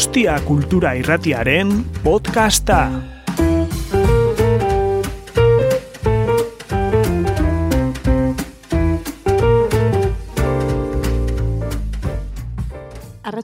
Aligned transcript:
Gorostia 0.00 0.40
Kultura 0.48 0.94
Irratiaren 0.96 1.84
podcasta. 2.02 3.19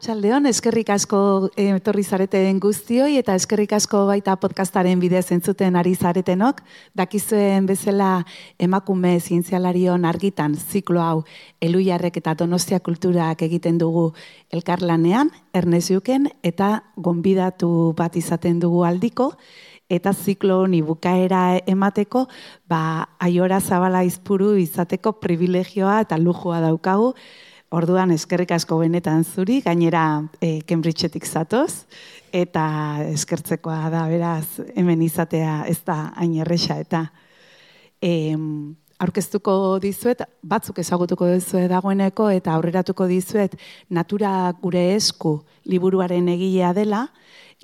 Arratxaldeon, 0.06 0.46
eskerrik 0.46 0.90
asko 0.94 1.18
eh, 1.58 1.72
etorri 1.74 2.04
zareten 2.06 2.60
guztioi 2.62 3.16
eta 3.18 3.34
eskerrik 3.34 3.72
asko 3.74 4.04
baita 4.06 4.36
podcastaren 4.38 5.00
bidez 5.02 5.32
entzuten 5.34 5.74
ari 5.74 5.96
zaretenok. 5.98 6.60
Dakizuen 6.94 7.66
bezala 7.66 8.22
emakume 8.62 9.16
zientzialarion 9.18 10.06
argitan 10.06 10.54
ziklo 10.54 11.02
hau 11.02 11.24
eluiarrek 11.58 12.20
eta 12.22 12.36
donostia 12.38 12.78
kulturak 12.78 13.42
egiten 13.42 13.80
dugu 13.82 14.12
elkarlanean, 14.54 15.32
erneziuken 15.52 16.30
eta 16.46 16.84
gonbidatu 16.94 17.92
bat 17.98 18.14
izaten 18.14 18.62
dugu 18.62 18.84
aldiko 18.86 19.32
eta 19.90 20.12
ziklo 20.14 20.60
honi 20.62 20.84
bukaera 20.86 21.58
emateko, 21.66 22.28
ba, 22.70 23.08
aiora 23.18 23.58
zabala 23.58 24.04
izpuru 24.06 24.54
izateko 24.58 25.16
privilegioa 25.18 26.00
eta 26.06 26.18
lujua 26.18 26.62
daukagu, 26.62 27.12
Orduan 27.74 28.12
eskerrik 28.14 28.52
asko 28.54 28.76
benetan 28.78 29.24
zuri, 29.26 29.58
gainera 29.64 30.22
e, 30.38 30.60
Cambridgeetik 30.68 31.24
zatoz, 31.26 31.86
eta 32.30 32.66
eskertzekoa 33.10 33.88
da 33.90 34.04
beraz 34.06 34.60
hemen 34.78 35.02
izatea 35.02 35.64
ez 35.66 35.80
da 35.82 36.12
hain 36.14 36.36
erresa 36.44 36.78
eta 36.78 37.08
e, 37.98 38.36
aurkeztuko 39.02 39.80
dizuet, 39.82 40.22
batzuk 40.46 40.78
ezagutuko 40.78 41.26
dizuet 41.32 41.66
dagoeneko 41.72 42.28
eta 42.30 42.54
aurreratuko 42.54 43.08
dizuet 43.10 43.58
natura 43.90 44.52
gure 44.62 44.86
esku 44.94 45.40
liburuaren 45.66 46.30
egilea 46.36 46.70
dela, 46.72 47.08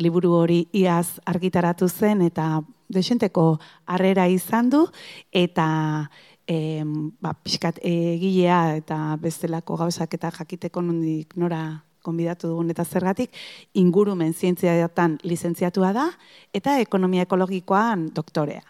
liburu 0.02 0.34
hori 0.34 0.64
iaz 0.72 1.20
argitaratu 1.30 1.86
zen 1.86 2.26
eta 2.26 2.58
desenteko 2.92 3.60
harrera 3.86 4.26
izan 4.28 4.68
du 4.72 4.82
eta 5.30 6.10
e, 6.46 6.82
ba, 7.20 7.34
pixkat 7.34 7.78
egilea 7.86 8.76
eta 8.80 8.98
bestelako 9.22 9.78
gauzak 9.84 10.14
eta 10.18 10.32
jakiteko 10.34 10.82
nondik 10.82 11.36
nora 11.36 11.62
konbidatu 12.02 12.50
dugun 12.50 12.72
eta 12.74 12.84
zergatik, 12.84 13.30
ingurumen 13.78 14.34
zientziatan 14.34 15.20
lizentziatua 15.22 15.92
da 15.94 16.08
eta 16.54 16.80
ekonomia 16.82 17.28
ekologikoan 17.28 18.08
doktorea. 18.14 18.64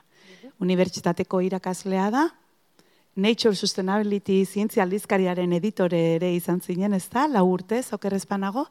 Unibertsitateko 0.60 1.40
irakaslea 1.40 2.10
da, 2.12 2.28
Nature 3.14 3.54
Sustainability 3.54 4.38
zientzia 4.46 4.86
aldizkariaren 4.86 5.50
editore 5.52 5.98
ere 6.14 6.30
izan 6.32 6.62
zinen, 6.64 6.94
ez 6.96 7.10
da, 7.12 7.26
lau 7.28 7.42
urte, 7.50 7.82
zokerrezpanago, 7.82 8.64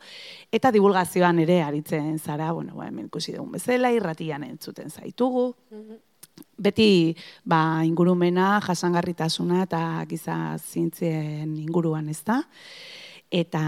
eta 0.50 0.72
divulgazioan 0.74 1.44
ere 1.44 1.60
aritzen 1.62 2.18
zara, 2.18 2.52
bueno, 2.52 2.74
ba, 2.80 2.88
hemen 2.90 3.06
ikusi 3.06 3.36
dugun 3.36 3.52
bezala, 3.60 3.92
irratian 3.94 4.48
entzuten 4.48 4.90
zaitugu, 4.90 5.52
mhm 5.70 6.00
beti 6.58 7.16
ba, 7.46 7.82
ingurumena, 7.86 8.60
jasangarritasuna 8.66 9.64
eta 9.66 9.82
giza 10.10 10.58
zientzien 10.58 11.58
inguruan 11.58 12.10
ez 12.10 12.22
da. 12.28 12.42
Eta 13.32 13.62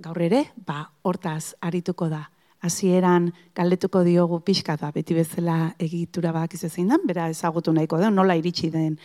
gaur 0.00 0.20
ere, 0.22 0.46
ba, 0.66 0.84
hortaz 1.02 1.54
arituko 1.60 2.08
da. 2.08 2.24
Hasieran 2.60 3.30
galdetuko 3.56 4.02
diogu 4.04 4.40
pixka 4.44 4.76
da, 4.76 4.90
beti 4.92 5.14
bezala 5.16 5.74
egitura 5.80 6.32
bak 6.32 6.56
zein 6.56 6.88
den, 6.88 7.06
bera 7.08 7.28
ezagutu 7.32 7.72
nahiko 7.72 7.98
da, 7.98 8.10
nola 8.10 8.36
iritsi 8.36 8.68
den 8.70 8.98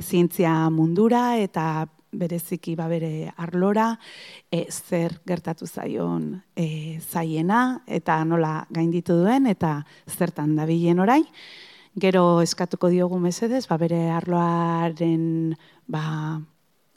zientzia 0.00 0.70
mundura 0.70 1.36
eta 1.36 1.86
bereziki 2.12 2.76
ba 2.76 2.86
bere 2.88 3.32
arlora, 3.36 3.98
e, 4.52 4.66
zer 4.70 5.18
gertatu 5.26 5.66
zaion 5.66 6.42
e, 6.54 7.00
zaiena 7.00 7.82
eta 7.86 8.22
nola 8.24 8.66
gainditu 8.70 9.16
duen 9.24 9.48
eta 9.48 9.80
zertan 10.06 10.56
dabilen 10.56 11.00
orain. 11.00 11.24
Gero 11.92 12.40
eskatuko 12.40 12.88
diogu 12.88 13.18
mesedez, 13.20 13.66
ba, 13.68 13.76
bere 13.76 14.06
arloaren 14.08 15.52
ba, 15.84 16.40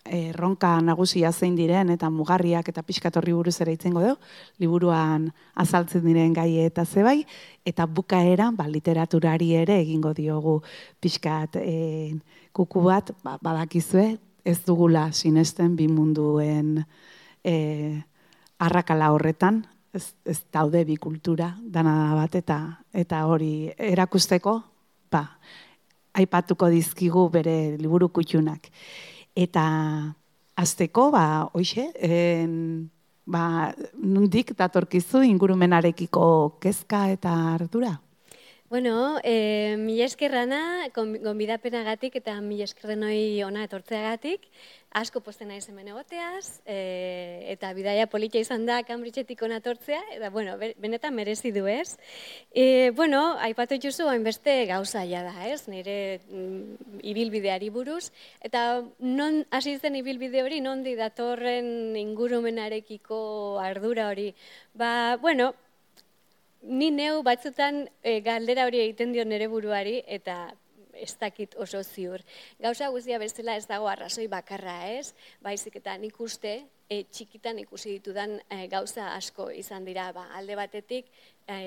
erronka 0.08 0.70
nagusia 0.80 1.34
zein 1.34 1.56
diren 1.58 1.90
eta 1.92 2.08
mugarriak 2.10 2.70
eta 2.72 2.84
pixkatorri 2.86 3.34
buruz 3.36 3.58
ere 3.60 3.74
itzengo 3.76 4.00
du, 4.00 4.14
liburuan 4.62 5.26
azaltzen 5.60 6.06
diren 6.06 6.32
gai 6.32 6.62
eta 6.64 6.86
zebai, 6.86 7.26
eta 7.66 7.88
bukaera 7.92 8.52
ba, 8.56 8.70
literaturari 8.72 9.52
ere 9.60 9.82
egingo 9.82 10.14
diogu 10.16 10.62
pixkat 11.02 11.58
e, 11.60 12.16
kuku 12.54 12.84
bat, 12.86 13.12
ba, 13.24 13.36
badakizue, 13.42 14.14
ez 14.46 14.60
dugula 14.64 15.10
sinesten 15.12 15.76
bi 15.76 15.90
munduen 15.90 16.86
e, 17.44 18.00
arrakala 18.64 19.12
horretan, 19.12 19.66
ez, 19.92 20.14
ez 20.24 20.40
daude 20.54 20.86
bi 20.88 20.96
kultura, 20.96 21.52
dana 21.60 22.14
bat 22.16 22.40
eta, 22.40 22.62
eta 22.94 23.26
hori 23.28 23.74
erakusteko, 23.76 24.56
ba, 25.16 25.24
aipatuko 26.16 26.70
dizkigu 26.74 27.28
bere 27.32 27.56
liburu 27.80 28.10
kutxunak. 28.14 28.70
Eta 29.36 29.66
azteko, 30.56 31.10
ba, 31.16 31.26
oixe, 31.58 31.90
en, 32.08 32.56
ba, 33.28 33.74
nundik 34.00 34.56
datorkizu 34.60 35.26
ingurumenarekiko 35.28 36.26
kezka 36.64 37.08
eta 37.16 37.36
ardura? 37.56 37.98
Bueno, 38.70 39.20
eh, 39.24 39.76
mi 39.78 40.00
eskerrana, 40.02 40.88
gonbidapenagatik 40.96 42.16
eta 42.18 42.40
mi 42.42 42.64
eskerren 42.66 43.04
hoi 43.06 43.44
ona 43.46 43.62
etortzeagatik, 43.68 44.48
asko 44.96 45.20
posten 45.20 45.50
naiz 45.52 45.66
hemen 45.68 45.90
egoteaz, 45.92 46.62
e, 46.64 46.78
eta 47.52 47.72
bidaia 47.76 48.08
politia 48.08 48.40
izan 48.44 48.64
da 48.68 48.78
Cambridgeetik 48.88 49.42
ona 49.44 49.60
etortzea, 49.60 50.00
eta 50.16 50.30
bueno, 50.32 50.56
benetan 50.60 51.16
merezi 51.18 51.52
du 51.56 51.66
ez. 51.68 51.98
E, 52.56 52.92
bueno, 52.96 53.36
aipatu 53.44 53.76
juzu 53.84 54.08
hainbeste 54.08 54.56
gauza 54.72 55.04
ja 55.10 55.26
da, 55.28 55.36
ez, 55.52 55.68
nire 55.68 55.98
mm, 56.30 57.04
ibilbideari 57.12 57.70
buruz, 57.76 58.10
eta 58.40 58.84
non 59.00 59.44
hasi 59.52 59.76
zen 59.78 60.00
ibilbide 60.00 60.46
hori, 60.46 60.62
non 60.64 60.84
di 60.88 60.96
datorren 60.96 61.98
ingurumenarekiko 62.00 63.60
ardura 63.60 64.08
hori, 64.14 64.32
ba, 64.74 65.18
bueno, 65.22 65.52
ni 66.66 66.90
neu 66.90 67.20
batzutan 67.24 67.90
e, 68.02 68.22
galdera 68.26 68.66
hori 68.66 68.80
egiten 68.88 69.12
dio 69.12 69.26
nere 69.28 69.52
buruari 69.52 70.00
eta 70.08 70.56
ez 71.02 71.14
dakit 71.20 71.56
oso 71.62 71.84
ziur. 71.84 72.24
Gauza 72.60 72.90
guztia 72.94 73.20
bestela 73.20 73.56
ez 73.56 73.68
dago 73.68 73.88
arrazoi 73.92 74.28
bakarra 74.32 74.78
ez, 74.92 75.14
baizik 75.44 75.78
eta 75.82 75.98
nik 75.98 76.20
uste 76.22 76.58
e, 76.90 77.04
txikitan 77.10 77.60
ikusi 77.64 77.98
ditudan 77.98 78.38
e, 78.50 78.66
gauza 78.72 79.12
asko 79.16 79.50
izan 79.52 79.86
dira 79.88 80.12
ba, 80.16 80.28
alde 80.38 80.58
batetik 80.58 81.10
e, 81.48 81.58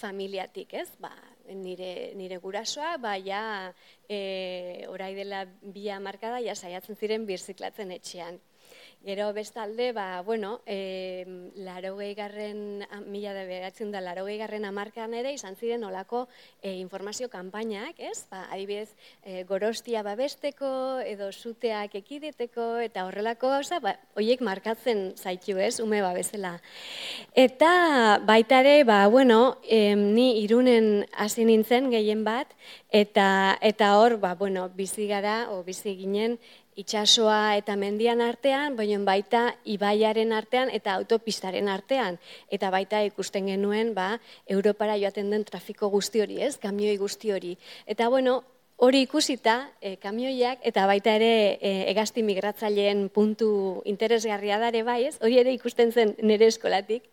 familiatik 0.00 0.74
ez, 0.82 0.88
ba, 1.00 1.12
nire, 1.50 2.12
nire 2.18 2.38
gurasoa, 2.42 2.96
ba, 3.02 3.16
ja, 3.18 3.72
e, 4.08 4.86
orai 4.88 5.14
dela 5.16 5.44
bia 5.62 5.98
markada, 6.00 6.40
ja 6.44 6.54
saiatzen 6.54 6.98
ziren 6.98 7.26
birziklatzen 7.28 7.92
etxean. 7.96 8.40
Gero 9.02 9.32
bestalde, 9.32 9.94
ba, 9.94 10.20
bueno, 10.20 10.60
e, 10.66 11.24
laro 11.56 11.96
garren, 12.14 12.84
mila 13.08 13.32
da 13.32 13.46
behatzen 13.48 13.90
da, 13.90 14.00
laro 14.02 14.26
garren 14.26 14.66
amarkan 14.66 15.14
ere, 15.14 15.32
izan 15.32 15.56
ziren 15.56 15.84
olako 15.84 16.28
e, 16.60 16.74
informazio 16.76 17.30
kanpainak, 17.30 17.96
ez? 17.96 18.26
Ba, 18.28 18.44
adibidez, 18.52 18.90
e, 19.24 19.44
gorostia 19.44 20.02
babesteko, 20.02 21.00
edo 21.00 21.32
suteak 21.32 21.94
ekideteko, 21.94 22.76
eta 22.84 23.06
horrelako 23.06 23.48
gauza, 23.48 23.80
ba, 23.80 23.96
oiek 24.20 24.42
markatzen 24.44 25.16
zaitu, 25.16 25.56
ez? 25.56 25.80
Ume 25.80 26.02
babezela. 26.04 26.58
Eta 27.32 28.20
baita 28.20 28.60
ere, 28.60 28.84
ba, 28.84 29.06
bueno, 29.08 29.56
e, 29.64 29.96
ni 29.96 30.42
irunen 30.44 31.06
hasi 31.16 31.48
nintzen 31.48 31.88
gehien 31.88 32.20
bat, 32.22 32.52
eta 32.92 33.56
eta 33.64 33.94
hor, 33.96 34.20
ba, 34.20 34.34
bueno, 34.34 34.68
bizi 34.76 35.08
gara, 35.08 35.46
o 35.48 35.62
bizi 35.64 35.96
ginen, 35.96 36.36
itsasoa 36.80 37.56
eta 37.60 37.76
mendian 37.76 38.22
artean, 38.24 38.76
baina 38.78 38.98
baita 39.06 39.42
ibaiaren 39.64 40.32
artean 40.32 40.70
eta 40.72 40.94
autopistaren 41.00 41.68
artean. 41.68 42.18
Eta 42.50 42.70
baita 42.74 43.02
ikusten 43.08 43.50
genuen, 43.52 43.92
ba, 43.94 44.14
Europara 44.46 44.96
joaten 45.00 45.30
den 45.30 45.44
trafiko 45.44 45.90
guzti 45.92 46.24
hori, 46.24 46.40
ez? 46.42 46.56
Kamioi 46.62 46.96
guzti 47.00 47.32
hori. 47.32 47.56
Eta 47.86 48.08
bueno, 48.08 48.40
hori 48.80 49.02
ikusita, 49.04 49.68
e, 49.80 49.96
kamioiak 50.00 50.64
eta 50.64 50.86
baita 50.88 51.12
ere 51.18 51.58
e, 51.60 51.72
egazti 51.92 52.24
migratzaileen 52.24 53.08
puntu 53.12 53.50
interesgarria 53.84 54.58
dare 54.62 54.82
bai, 54.86 55.04
ez? 55.10 55.18
Hori 55.20 55.40
ere 55.42 55.52
ikusten 55.52 55.92
zen 55.92 56.16
nire 56.24 56.48
eskolatik. 56.48 57.04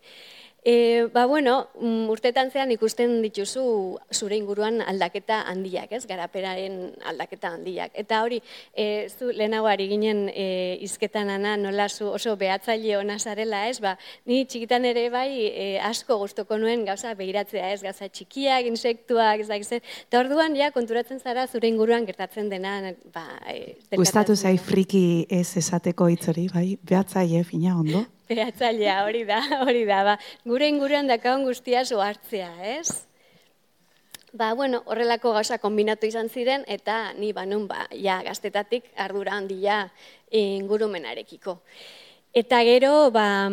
E, 0.66 1.08
ba, 1.14 1.26
bueno, 1.26 1.70
mm, 1.80 2.10
urtetan 2.12 2.50
zean 2.52 2.72
ikusten 2.74 3.22
dituzu 3.24 3.64
zure 4.12 4.36
inguruan 4.36 4.82
aldaketa 4.82 5.44
handiak, 5.48 5.94
ez? 5.96 6.02
Garaperaren 6.10 6.92
aldaketa 7.08 7.54
handiak. 7.56 7.94
Eta 7.96 8.20
hori, 8.26 8.42
e, 8.74 9.08
zu 9.08 9.30
lehenagoari 9.32 9.88
ginen 9.88 10.26
e, 10.34 10.48
izketan 10.84 11.30
ana 11.32 11.56
nola 11.62 11.88
zu 11.88 12.10
oso 12.12 12.36
behatzaile 12.36 12.98
ona 12.98 13.20
zarela, 13.20 13.68
ez? 13.70 13.80
Ba, 13.80 13.96
ni 14.26 14.42
txikitan 14.44 14.90
ere 14.90 15.08
bai 15.14 15.30
e, 15.48 15.68
asko 15.80 16.18
gustoko 16.20 16.58
nuen 16.58 16.84
gauza 16.90 17.14
begiratzea, 17.16 17.72
ez? 17.72 17.80
Gauza 17.86 18.10
txikiak, 18.10 18.68
insektuak, 18.68 19.46
ez 19.46 19.48
da, 19.48 19.62
Eta 19.78 20.20
orduan, 20.20 20.56
ja, 20.58 20.72
konturatzen 20.76 21.20
zara 21.24 21.48
zure 21.48 21.70
inguruan 21.72 22.06
gertatzen 22.06 22.50
dena, 22.50 22.94
ba... 23.14 23.26
E, 23.48 23.78
Gustatu 23.96 24.36
zai 24.36 24.58
friki 24.58 25.26
ez 25.30 25.56
esateko 25.64 26.12
hitzori, 26.12 26.50
bai? 26.52 26.68
Behatzaile 26.84 27.46
fina 27.48 27.80
ondo? 27.80 28.04
Behatzailea, 28.28 29.04
hori 29.06 29.24
da, 29.28 29.42
hori 29.66 29.84
da, 29.88 30.02
ba. 30.04 30.16
Gure 30.48 30.68
inguruan 30.68 31.08
dakagun 31.08 31.46
guztia 31.48 31.84
hartzea, 31.84 32.52
ez? 32.78 33.06
Ba, 34.34 34.54
bueno, 34.54 34.84
horrelako 34.86 35.32
gauza 35.34 35.58
kombinatu 35.58 36.06
izan 36.06 36.28
ziren, 36.30 36.66
eta 36.68 37.14
ni 37.14 37.32
banun, 37.34 37.68
ba, 37.68 37.88
ja, 37.92 38.22
gaztetatik 38.24 38.92
ardura 38.96 39.38
handia 39.38 39.88
ingurumenarekiko. 40.30 41.62
Eta 42.38 42.60
gero, 42.68 43.10
ba, 43.10 43.48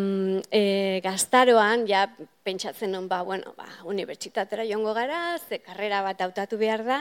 e, 0.50 1.00
gaztaroan, 1.04 1.86
ja, 1.88 2.08
pentsatzen 2.42 2.90
non, 2.92 3.06
ba, 3.08 3.22
bueno, 3.22 3.54
ba, 3.56 3.68
unibertsitatera 3.86 4.66
joango 4.66 4.92
gara, 4.98 5.38
ze 5.38 5.60
karrera 5.62 6.02
bat 6.02 6.20
hautatu 6.20 6.58
behar 6.58 6.82
da, 6.84 6.98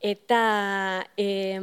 eta 0.00 1.06
e, 1.20 1.60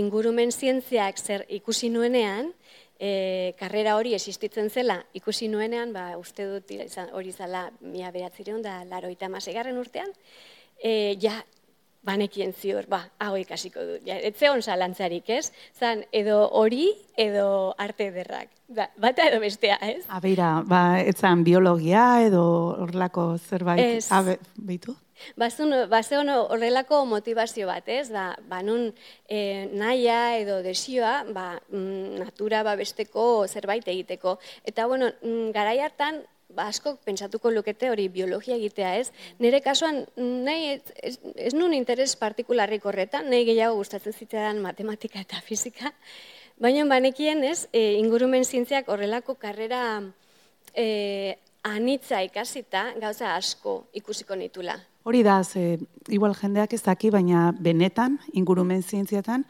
ingurumen 0.00 0.50
zientziak 0.50 1.20
zer 1.20 1.44
ikusi 1.60 1.92
nuenean, 1.92 2.54
e, 2.98 3.54
karrera 3.58 3.96
hori 3.96 4.14
existitzen 4.14 4.70
zela 4.70 5.00
ikusi 5.14 5.48
nuenean, 5.48 5.92
ba, 5.92 6.16
uste 6.18 6.46
dut 6.48 6.72
hori 7.12 7.32
zala 7.32 7.70
mia 7.80 8.10
beratzireun 8.10 8.62
da 8.62 8.84
laro 8.84 9.08
eta 9.08 9.28
urtean, 9.28 10.12
e, 10.82 11.16
ja, 11.20 11.44
banekien 12.06 12.52
ziur, 12.54 12.86
ba, 12.88 13.00
hau 13.18 13.34
ikasiko 13.36 13.82
dut. 13.82 14.04
Ja, 14.06 14.16
ez 14.16 14.34
zegoen 14.36 14.62
zalantzarik, 14.62 15.28
ez? 15.28 15.50
Zan, 15.74 16.04
edo 16.12 16.48
hori, 16.54 16.92
edo 17.16 17.74
arte 17.78 18.06
ederrak. 18.12 18.48
Ba, 18.68 18.88
bata 18.98 19.26
edo 19.26 19.40
bestea, 19.40 19.78
ez? 19.82 20.04
Abeira, 20.08 20.62
ba, 20.66 21.00
etzan 21.02 21.42
biologia 21.46 22.22
edo 22.26 22.44
horrelako 22.84 23.36
zerbait, 23.38 23.82
ez. 23.98 24.06
Abe, 24.14 24.38
behitu? 24.56 24.94
Bazun, 25.36 25.74
bazeon 25.90 26.30
horrelako 26.30 27.04
motivazio 27.08 27.66
bat, 27.70 27.88
ez? 27.88 28.08
Ba, 28.12 28.28
ba 28.48 28.62
nun 28.62 28.90
e, 29.28 29.68
naia 29.72 30.36
edo 30.38 30.60
desioa, 30.64 31.24
ba, 31.32 31.48
mm, 31.70 32.22
natura 32.22 32.62
babesteko 32.66 33.46
zerbait 33.48 33.86
egiteko. 33.88 34.38
Eta, 34.64 34.86
bueno, 34.86 35.12
mm, 35.22 35.50
garai 35.56 35.78
hartan, 35.80 36.22
ba, 36.48 36.68
asko 36.68 36.96
pentsatuko 37.04 37.50
lukete 37.50 37.90
hori 37.90 38.08
biologia 38.12 38.56
egitea 38.56 38.94
ez. 39.00 39.10
Nire 39.42 39.60
kasuan, 39.64 40.04
nahi 40.16 40.76
ez, 40.76 40.82
ez, 41.10 41.16
ez 41.48 41.54
nun 41.54 41.74
interes 41.74 42.14
partikularrik 42.20 42.86
horretan, 42.86 43.30
nahi 43.30 43.46
gehiago 43.48 43.80
gustatzen 43.80 44.14
zitzaidan 44.14 44.62
matematika 44.64 45.20
eta 45.22 45.42
fizika, 45.44 45.92
baina 46.62 46.86
banekien 46.88 47.44
ez, 47.44 47.66
e, 47.72 47.96
ingurumen 48.00 48.44
zientziak 48.44 48.88
horrelako 48.88 49.36
karrera 49.40 49.82
e, 50.72 51.36
anitza 51.66 52.22
ikasita 52.22 52.92
gauza 53.00 53.34
asko 53.34 53.86
ikusiko 53.94 54.36
nitula. 54.38 54.76
Hori 55.06 55.22
da, 55.22 55.42
ze, 55.44 55.78
igual 56.10 56.34
jendeak 56.34 56.72
ez 56.74 56.82
daki, 56.82 57.10
baina 57.14 57.52
benetan, 57.52 58.18
ingurumen 58.34 58.82
zientziatan, 58.82 59.44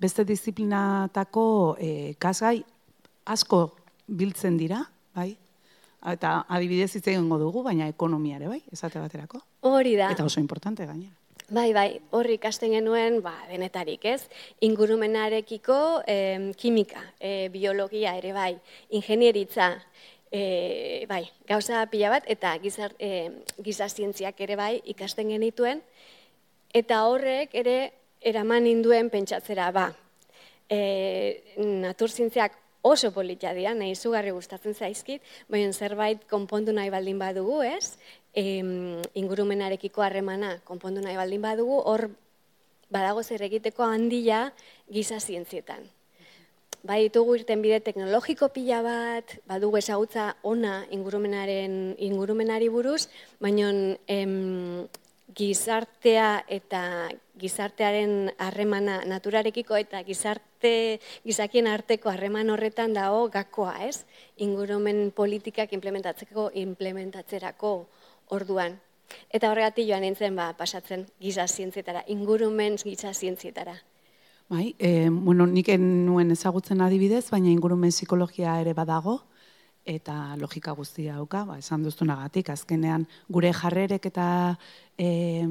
beste 0.00 0.24
disiplinatako 0.28 1.44
e, 1.78 1.92
kasgai 2.18 2.62
asko 3.24 3.64
biltzen 4.08 4.56
dira, 4.60 4.82
bai? 5.14 5.32
eta 6.10 6.40
adibidez 6.50 6.90
hitz 6.96 7.06
egingo 7.06 7.38
dugu, 7.38 7.62
baina 7.62 7.86
ekonomia 7.90 8.40
ere 8.40 8.48
bai, 8.50 8.60
esate 8.74 8.98
baterako. 8.98 9.38
Hori 9.70 9.94
da. 9.98 10.10
Eta 10.10 10.24
oso 10.26 10.40
importante 10.40 10.86
gaina. 10.86 11.12
Bai, 11.52 11.68
bai, 11.76 11.88
horri 12.16 12.38
ikasten 12.38 12.72
genuen, 12.72 13.18
ba, 13.20 13.34
denetarik, 13.50 14.06
ez? 14.08 14.22
Ingurumenarekiko 14.64 15.76
eh, 16.08 16.52
kimika, 16.56 17.02
eh, 17.20 17.50
biologia 17.52 18.14
ere 18.16 18.32
bai, 18.32 18.54
ingenieritza, 18.96 19.74
eh, 20.32 21.04
bai, 21.08 21.26
gauza 21.46 21.84
pila 21.92 22.08
bat, 22.10 22.24
eta 22.26 22.56
gizar, 22.58 22.94
eh, 22.98 23.30
gizazientziak 23.62 24.40
ere 24.40 24.56
bai 24.56 24.80
ikasten 24.88 25.28
genituen, 25.28 25.82
eta 26.72 27.04
horrek 27.06 27.54
ere 27.54 27.92
eraman 28.20 28.66
induen 28.66 29.10
pentsatzera, 29.12 29.70
ba, 29.70 29.90
eh, 30.68 31.54
naturzientziak 31.56 32.56
oso 32.82 33.12
politia 33.12 33.52
dira, 33.54 33.74
nahi 33.74 33.92
izugarri 33.92 34.32
gustatzen 34.34 34.74
zaizkit, 34.74 35.22
baina 35.48 35.72
zerbait 35.72 36.24
konpondu 36.30 36.72
nahi 36.72 36.90
baldin 36.90 37.18
badugu, 37.18 37.62
ez? 37.62 37.98
E, 38.34 38.58
ingurumenarekiko 39.14 40.02
harremana 40.02 40.56
konpondu 40.64 41.04
nahi 41.04 41.16
baldin 41.16 41.42
badugu, 41.42 41.78
hor 41.78 42.08
badago 42.90 43.22
zer 43.22 43.44
egiteko 43.46 43.84
handia 43.84 44.48
giza 44.90 45.20
zientzietan. 45.20 45.86
Bai 46.82 47.04
ditugu 47.04 47.36
irten 47.38 47.60
bide 47.62 47.78
teknologiko 47.78 48.48
pila 48.50 48.80
bat, 48.82 49.36
badugu 49.46 49.78
ezagutza 49.78 50.32
ona 50.42 50.80
ingurumenaren 50.90 51.76
ingurumenari 52.02 52.66
buruz, 52.74 53.06
baina 53.38 53.68
em, 54.10 54.88
gizartea 55.30 56.42
eta 56.50 56.80
gizartearen 57.38 58.32
harremana 58.36 58.96
naturarekiko 59.06 59.78
eta 59.78 60.02
gizarte 60.02 60.74
gizakien 61.22 61.70
arteko 61.70 62.10
harreman 62.10 62.50
horretan 62.50 62.98
dago 62.98 63.28
gakoa, 63.30 63.76
ez? 63.86 64.02
Ingurumen 64.42 65.12
politikak 65.14 65.78
implementatzeko 65.78 66.50
implementatzerako 66.66 67.72
orduan. 68.34 68.74
Eta 69.30 69.54
horregatik 69.54 69.86
joan 69.86 70.02
nintzen 70.02 70.34
ba, 70.34 70.50
pasatzen 70.58 71.06
giza 71.22 71.46
zientzietara, 71.46 72.02
ingurumen 72.10 72.82
giza 72.82 73.14
zientzietara. 73.14 73.78
Bai, 74.48 74.74
e, 74.78 75.08
bueno, 75.10 75.46
nik 75.46 75.68
nuen 75.78 76.30
ezagutzen 76.30 76.80
adibidez, 76.80 77.30
baina 77.30 77.48
ingurumen 77.48 77.90
psikologia 77.90 78.58
ere 78.60 78.74
badago, 78.74 79.22
eta 79.84 80.36
logika 80.36 80.72
guztia 80.72 81.16
dauka, 81.16 81.44
ba, 81.44 81.58
esan 81.58 81.82
duztunagatik, 81.82 82.50
azkenean 82.52 83.06
gure 83.28 83.52
jarrerek 83.52 84.06
eta 84.06 84.26
e, 84.98 85.46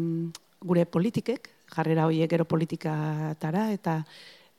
gure 0.62 0.86
politikek, 0.86 1.50
jarrera 1.72 2.06
horiek 2.08 2.30
gero 2.32 2.46
politikatara 2.46 3.70
eta 3.74 3.98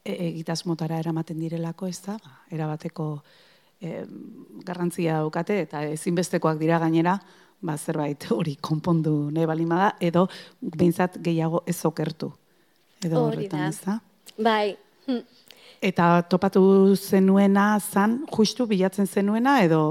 e, 0.04 0.12
egitasmotara 0.28 0.98
eramaten 1.00 1.40
direlako, 1.40 1.88
ez 1.88 2.00
da, 2.04 2.18
ba, 2.20 2.36
erabateko 2.52 3.08
e, 3.80 4.04
garrantzia 4.66 5.22
daukate 5.22 5.62
eta 5.64 5.86
ezinbestekoak 5.94 6.60
dira 6.60 6.78
gainera, 6.82 7.16
ba, 7.62 7.78
zerbait 7.78 8.28
hori 8.34 8.56
konpondu 8.60 9.30
nahi 9.32 9.48
balimada, 9.48 9.94
edo 10.00 10.26
behintzat 10.60 11.20
gehiago 11.24 11.62
ez 11.66 11.80
okertu. 11.88 12.32
Edo 13.02 13.28
horretan, 13.28 13.70
ez 13.70 13.80
da? 13.86 14.00
Bai, 14.38 14.76
hm. 15.06 15.22
Eta 15.82 16.22
topatu 16.30 16.94
zenuena 16.94 17.74
zan, 17.80 18.20
justu 18.30 18.68
bilatzen 18.70 19.08
zenuena, 19.10 19.56
edo 19.66 19.82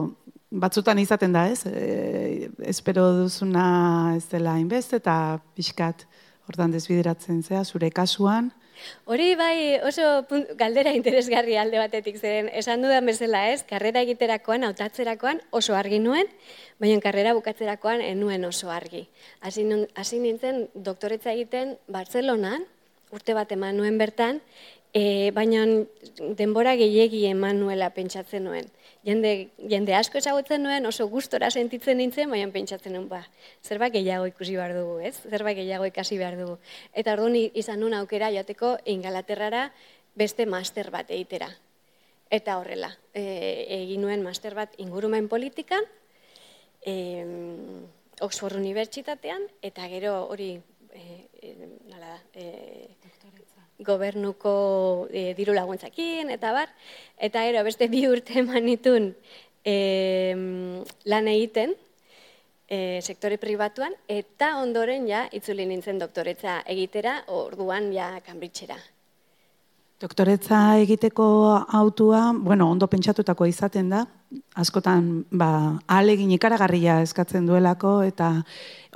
batzutan 0.52 1.00
izaten 1.00 1.36
da 1.36 1.46
ez, 1.52 1.66
e, 1.68 2.48
espero 2.68 3.10
duzuna 3.24 4.16
ez 4.16 4.26
dela 4.32 4.58
inbest, 4.60 4.96
eta 4.96 5.16
pixkat 5.56 6.06
hortan 6.48 6.72
desbideratzen 6.72 7.44
zea, 7.44 7.64
zure 7.64 7.92
kasuan. 7.92 8.52
Hori 9.06 9.36
bai 9.38 9.78
oso 9.86 10.24
galdera 10.58 10.94
interesgarri 10.98 11.56
alde 11.60 11.78
batetik 11.78 12.18
zeren, 12.18 12.50
esan 12.58 12.82
dudan 12.82 13.06
bezala 13.06 13.44
ez, 13.52 13.62
karrera 13.68 14.02
egiterakoan, 14.08 14.66
hautatzerakoan 14.66 15.44
oso 15.52 15.76
argi 15.78 16.00
nuen, 16.00 16.32
baina 16.82 17.04
karrera 17.04 17.36
bukatzerakoan 17.38 18.02
enuen 18.02 18.48
oso 18.48 18.72
argi. 18.74 19.06
Hasi 19.44 20.20
nintzen 20.24 20.66
doktoretza 20.74 21.36
egiten 21.36 21.76
Bartzelonan, 21.92 22.66
urte 23.12 23.36
bat 23.38 23.52
eman 23.52 23.78
nuen 23.78 23.98
bertan, 24.02 24.42
E, 24.92 25.32
baina 25.32 25.64
denbora 26.36 26.74
gehiegi 26.76 27.22
Emanuela 27.30 27.94
pentsatzen 27.96 28.44
nuen. 28.44 28.66
Jende, 29.08 29.32
jende 29.72 29.96
asko 29.96 30.20
ezagutzen 30.20 30.62
nuen, 30.66 30.86
oso 30.86 31.08
gustora 31.10 31.48
sentitzen 31.50 31.98
nintzen, 31.98 32.28
baina 32.30 32.50
pentsatzen 32.52 32.94
nuen, 32.98 33.08
ba, 33.08 33.22
zerbait 33.64 33.94
gehiago 33.96 34.28
ikusi 34.28 34.58
behar 34.60 34.76
dugu, 34.76 35.00
ez? 35.00 35.16
Zerbait 35.30 35.56
gehiago 35.62 35.88
ikasi 35.88 36.20
behar 36.20 36.36
dugu. 36.38 36.58
Eta 36.92 37.16
orduan 37.16 37.38
izan 37.40 37.80
nuen 37.80 37.96
aukera 38.02 38.34
joateko 38.36 38.76
ingalaterrara 38.92 39.70
beste 40.20 40.46
master 40.46 40.92
bat 40.92 41.10
egitera. 41.10 41.48
Eta 42.32 42.58
horrela, 42.60 42.92
e, 43.16 43.24
egin 43.80 44.04
nuen 44.04 44.24
master 44.28 44.56
bat 44.60 44.76
ingurumen 44.78 45.32
politikan, 45.32 45.88
e, 46.84 46.94
Oxford 48.22 48.60
Unibertsitatean, 48.60 49.48
eta 49.64 49.88
gero 49.90 50.18
hori, 50.28 50.52
e, 50.92 51.06
e, 51.42 51.56
nala, 51.88 52.20
e, 52.36 52.92
gobernuko 53.86 55.08
e, 55.12 55.32
diru 55.38 55.54
laguntzakin, 55.58 56.30
eta 56.34 56.54
bar, 56.56 56.72
eta 57.18 57.46
ero 57.50 57.64
beste 57.68 57.88
bi 57.92 58.06
urte 58.10 58.40
eman 58.42 58.66
nitun 58.66 59.12
e, 59.66 60.36
lan 61.06 61.30
egiten, 61.32 61.76
e, 62.72 63.02
sektore 63.04 63.38
pribatuan, 63.38 63.94
eta 64.08 64.56
ondoren 64.62 65.06
ja, 65.10 65.26
itzuli 65.36 65.68
nintzen 65.68 66.00
doktoretza 66.00 66.62
egitera, 66.72 67.20
orduan 67.28 67.92
ja 67.94 68.14
kanbritxera. 68.26 68.80
Doktoretza 70.02 70.80
egiteko 70.82 71.26
autua, 71.78 72.32
bueno, 72.34 72.72
ondo 72.74 72.88
pentsatutako 72.90 73.46
izaten 73.46 73.92
da, 73.92 74.06
askotan, 74.58 75.12
ba, 75.30 75.52
alegin 75.86 76.32
ikaragarria 76.34 77.02
eskatzen 77.06 77.46
duelako, 77.46 78.00
eta 78.08 78.32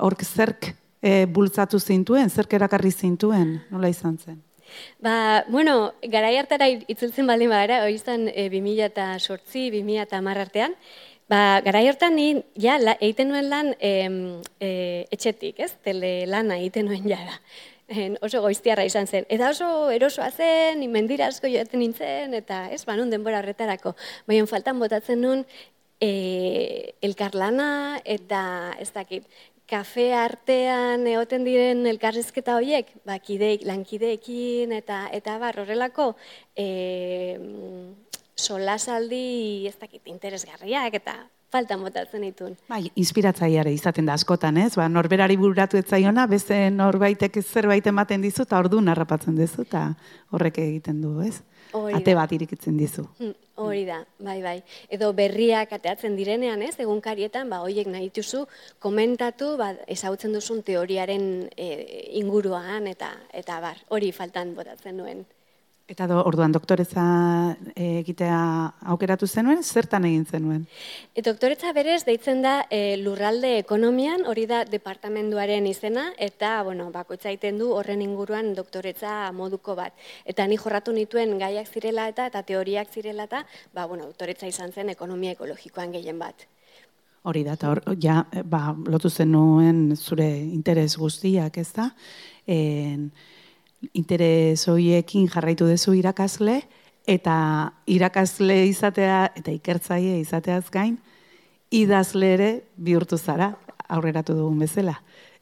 hork 0.02 0.24
zerk 0.26 0.72
e, 0.98 1.26
bultzatu 1.30 1.78
zintuen, 1.78 2.32
zerk 2.32 2.56
erakarri 2.58 2.90
zintuen, 2.90 3.60
nola 3.70 3.92
izan 3.92 4.18
zen? 4.18 4.40
Ba, 5.02 5.44
bueno, 5.48 5.94
gara 6.02 6.30
hartara 6.38 6.68
itzultzen 6.68 7.26
baldin 7.26 7.52
badara, 7.52 7.82
hori 7.84 7.98
izan 7.98 8.28
e, 8.32 8.48
2000 8.52 8.88
eta 8.90 9.06
sortzi, 9.18 9.68
2000 9.74 10.02
eta 10.06 10.20
artean, 10.32 10.74
ba, 11.28 11.60
gara 11.64 11.80
hartan 11.80 12.16
ni, 12.16 12.42
ja, 12.58 12.78
la, 12.78 12.96
egiten 13.00 13.30
nuen 13.30 13.48
lan 13.50 13.74
e, 13.80 13.94
e, 14.60 14.70
etxetik, 15.10 15.60
ez? 15.60 15.72
Tele 15.84 16.26
lana 16.26 16.58
egiten 16.58 16.86
nuen 16.86 17.08
jara. 17.08 17.40
En, 17.86 18.16
oso 18.26 18.40
goiztiarra 18.42 18.84
izan 18.84 19.06
zen. 19.06 19.26
Eta 19.30 19.52
oso 19.52 19.90
erosoa 19.94 20.32
zen, 20.32 20.82
mendira 20.90 21.28
asko 21.30 21.46
joaten 21.46 21.80
nintzen, 21.80 22.34
eta 22.34 22.66
ez, 22.74 22.82
ba, 22.84 22.96
nun 22.98 23.10
denbora 23.10 23.38
horretarako. 23.38 23.94
Baina 24.26 24.46
faltan 24.50 24.80
botatzen 24.82 25.22
nun, 25.22 25.44
e, 26.00 26.94
elkarlana 27.02 28.00
eta 28.04 28.40
ez 28.82 28.90
dakit, 28.92 29.26
kafe 29.70 30.12
artean 30.14 31.06
egoten 31.10 31.44
diren 31.46 31.86
elkarrizketa 31.90 32.56
horiek, 32.56 32.92
ba, 33.06 33.18
kideik, 33.18 33.66
lankideekin 33.66 34.72
eta 34.76 35.06
eta 35.14 35.38
bar 35.42 35.58
horrelako 35.62 36.12
e, 36.54 37.38
solasaldi 38.36 39.66
ez 39.66 39.74
dakit 39.80 40.06
interesgarriak 40.12 40.94
eta 41.00 41.16
faltan 41.50 41.82
botatzen 41.82 42.24
ditun. 42.26 42.54
Bai, 42.68 42.84
inspiratzaiare 42.98 43.72
izaten 43.72 44.06
da 44.08 44.16
askotan, 44.18 44.58
ez? 44.60 44.74
Ba, 44.78 44.88
norberari 44.92 45.38
bururatu 45.40 45.78
ez 45.80 45.86
zaiona, 45.86 46.26
beste 46.30 46.58
norbaitek 46.74 47.38
zerbait 47.42 47.86
ematen 47.86 48.24
dizu, 48.24 48.44
eta 48.46 48.58
ordu 48.58 48.80
narrapatzen 48.82 49.38
dizu, 49.38 49.64
eta 49.66 49.88
horrek 50.34 50.58
egiten 50.64 51.00
du, 51.04 51.14
ez? 51.24 51.40
Ate 51.96 52.14
bat 52.16 52.32
irikitzen 52.32 52.76
dizu. 52.80 53.06
Hmm, 53.18 53.34
hori 53.62 53.84
da, 53.88 54.00
bai, 54.18 54.38
bai. 54.44 54.56
Edo 54.92 55.12
berriak 55.16 55.72
ateatzen 55.76 56.16
direnean, 56.18 56.62
ez? 56.62 56.74
Egunkarietan, 56.82 57.50
ba, 57.52 57.62
hoiek 57.66 57.90
nahi 57.92 58.08
dituzu, 58.10 58.44
komentatu, 58.82 59.54
ba, 59.60 59.72
ezagutzen 59.86 60.36
duzun 60.36 60.62
teoriaren 60.66 61.26
e, 61.56 61.70
inguruan, 62.20 62.88
eta, 62.90 63.12
eta 63.32 63.60
bar, 63.64 63.82
hori 63.92 64.12
faltan 64.16 64.54
botatzen 64.56 64.96
nuen. 65.02 65.26
Eta 65.86 66.08
do, 66.10 66.16
orduan 66.26 66.50
doktoretza 66.50 67.02
eh, 67.76 68.00
egitea 68.00 68.38
aukeratu 68.90 69.28
zenuen, 69.30 69.60
zertan 69.62 70.08
egin 70.08 70.24
zenuen? 70.26 70.64
E, 71.14 71.22
doktoretza 71.22 71.70
berez 71.76 72.00
deitzen 72.08 72.40
da 72.42 72.56
e, 72.74 72.96
lurralde 72.98 73.52
ekonomian, 73.60 74.24
hori 74.26 74.48
da 74.50 74.64
departamenduaren 74.66 75.68
izena, 75.70 76.08
eta 76.18 76.56
bueno, 76.66 76.88
bakoitza 76.90 77.30
egiten 77.30 77.62
du 77.62 77.70
horren 77.76 78.02
inguruan 78.02 78.50
doktoretza 78.58 79.30
moduko 79.30 79.76
bat. 79.78 79.94
Eta 80.26 80.48
ni 80.50 80.58
jorratu 80.58 80.90
nituen 80.96 81.38
gaiak 81.38 81.70
zirela 81.70 82.08
eta 82.10 82.26
eta 82.32 82.42
teoriak 82.42 82.90
zirela 82.90 83.28
eta 83.30 83.44
ba, 83.70 83.86
bueno, 83.86 84.10
doktoretza 84.10 84.50
izan 84.50 84.74
zen 84.74 84.90
ekonomia 84.90 85.38
ekologikoan 85.38 85.94
gehien 85.94 86.18
bat. 86.18 86.48
Hori 87.30 87.46
da, 87.46 87.54
eta 87.54 87.70
hor, 87.70 87.84
ja, 88.02 88.24
ba, 88.42 88.72
lotu 88.90 89.10
zenuen 89.10 89.94
zure 89.94 90.26
interes 90.34 90.96
guztiak, 90.98 91.62
ez 91.62 91.70
da? 91.78 91.92
En, 92.46 93.12
interes 93.92 94.66
horiekin 94.68 95.28
jarraitu 95.28 95.68
duzu 95.68 95.94
irakasle, 95.94 96.62
eta 97.06 97.36
irakasle 97.86 98.64
izatea 98.66 99.30
eta 99.38 99.54
ikertzaile 99.54 100.18
izateaz 100.20 100.66
gain, 100.74 100.96
idazle 101.70 102.32
ere 102.34 102.50
bihurtu 102.76 103.18
zara, 103.18 103.52
aurreratu 103.88 104.34
dugun 104.34 104.58
bezala. 104.64 104.96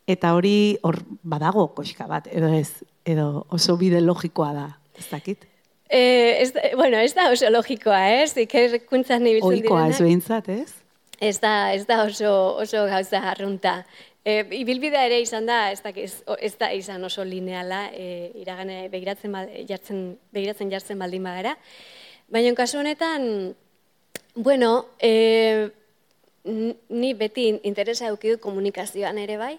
Eta 0.06 0.34
hori 0.36 0.76
hor 0.84 1.00
badago 1.22 1.70
koxka 1.76 2.06
bat, 2.06 2.28
edo 2.32 2.50
ez, 2.52 2.84
edo 3.08 3.46
oso 3.54 3.78
bide 3.80 4.02
logikoa 4.04 4.52
da, 4.52 4.66
ez 4.98 5.06
dakit? 5.10 5.46
E, 5.88 6.42
ez, 6.42 6.52
bueno, 6.76 6.98
ez 6.98 7.14
da 7.16 7.30
oso 7.32 7.48
logikoa, 7.52 8.02
ez? 8.20 8.34
Ikerkuntzan 8.44 9.24
ibiltzen 9.26 9.60
direnak. 9.62 9.70
Oikoa 9.70 9.88
ez 9.92 10.00
behintzat, 10.02 10.48
ez? 10.52 10.74
Ez 11.20 11.38
da, 11.40 11.72
ez 11.72 11.86
da 11.88 12.02
oso, 12.04 12.32
oso 12.60 12.84
gauza 12.90 13.22
arrunta. 13.30 13.78
E, 14.24 14.38
ibilbidea 14.56 15.02
ere 15.04 15.18
izan 15.20 15.44
da, 15.44 15.68
ez 15.70 15.82
da, 15.84 15.92
ez 15.92 16.54
da 16.56 16.70
izan 16.72 17.02
oso 17.04 17.26
lineala, 17.28 17.90
e, 17.92 18.30
iragane 18.40 18.86
begiratzen, 18.88 19.34
jartzen, 19.68 19.98
begiratzen 20.32 20.70
jartzen 20.72 20.98
baldin 20.98 21.26
bagara. 21.28 21.52
Baina 22.32 22.54
kasu 22.56 22.80
honetan, 22.80 23.26
bueno, 24.34 24.70
e, 24.98 25.68
ni 26.44 27.12
beti 27.20 27.50
interesa 27.68 28.08
edukidu 28.08 28.38
komunikazioan 28.40 29.20
ere 29.20 29.36
bai, 29.36 29.58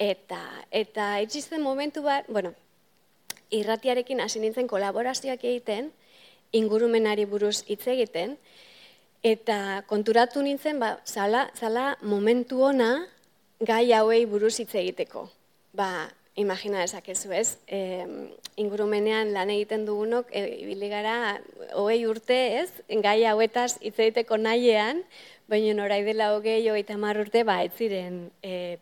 eta, 0.00 0.40
eta 0.72 1.10
itxizten 1.20 1.60
momentu 1.60 2.00
bat, 2.06 2.24
bueno, 2.32 2.54
irratiarekin 3.52 4.24
hasi 4.24 4.40
nintzen 4.40 4.72
kolaborazioak 4.72 5.44
egiten, 5.44 5.92
ingurumenari 6.56 7.28
buruz 7.28 7.60
hitz 7.68 7.84
egiten, 7.92 8.38
eta 9.20 9.84
konturatu 9.88 10.40
nintzen, 10.40 10.80
ba, 10.80 10.94
zala, 11.04 11.50
zala 11.60 11.90
momentu 12.00 12.64
ona, 12.72 13.04
gai 13.60 13.92
hauei 13.92 14.24
buruz 14.26 14.58
hitz 14.60 14.74
egiteko. 14.74 15.28
Ba, 15.76 16.08
imagina 16.38 16.82
esakezu 16.84 17.32
ez, 17.34 17.58
e, 17.66 18.06
ingurumenean 18.56 19.32
lan 19.34 19.50
egiten 19.50 19.84
dugunok, 19.86 20.30
e, 20.30 20.44
ibili 20.62 20.90
gara, 20.92 21.38
hogei 21.74 22.04
urte 22.06 22.38
ez, 22.62 22.70
gai 23.02 23.22
hauetaz 23.26 23.78
hitz 23.80 23.98
egiteko 23.98 24.38
nahiean, 24.38 25.02
baina 25.50 25.74
norai 25.74 26.02
dela 26.06 26.32
hogei, 26.36 26.60
hogei 26.68 26.84
tamar 26.86 27.18
urte, 27.18 27.44
ba, 27.44 27.60
ez 27.66 27.74
ziren 27.76 28.28
e, 28.42 28.78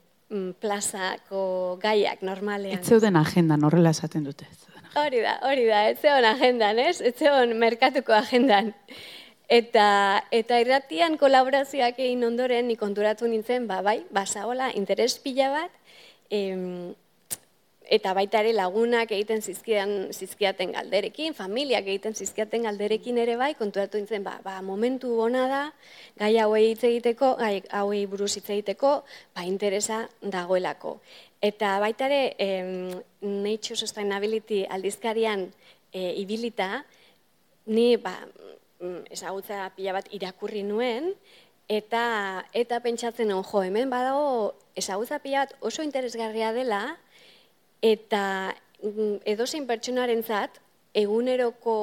plazako 0.61 1.79
gaiak 1.83 2.23
normalean. 2.27 2.81
Ez 2.81 2.89
zeuden 2.89 3.17
agendan, 3.17 3.65
horrela 3.65 3.93
esaten 3.95 4.25
dute. 4.27 4.49
Hori 4.97 5.21
da, 5.21 5.37
hori 5.45 5.67
da, 5.69 5.85
ez 5.91 5.99
zeuden 6.01 6.25
agendan, 6.31 6.79
ez? 6.81 7.01
Ez 7.05 7.15
zeuden 7.15 7.57
merkatuko 7.61 8.17
agendan. 8.17 8.73
Eta, 9.49 10.27
eta 10.35 10.59
irratian 10.59 11.15
kolaborazioak 11.21 12.01
egin 12.03 12.25
ondoren, 12.27 12.67
ni 12.67 12.75
konturatu 12.77 13.29
nintzen, 13.31 13.69
ba, 13.71 13.79
bai, 13.83 14.01
basaola, 14.11 14.73
interes 14.75 15.21
pila 15.23 15.53
bat, 15.53 15.75
em, 16.35 16.95
eta 17.87 18.11
baita 18.19 18.41
ere 18.43 18.51
lagunak 18.57 19.13
egiten 19.15 19.43
zizkian, 19.43 20.11
zizkiaten 20.11 20.73
galderekin, 20.75 21.35
familiak 21.39 21.87
egiten 21.87 22.17
zizkiaten 22.19 22.67
galderekin 22.67 23.21
ere 23.23 23.37
bai, 23.39 23.53
konturatu 23.55 24.01
nintzen, 24.01 24.25
ba, 24.27 24.41
ba 24.43 24.57
momentu 24.67 25.13
ona 25.23 25.47
da, 25.47 25.63
gai 26.19 26.33
hauei 26.43 26.73
hitz 26.73 26.83
egiteko, 26.91 27.37
gai 27.39 27.63
hauei 27.71 28.03
buruz 28.11 28.33
hitz 28.35 28.49
egiteko, 28.51 29.05
ba, 29.37 29.47
interesa 29.47 30.09
dagoelako. 30.23 30.97
Eta 31.39 31.77
baita 31.79 32.11
ere, 32.11 32.35
em, 32.43 32.99
Nature 33.23 33.79
Sustainability 33.79 34.65
aldizkarian 34.67 35.47
e, 35.93 36.11
ibilita, 36.19 36.83
ni, 37.71 37.95
ba, 37.97 38.17
ezagutza 39.11 39.71
pila 39.77 39.97
bat 39.97 40.09
irakurri 40.13 40.63
nuen, 40.63 41.13
eta 41.69 42.45
eta 42.55 42.81
pentsatzen 42.81 43.33
on 43.35 43.45
jo, 43.45 43.63
hemen 43.63 43.91
badago 43.91 44.55
ezagutza 44.77 45.19
pila 45.19 45.47
bat 45.47 45.55
oso 45.61 45.83
interesgarria 45.83 46.53
dela, 46.53 46.97
eta 47.83 48.55
mm, 48.83 49.23
edozein 49.25 49.67
pertsonarentzat 49.67 50.61
eguneroko 50.97 51.77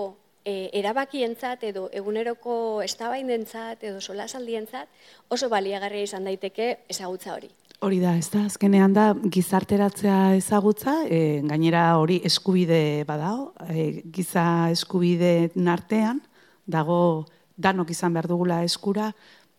e, 0.46 0.70
erabakientzat 0.80 1.64
edo 1.70 1.88
eguneroko 1.94 2.56
eztabaidentzat 2.86 3.84
edo 3.84 4.02
solasaldientzat 4.02 4.88
oso 5.34 5.50
baliagarria 5.50 6.10
izan 6.10 6.28
daiteke 6.28 6.70
ezagutza 6.90 7.36
hori. 7.36 7.50
Hori 7.84 8.00
da, 8.00 8.14
ez 8.16 8.30
da, 8.32 8.46
azkenean 8.48 8.94
da, 8.96 9.10
gizarteratzea 9.28 10.36
ezagutza, 10.38 11.02
e, 11.04 11.42
gainera 11.44 11.98
hori 12.00 12.22
eskubide 12.24 13.04
badao, 13.08 13.52
e, 13.68 14.04
giza 14.16 14.70
eskubide 14.72 15.50
nartean, 15.56 16.22
dago 16.66 17.26
danok 17.58 17.90
izan 17.92 18.14
behar 18.14 18.28
dugula 18.28 18.64
eskura 18.64 19.12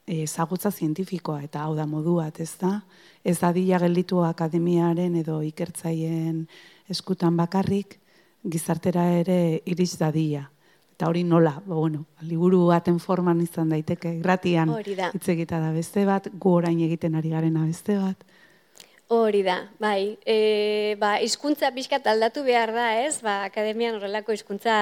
ezagutza 0.06 0.70
zientifikoa 0.70 1.42
eta 1.46 1.64
hau 1.64 1.74
da 1.74 1.86
moduat, 1.86 2.40
ez 2.40 2.56
da? 2.60 2.82
Ez 3.24 3.38
da 3.40 3.52
dila 3.52 3.78
gelditu 3.80 4.20
akademiaren 4.24 5.16
edo 5.16 5.40
ikertzaien 5.42 6.44
eskutan 6.92 7.36
bakarrik 7.36 7.98
gizartera 8.44 9.06
ere 9.20 9.62
iriz 9.64 9.96
da 9.98 10.10
dila. 10.12 10.44
Eta 10.94 11.08
hori 11.08 11.24
nola, 11.24 11.56
ba, 11.64 11.74
bueno, 11.74 12.04
liburu 12.22 12.66
baten 12.68 13.00
forman 13.00 13.40
izan 13.42 13.72
daiteke, 13.72 14.18
gratian 14.20 14.70
hitz 14.84 15.26
egita 15.32 15.58
da 15.58 15.72
beste 15.72 16.04
bat, 16.06 16.28
gu 16.38 16.52
orain 16.60 16.78
egiten 16.84 17.16
ari 17.18 17.32
garena 17.32 17.64
beste 17.64 17.96
bat. 17.98 18.20
Hori 19.14 19.42
da, 19.46 19.68
bai. 19.78 20.18
E, 20.26 20.96
ba, 20.98 21.14
izkuntza 21.22 21.70
pixkat 21.74 22.06
aldatu 22.10 22.42
behar 22.46 22.72
da, 22.74 22.86
ez? 23.04 23.20
Ba, 23.22 23.44
akademian 23.46 23.94
horrelako 23.98 24.34
hizkuntza 24.34 24.76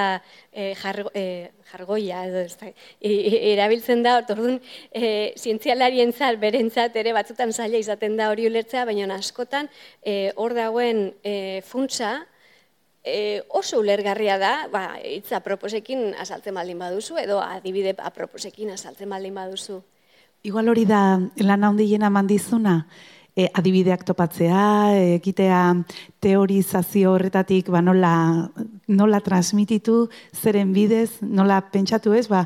e, 0.51 0.73
jargo, 0.79 1.11
e, 1.13 1.51
jargoia, 1.69 2.23
edo, 2.29 2.41
ez 2.47 2.57
da, 2.57 2.71
e, 2.71 3.11
e, 3.11 3.39
erabiltzen 3.53 4.01
da, 4.05 4.17
orduan, 4.23 4.57
e, 4.89 5.33
zientzialarien 5.37 6.11
zat, 6.13 6.39
berentzat 6.41 6.97
ere 6.99 7.13
batzutan 7.13 7.53
zaila 7.53 7.77
izaten 7.77 8.17
da 8.17 8.31
hori 8.33 8.49
ulertzea, 8.49 8.87
baina 8.89 9.19
askotan 9.19 9.69
e, 10.01 10.33
hor 10.35 10.57
dagoen 10.57 11.05
e, 11.21 11.61
funtsa, 11.69 12.15
e, 13.03 13.43
oso 13.49 13.79
ulergarria 13.85 14.39
da, 14.41 14.53
ba, 14.73 14.85
itza 15.03 15.43
proposekin 15.45 16.13
asaltzen 16.19 16.57
baldin 16.57 16.79
baduzu, 16.81 17.21
edo 17.21 17.41
adibide 17.43 17.93
aproposekin 17.99 18.73
asaltzen 18.73 19.11
baldin 19.13 19.35
baduzu. 19.37 19.83
Igual 20.43 20.67
hori 20.73 20.83
da 20.89 21.19
lan 21.39 21.63
handien 21.63 22.03
mandizuna, 22.11 22.87
e, 23.35 23.49
adibideak 23.53 24.05
topatzea, 24.05 24.93
egitea 25.17 25.59
teorizazio 26.23 27.13
horretatik 27.15 27.69
ba, 27.73 27.81
nola, 27.81 28.13
nola 28.87 29.21
transmititu, 29.25 30.07
zeren 30.33 30.73
bidez, 30.73 31.21
nola 31.21 31.61
pentsatu 31.73 32.13
ez, 32.17 32.27
ba, 32.31 32.45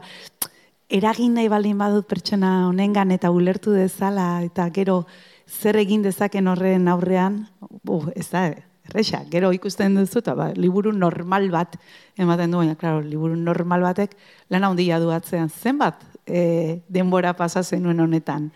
eragin 0.89 1.35
nahi 1.35 1.49
baldin 1.51 1.77
badut 1.79 2.07
pertsona 2.07 2.69
honengan 2.69 3.11
eta 3.11 3.31
ulertu 3.31 3.75
dezala, 3.75 4.41
eta 4.47 4.69
gero 4.75 5.03
zer 5.47 5.79
egin 5.79 6.03
dezaken 6.03 6.47
horren 6.47 6.87
aurrean, 6.91 7.43
bu, 7.83 8.01
ez 8.15 8.29
da, 8.31 8.47
erresa, 8.87 9.23
gero 9.31 9.51
ikusten 9.55 9.95
duzu, 9.99 10.21
eta 10.23 10.35
ba, 10.35 10.51
liburu 10.55 10.93
normal 10.95 11.49
bat 11.51 11.75
ematen 12.17 12.51
du, 12.51 12.63
baina, 12.63 12.75
klaro, 12.79 13.03
liburu 13.03 13.35
normal 13.35 13.83
batek 13.83 14.15
lan 14.53 14.63
handia 14.63 14.99
duatzean, 15.03 15.51
zenbat 15.51 16.03
e, 16.25 16.83
denbora 16.87 17.35
pasa 17.35 17.63
zenuen 17.63 17.99
honetan. 17.99 18.51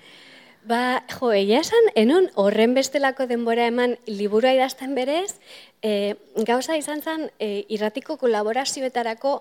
Ba, 0.62 1.02
jo, 1.10 1.32
egia 1.34 1.64
esan, 1.64 1.88
enon 1.98 2.28
horren 2.38 2.76
bestelako 2.78 3.26
denbora 3.26 3.66
eman 3.66 3.96
liburua 4.06 4.52
idazten 4.54 4.94
berez, 4.94 5.40
e, 5.82 6.14
gauza 6.46 6.76
izan 6.78 7.02
zen 7.02 7.32
e, 7.40 7.66
irratiko 7.74 8.20
kolaborazioetarako 8.22 9.40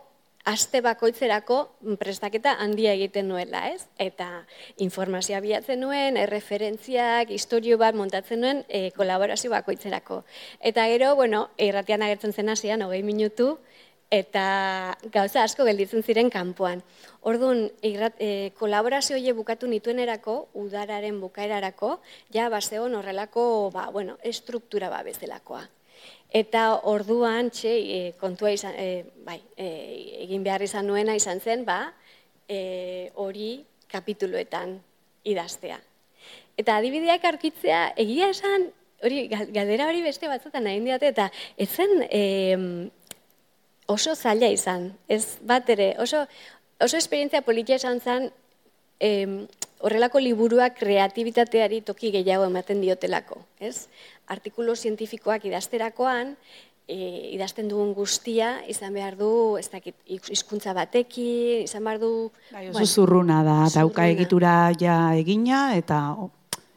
aste 0.48 0.80
bakoitzerako 0.80 1.58
prestaketa 2.00 2.54
handia 2.64 2.94
egiten 2.96 3.28
nuela, 3.28 3.66
ez? 3.68 3.84
Eta 4.00 4.46
informazioa 4.80 5.42
bilatzen 5.44 5.84
nuen, 5.84 6.16
erreferentziak, 6.16 7.28
historio 7.36 7.76
bat 7.76 7.94
montatzen 7.94 8.40
nuen 8.40 8.64
e, 8.68 8.88
kolaborazio 8.96 9.52
bakoitzerako. 9.52 10.22
Eta 10.72 10.88
gero, 10.88 11.12
bueno, 11.20 11.50
irratian 11.60 12.00
agertzen 12.06 12.32
zen 12.32 12.48
hasian, 12.48 12.80
hogei 12.86 13.02
minutu, 13.04 13.58
eta 14.10 14.98
gauza 15.14 15.44
asko 15.46 15.64
gelditzen 15.64 16.02
ziren 16.02 16.30
kanpoan. 16.30 16.82
Orduan, 17.22 17.68
e, 17.82 18.50
kolaborazio 18.58 19.16
hile 19.16 19.32
bukatu 19.38 19.68
nituenerako, 19.70 20.48
udararen 20.58 21.20
bukaerarako, 21.22 22.00
ja, 22.34 22.48
bazeon 22.50 22.94
horrelako, 22.98 23.70
ba, 23.72 23.88
bueno, 23.94 24.18
estruktura 24.22 24.90
ba 24.90 25.04
bezalakoa. 25.06 25.62
Eta 26.30 26.80
orduan, 26.90 27.50
txe, 27.54 27.70
e, 27.70 28.12
kontua 28.18 28.50
izan, 28.50 28.74
e, 28.74 29.04
bai, 29.26 29.40
e, 29.56 29.70
egin 30.26 30.42
behar 30.42 30.62
izan 30.66 30.86
nuena 30.90 31.14
izan 31.14 31.40
zen, 31.40 31.64
ba, 31.64 31.92
hori 33.14 33.60
kapituluetan 33.86 34.72
idaztea. 35.22 35.76
Eta 36.58 36.80
adibideak 36.80 37.22
aurkitzea, 37.30 37.92
egia 38.02 38.30
esan, 38.34 38.66
hori, 39.04 39.28
galdera 39.30 39.86
hori 39.86 40.02
beste 40.02 40.26
batzutan 40.26 40.66
nahi 40.66 40.80
diate, 40.82 41.12
eta 41.14 41.28
ezen 41.62 42.02
e, 42.10 42.90
oso 43.90 44.14
zaila 44.14 44.50
izan, 44.54 44.90
ez 45.08 45.24
bat 45.46 45.68
ere, 45.74 45.92
oso, 45.98 46.22
oso 46.80 46.98
esperientzia 47.00 47.42
politia 47.42 47.80
izan 47.80 48.00
zen, 48.00 48.30
e, 49.00 49.10
horrelako 49.80 50.20
liburuak 50.22 50.78
kreatibitateari 50.78 51.82
toki 51.86 52.12
gehiago 52.14 52.46
ematen 52.48 52.82
diotelako, 52.84 53.40
ez? 53.58 53.88
Artikulu 54.30 54.76
zientifikoak 54.76 55.46
idazterakoan, 55.48 56.34
e, 56.86 56.96
idazten 57.36 57.70
dugun 57.70 57.94
guztia, 57.96 58.58
izan 58.68 58.94
behar 58.94 59.16
du, 59.18 59.30
ez 59.60 59.68
dakit, 59.72 59.96
hizkuntza 60.06 60.74
bateki, 60.76 61.30
izan 61.64 61.86
behar 61.86 62.02
du... 62.02 62.12
Bai, 62.52 62.68
oso 62.74 62.86
zurruna 62.86 63.40
da, 63.46 63.62
dauka 63.74 64.06
egitura 64.10 64.54
ja 64.78 65.00
egina, 65.18 65.70
eta 65.80 66.02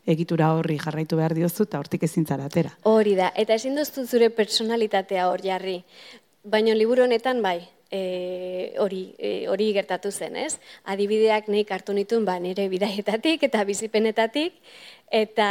egitura 0.06 0.52
horri 0.58 0.78
jarraitu 0.82 1.18
behar 1.20 1.36
diozu, 1.36 1.64
eta 1.68 1.80
hortik 1.80 2.04
ezin 2.04 2.26
atera. 2.28 2.74
Hori 2.84 3.16
da, 3.16 3.32
eta 3.36 3.56
ezin 3.56 3.76
duztu 3.76 4.06
zure 4.06 4.30
personalitatea 4.30 5.30
hor 5.30 5.42
jarri. 5.42 5.84
Baina 6.44 6.74
liburu 6.76 7.06
honetan 7.06 7.38
bai, 7.40 7.70
e, 7.88 8.76
hori, 8.84 9.16
e, 9.18 9.48
hori 9.48 9.70
gertatu 9.72 10.10
zen, 10.12 10.36
ez? 10.36 10.58
Adibideak 10.84 11.48
nik 11.48 11.72
hartu 11.72 11.96
nituen 11.96 12.26
ba, 12.28 12.36
nire 12.44 12.66
bidaietatik 12.68 13.46
eta 13.48 13.64
bizipenetatik, 13.64 14.58
eta, 15.08 15.48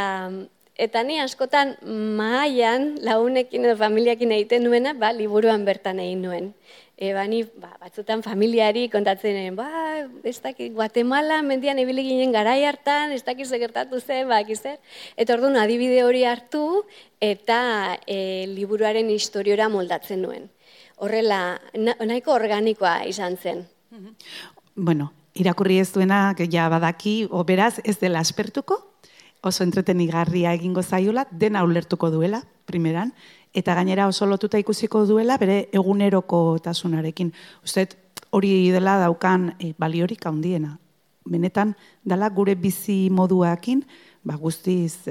eta 0.77 1.03
ni 1.07 1.17
askotan 1.17 1.73
mahaian 2.21 2.91
launekin 3.01 3.65
edo 3.65 3.73
familiakin 3.81 4.37
egiten 4.37 4.69
nuena, 4.69 4.93
ba, 4.93 5.09
liburuan 5.17 5.65
bertan 5.65 5.97
egin 6.05 6.21
nuen. 6.27 6.53
E, 6.93 7.09
ba, 7.17 7.25
ni, 7.25 7.41
ba, 7.57 7.73
batzutan 7.81 8.21
familiari 8.21 8.85
kontatzen 8.93 9.57
ba, 9.57 9.71
ez 10.21 10.37
dakit, 10.45 10.77
Guatemala 10.77 11.41
mendian 11.41 11.81
ibili 11.81 12.05
ginen 12.05 12.37
garai 12.37 12.59
hartan, 12.69 13.17
ez 13.17 13.23
dakit 13.25 13.49
gertatu 13.49 13.97
zen, 13.97 14.29
ba, 14.29 14.45
zer. 14.45 14.77
Eta 15.17 15.41
orduan 15.41 15.57
adibide 15.57 16.03
hori 16.05 16.21
hartu, 16.23 16.83
eta 17.17 17.97
e, 18.05 18.45
liburuaren 18.45 19.09
historiora 19.09 19.73
moldatzen 19.73 20.21
nuen 20.21 20.52
horrela 20.97 21.59
nahiko 21.75 22.33
organikoa 22.33 23.03
izan 23.09 23.37
zen. 23.37 23.65
Bueno, 24.75 25.11
irakurri 25.33 25.79
ez 25.79 25.91
duena, 25.93 26.33
ja 26.51 26.69
badaki, 26.69 27.27
o 27.29 27.43
beraz 27.43 27.79
ez 27.83 27.97
dela 27.99 28.19
aspertuko, 28.19 28.79
oso 29.43 29.63
entretenigarria 29.63 30.53
egingo 30.53 30.83
zaiola, 30.83 31.27
dena 31.31 31.63
ulertuko 31.63 32.09
duela, 32.09 32.43
primeran, 32.65 33.11
eta 33.53 33.75
gainera 33.75 34.07
oso 34.07 34.25
lotuta 34.25 34.57
ikusiko 34.57 35.05
duela, 35.05 35.37
bere 35.37 35.67
eguneroko 35.73 36.57
tasunarekin. 36.63 37.33
Uztet, 37.63 37.97
hori 38.33 38.71
dela 38.73 38.97
daukan 39.03 39.51
e, 39.59 39.73
baliorik 39.77 40.25
handiena. 40.25 40.77
Benetan, 41.29 41.75
dala 42.03 42.29
gure 42.33 42.55
bizi 42.59 43.09
moduakin, 43.11 43.83
ba, 44.23 44.35
guztiz 44.39 45.05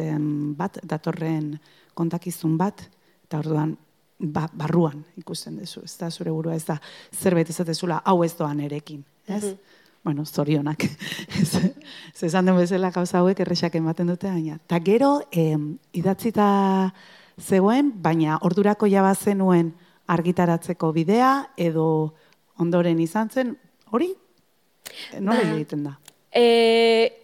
bat, 0.58 0.80
datorren 0.84 1.54
kontakizun 1.94 2.58
bat, 2.60 2.82
eta 3.28 3.40
orduan, 3.40 3.76
ba, 4.22 4.46
barruan 4.54 5.02
ikusten 5.18 5.58
duzu, 5.58 5.82
ez 5.84 5.96
da, 5.98 6.10
zure 6.10 6.30
burua, 6.30 6.54
ez 6.54 6.64
da, 6.64 6.78
zerbait 7.12 7.50
ezatezula, 7.50 8.00
hau 8.06 8.22
ez 8.24 8.32
doan 8.38 8.60
erekin, 8.60 9.04
ez? 9.26 9.44
Mm 9.44 9.80
Bueno, 10.04 10.24
zorionak. 10.24 10.82
Ez 11.40 12.22
esan 12.22 12.46
den 12.46 12.56
bezala 12.58 12.90
gauza 12.90 13.20
hauek 13.20 13.38
errexak 13.44 13.76
ematen 13.78 14.08
dute, 14.10 14.26
baina. 14.26 14.58
Ta 14.66 14.80
gero, 14.82 15.20
eh, 15.30 15.54
idatzita 15.94 16.92
zegoen, 17.38 17.92
baina 18.02 18.40
ordurako 18.42 18.88
jaba 18.90 19.14
zenuen 19.14 19.70
argitaratzeko 20.10 20.90
bidea, 20.92 21.30
edo 21.56 21.86
ondoren 22.58 22.98
izan 23.00 23.30
zen, 23.30 23.54
hori? 23.90 24.10
Nola 25.20 25.38
ba, 25.38 25.54
egiten 25.54 25.86
da? 25.86 25.94
E, 26.34 27.21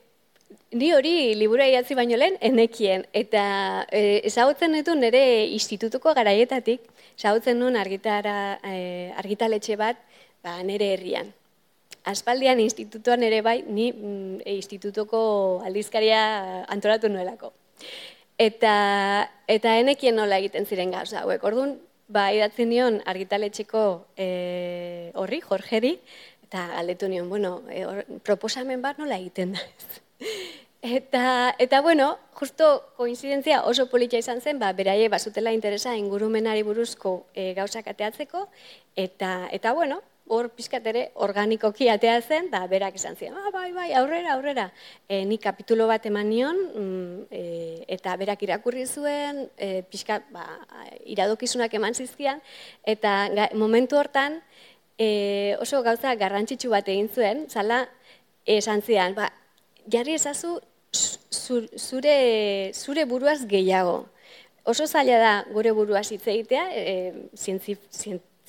Ni 0.70 0.90
hori 0.92 1.32
libura 1.32 1.64
idatzi 1.64 1.94
baino 1.96 2.16
lehen 2.20 2.34
enekien 2.44 3.06
eta 3.16 3.42
e, 3.88 4.20
ezagutzen 4.28 4.74
ditu 4.76 4.92
nire 4.94 5.46
institutuko 5.56 6.12
garaietatik, 6.12 6.82
ezagutzen 7.16 7.56
nuen 7.56 7.76
argitara 7.80 8.58
e, 8.60 9.08
argitaletxe 9.16 9.78
bat 9.80 10.02
ba 10.44 10.58
nere 10.62 10.90
herrian. 10.92 11.30
Aspaldian 12.04 12.60
institutuan 12.60 13.24
ere 13.24 13.40
bai 13.40 13.62
ni 13.64 13.86
mm, 13.92 14.42
e, 14.44 14.56
institutuko 14.58 15.20
aldizkaria 15.64 16.20
antolatu 16.68 17.08
nuelako. 17.08 17.54
Eta 18.36 18.74
eta 19.48 19.72
enekien 19.80 20.20
nola 20.20 20.36
egiten 20.36 20.68
ziren 20.68 20.92
gauza 20.92 21.22
hauek. 21.22 21.46
Ordun 21.48 21.78
ba 22.12 22.26
idatzi 22.36 22.66
nion 22.68 23.00
argitaletxeko 23.08 23.86
e, 24.20 24.28
horri 25.16 25.40
Jorgeri 25.40 25.94
eta 26.44 26.66
galdetu 26.74 27.08
nion, 27.08 27.32
bueno, 27.32 27.62
e, 27.72 28.04
proposamen 28.28 28.84
bat 28.84 29.00
nola 29.00 29.16
egiten 29.16 29.56
da. 29.56 29.64
Eta, 30.80 31.56
eta 31.58 31.80
bueno, 31.80 32.18
justo 32.38 32.92
koincidentzia 32.96 33.64
oso 33.66 33.88
politia 33.90 34.20
izan 34.22 34.40
zen, 34.40 34.60
ba, 34.60 34.70
beraie 34.72 35.08
bazutela 35.10 35.50
interesa 35.52 35.96
ingurumenari 35.98 36.62
buruzko 36.62 37.26
e, 37.34 37.52
gauzak 37.54 37.88
ateatzeko, 37.90 38.44
eta, 38.94 39.48
eta 39.50 39.72
bueno, 39.74 39.98
hor 40.28 40.50
pizkat 40.54 40.86
ere 40.86 41.02
organikoki 41.26 41.88
atea 41.90 42.20
zen, 42.22 42.50
da 42.52 42.60
berak 42.70 42.94
izan 42.94 43.16
ziren, 43.16 43.34
ah, 43.40 43.50
bai, 43.50 43.72
bai, 43.72 43.88
aurrera, 43.98 44.34
aurrera. 44.36 44.68
E, 45.08 45.24
ni 45.26 45.38
kapitulo 45.42 45.88
bat 45.90 46.06
eman 46.06 46.28
nion, 46.30 46.60
mm, 46.68 47.26
e, 47.30 47.42
eta 47.98 48.14
berak 48.20 48.44
irakurri 48.46 48.86
zuen, 48.86 49.48
e, 49.56 49.82
pizkat, 49.90 50.28
ba, 50.30 50.46
iradokizunak 51.06 51.74
eman 51.74 51.96
zizkian, 51.96 52.42
eta 52.86 53.50
momentu 53.54 53.98
hortan, 53.98 54.42
e, 54.98 55.56
oso 55.58 55.82
gauza 55.82 56.14
garrantzitsu 56.14 56.70
bat 56.70 56.88
egin 56.88 57.08
zuen, 57.08 57.46
zala, 57.48 57.86
esan 58.46 58.82
zian, 58.82 59.14
ba, 59.16 59.32
jarri 59.90 60.14
ezazu 60.14 60.58
zure, 61.76 62.72
zure 62.74 63.04
buruaz 63.04 63.44
gehiago. 63.46 64.06
Oso 64.68 64.86
zaila 64.86 65.18
da 65.18 65.34
gure 65.52 65.72
buruaz 65.72 66.10
hitz 66.12 66.26
egitea, 66.28 66.64
e, 66.76 67.12
zientzi, 67.36 67.76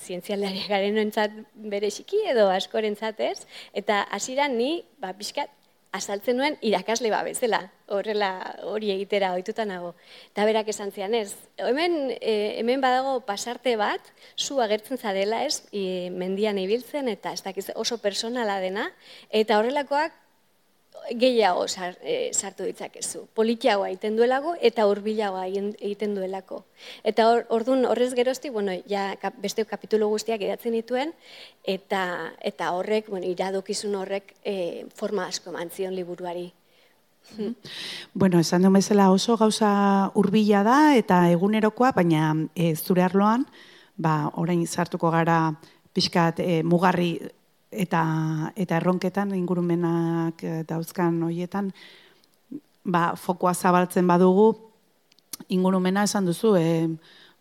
zientzialari 0.00 0.66
garen 0.68 0.98
entzat 1.00 1.32
bere 1.54 1.90
xiki 1.92 2.20
edo 2.32 2.48
askorentzat 2.52 3.20
ez, 3.24 3.38
eta 3.76 4.02
hasieran 4.12 4.56
ni, 4.58 4.82
ba, 5.00 5.14
pixkat, 5.16 5.50
azaltzen 5.96 6.36
nuen 6.38 6.54
irakasle 6.62 7.10
ba 7.10 7.24
bezala, 7.26 7.64
horrela 7.90 8.28
hori 8.70 8.92
egitera 8.94 9.32
ohituta 9.34 9.64
nago. 9.66 9.94
Eta 10.30 10.44
berak 10.46 10.68
esan 10.70 10.92
zian 10.94 11.16
ez, 11.18 11.34
hemen, 11.58 12.12
e, 12.20 12.34
hemen 12.60 12.84
badago 12.84 13.16
pasarte 13.26 13.74
bat, 13.80 14.12
zu 14.38 14.60
agertzen 14.62 15.00
zadela 15.00 15.42
ez, 15.48 15.64
e, 15.72 16.10
mendian 16.14 16.60
ibiltzen 16.62 17.10
eta 17.10 17.32
ez 17.34 17.42
dakiz 17.42 17.70
oso 17.74 17.98
personala 17.98 18.60
dena, 18.62 18.90
eta 19.42 19.58
horrelakoak 19.58 20.14
gehiago 21.18 21.64
eh, 22.02 22.30
sartu 22.32 22.64
ditzakezu. 22.64 23.26
Politiagoa 23.34 23.88
egiten 23.90 24.16
duelago 24.16 24.54
eta 24.60 24.86
hurbilagoa 24.86 25.46
egiten 25.46 26.14
duelako. 26.14 26.64
Eta 27.04 27.26
ordun 27.48 27.84
horrez 27.86 28.12
gerozti, 28.14 28.50
bueno, 28.50 28.72
ja 28.88 29.14
beste 29.42 29.64
kapitulu 29.64 30.08
guztiak 30.08 30.40
idatzen 30.42 30.72
dituen 30.72 31.12
eta 31.64 32.32
eta 32.40 32.72
horrek, 32.76 33.10
bueno, 33.10 33.26
iradokizun 33.26 33.94
horrek 33.94 34.34
e, 34.44 34.86
forma 34.94 35.26
asko 35.26 35.52
mantzion 35.52 35.94
liburuari. 35.94 36.52
Bueno, 38.14 38.40
esan 38.40 38.62
duen 38.62 38.78
bezala 38.78 39.10
oso 39.12 39.36
gauza 39.36 40.10
hurbila 40.14 40.62
da 40.66 40.78
eta 40.96 41.28
egunerokoa, 41.30 41.92
baina 41.94 42.32
e, 42.54 42.74
zure 42.74 43.04
arloan, 43.06 43.44
ba, 43.96 44.30
orain 44.40 44.64
sartuko 44.66 45.10
gara 45.10 45.52
pixkat 45.94 46.40
e, 46.40 46.62
mugarri 46.62 47.18
eta 47.70 48.52
eta 48.56 48.76
erronketan 48.76 49.34
ingurumenak 49.34 50.42
eh, 50.44 50.62
dauzkan 50.66 51.22
hoietan 51.22 51.72
ba 52.84 53.14
fokoa 53.16 53.54
zabaltzen 53.54 54.06
badugu. 54.06 54.54
Ingurumena 55.48 56.04
esan 56.04 56.26
duzu 56.26 56.54
e, 56.56 56.88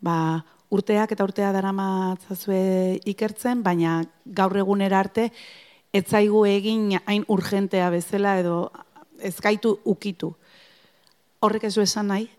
ba, 0.01 0.43
urteak 0.71 1.11
eta 1.11 1.25
urtea 1.25 1.51
daramatzazue 1.51 2.99
ikertzen 3.09 3.63
baina 3.63 4.03
gaur 4.25 4.55
egunera 4.57 4.99
arte 4.99 5.29
ez 5.93 6.05
zaigu 6.07 6.45
egin 6.45 6.99
hain 7.05 7.25
urgentea 7.27 7.89
bezala 7.89 8.37
edo 8.39 8.71
ez 9.19 9.35
gaitu 9.41 9.79
ukitu. 9.83 10.35
Horrek 11.41 11.65
ez 11.65 11.75
du 11.75 11.81
esan 11.81 12.07
nahi 12.07 12.29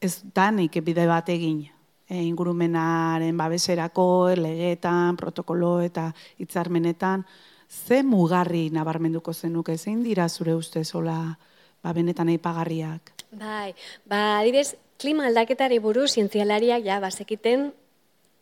ez 0.00 0.22
da 0.34 0.50
bide 0.50 1.06
bat 1.06 1.28
egin 1.28 1.68
ingurumenaren 2.10 3.36
babeserako, 3.38 4.34
legetan, 4.36 5.16
protokolo 5.16 5.78
eta 5.80 6.10
hitzarmenetan, 6.38 7.24
ze 7.70 8.02
mugarri 8.02 8.68
nabarmenduko 8.74 9.32
zenuke, 9.32 9.78
zein 9.78 10.02
dira 10.02 10.28
zure 10.28 10.54
uste 10.54 10.84
zola 10.84 11.38
ba, 11.82 11.92
benetan 11.92 12.28
eipagarriak? 12.28 13.12
Bai, 13.30 13.74
ba, 14.10 14.40
adibes, 14.40 14.74
klima 15.00 15.28
aldaketari 15.30 15.78
buruz, 15.78 16.10
zientzialariak 16.12 16.84
ja, 16.84 16.98
bazekiten 17.00 17.70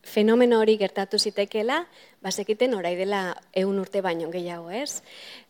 fenomeno 0.09 0.61
hori 0.62 0.78
gertatu 0.81 1.18
zitekela, 1.18 1.83
bazekiten 2.24 2.74
orai 2.74 2.94
dela 2.96 3.22
eun 3.52 3.78
urte 3.78 4.00
baino 4.00 4.31
gehiago, 4.33 4.70
ez? 4.70 5.02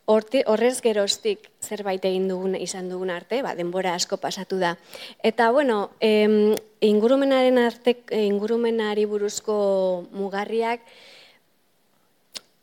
Horti, 0.09 0.41
horrez 0.49 0.79
geroztik 0.81 1.51
zerbait 1.61 2.05
egin 2.09 2.31
dugun 2.31 2.55
izan 2.57 2.87
dugun 2.89 3.11
arte, 3.13 3.43
ba, 3.45 3.51
denbora 3.59 3.93
asko 3.93 4.17
pasatu 4.17 4.57
da. 4.57 4.71
Eta, 5.21 5.51
bueno, 5.53 5.91
em, 6.01 6.55
ingurumenaren 6.81 7.59
arte, 7.61 7.93
ingurumenari 8.17 9.05
buruzko 9.05 9.59
mugarriak, 10.17 10.81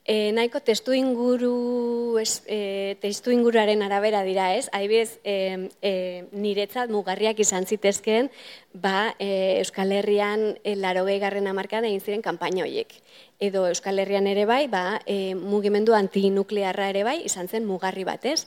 E, 0.06 0.32
nahiko 0.38 0.60
testu 0.62 0.94
inguru 0.94 2.20
es, 2.22 2.44
e, 2.46 2.94
testu 3.02 3.32
inguruaren 3.34 3.82
arabera 3.82 4.22
dira, 4.22 4.52
ez? 4.54 4.68
Adibidez, 4.70 5.18
e, 5.26 5.72
e, 5.82 5.94
niretzat 6.30 6.94
mugarriak 6.94 7.42
izan 7.42 7.66
zitezkeen, 7.66 8.30
ba, 8.72 9.16
e, 9.18 9.58
Euskal 9.64 9.96
Herrian 9.98 10.60
e, 10.62 10.76
80garren 10.78 11.50
hamarkadan 11.50 11.90
egin 11.90 12.06
ziren 12.06 12.22
kanpaina 12.22 12.62
horiek. 12.68 12.94
Edo 13.42 13.66
Euskal 13.66 13.98
Herrian 13.98 14.30
ere 14.30 14.46
bai, 14.46 14.68
ba, 14.70 15.02
e, 15.10 15.34
mugimendu 15.34 15.98
antinuklearra 15.98 16.92
ere 16.94 17.02
bai 17.04 17.18
izan 17.26 17.50
zen 17.50 17.66
mugarri 17.66 18.06
bat, 18.06 18.30
ez? 18.30 18.46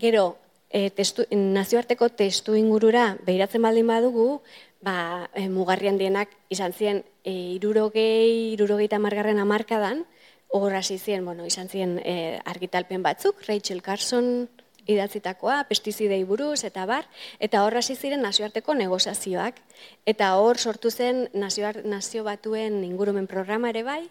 Gero, 0.00 0.38
e, 0.70 0.88
testu, 0.88 1.28
nazioarteko 1.30 2.08
testu 2.08 2.56
ingurura 2.56 3.18
behiratzen 3.28 3.68
baldin 3.68 3.92
badugu, 3.92 4.40
ba, 4.80 5.28
e, 5.34 5.50
mugarrian 5.52 6.00
dienak 6.00 6.32
izan 6.48 6.72
ziren 6.72 7.04
e, 7.20 7.36
irurogei, 7.60 8.56
irurogeita 8.56 8.96
margarren 8.96 9.44
amarkadan, 9.44 10.06
hor 10.48 10.74
hasi 10.74 10.98
zien, 10.98 11.24
bueno, 11.24 11.46
izan 11.46 11.68
zien 11.68 11.98
e, 12.04 12.38
argitalpen 12.44 13.02
batzuk, 13.02 13.42
Rachel 13.46 13.82
Carson 13.82 14.48
idatzitakoa, 14.86 15.64
pestizidei 15.68 16.22
buruz, 16.24 16.62
eta 16.64 16.86
bar, 16.86 17.08
eta 17.42 17.64
hor 17.64 17.76
hasi 17.76 17.96
ziren 17.96 18.22
nazioarteko 18.22 18.74
negozazioak. 18.74 19.58
Eta 20.06 20.36
hor 20.38 20.58
sortu 20.58 20.90
zen 20.90 21.26
nazioar, 21.34 21.82
nazio 21.84 22.22
batuen 22.24 22.84
ingurumen 22.84 23.26
programa 23.26 23.74
ere 23.74 23.82
bai, 23.82 24.04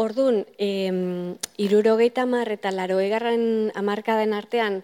Orduan, 0.00 0.46
em, 0.56 1.36
irurogeita 1.60 2.24
mar 2.24 2.48
eta 2.48 2.70
laro 2.72 3.00
egarren 3.04 3.42
amarkaden 3.76 4.32
artean 4.32 4.78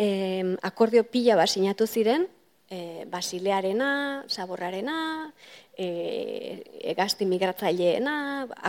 em, 0.00 0.54
akordio 0.64 1.02
pila 1.04 1.36
bat 1.36 1.50
sinatu 1.52 1.84
ziren, 1.86 2.24
e, 2.72 3.04
basilearena, 3.12 4.24
saborrarena, 4.32 4.96
e, 5.76 6.62
egazti 6.92 7.26
migratzaileena, 7.28 8.14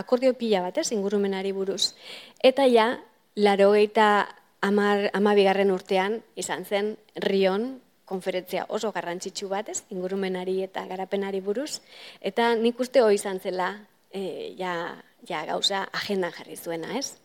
akordio 0.00 0.34
pila 0.38 0.62
bat, 0.66 0.78
ez, 0.78 0.90
ingurumenari 0.92 1.52
buruz. 1.52 1.94
Eta 2.42 2.66
ja, 2.70 2.88
laro 3.36 3.74
eta 3.74 4.26
amar, 4.64 5.08
amabigarren 5.12 5.72
urtean, 5.74 6.20
izan 6.36 6.64
zen, 6.64 6.94
rion, 7.16 7.74
konferentzia 8.04 8.66
oso 8.68 8.90
garrantzitsu 8.92 9.48
bat, 9.48 9.68
ez, 9.72 9.82
ingurumenari 9.94 10.60
eta 10.64 10.84
garapenari 10.88 11.40
buruz. 11.40 11.80
Eta 12.20 12.52
nik 12.60 12.80
uste 12.80 13.02
hori 13.02 13.20
izan 13.20 13.40
zela, 13.40 13.72
e, 14.12 14.54
ja, 14.58 14.94
ja 15.28 15.44
gauza 15.48 15.86
agenda 15.92 16.30
jarri 16.32 16.56
zuena, 16.56 16.98
ez? 16.98 17.16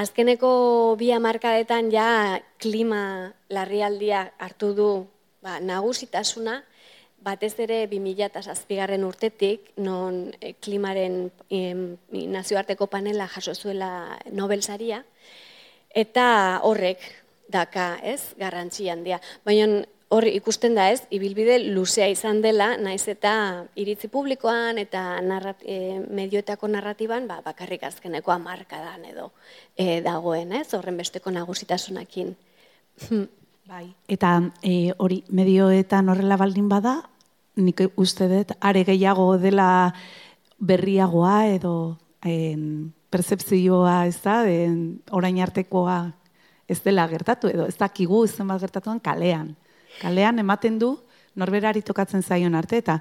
Azkeneko 0.00 0.96
bi 0.98 1.12
hamarkadetan 1.14 1.92
ja 1.92 2.40
klima 2.58 3.30
larrialdia 3.48 4.24
hartu 4.42 4.72
du 4.74 4.88
ba, 5.44 5.60
nagusitasuna, 5.60 6.62
batez 7.24 7.54
ere 7.64 7.84
2007garren 7.88 9.04
urtetik, 9.06 9.72
non 9.80 10.28
e, 10.40 10.54
klimaren 10.60 11.30
nazioarteko 12.10 12.88
panela 12.92 13.26
jaso 13.28 13.54
zuela 13.54 14.18
Nobel 14.32 14.62
saria, 14.62 15.04
eta 15.94 16.60
horrek 16.62 17.00
daka, 17.48 17.98
ez, 18.02 18.34
garrantzi 18.40 18.88
handia. 18.90 19.20
Baina 19.44 19.84
hor 20.14 20.26
ikusten 20.28 20.76
da 20.76 20.88
ez, 20.92 21.02
ibilbide 21.14 21.58
luzea 21.64 22.08
izan 22.12 22.40
dela, 22.44 22.74
naiz 22.76 23.06
eta 23.10 23.64
iritzi 23.80 24.10
publikoan 24.12 24.78
eta 24.78 25.20
narrat, 25.24 25.64
e, 25.64 26.00
medioetako 26.04 26.68
narratiban, 26.70 27.28
ba, 27.30 27.40
bakarrik 27.44 27.86
azkeneko 27.88 28.34
amarkadan 28.34 29.06
edo 29.10 29.30
e, 29.76 30.02
dagoen, 30.04 30.52
ez, 30.60 30.68
horren 30.76 31.00
besteko 31.00 31.32
nagusitasunakin. 31.34 32.34
Bai. 33.64 33.86
Eta 34.12 34.36
e, 34.60 34.92
hori 35.00 35.22
medioetan 35.32 36.12
horrela 36.12 36.36
baldin 36.36 36.68
bada, 36.68 36.98
nik 37.56 37.80
uste 37.96 38.28
dut, 38.28 38.52
are 38.60 38.84
gehiago 38.84 39.36
dela 39.38 39.94
berriagoa 40.58 41.46
edo 41.54 41.98
en, 42.24 42.92
percepzioa 43.10 44.06
ez 44.08 44.18
da, 44.24 44.42
en, 44.50 45.00
orain 45.14 45.38
artekoa 45.42 45.98
ez 46.68 46.80
dela 46.82 47.06
gertatu 47.08 47.50
edo 47.52 47.68
ez 47.68 47.76
dakigu 47.78 48.24
zenbat 48.26 48.62
gertatuan 48.64 49.00
kalean. 49.00 49.54
Kalean 50.00 50.40
ematen 50.42 50.78
du 50.80 50.96
norberari 51.38 51.82
tokatzen 51.82 52.22
zaion 52.22 52.54
arte 52.54 52.80
eta 52.82 53.00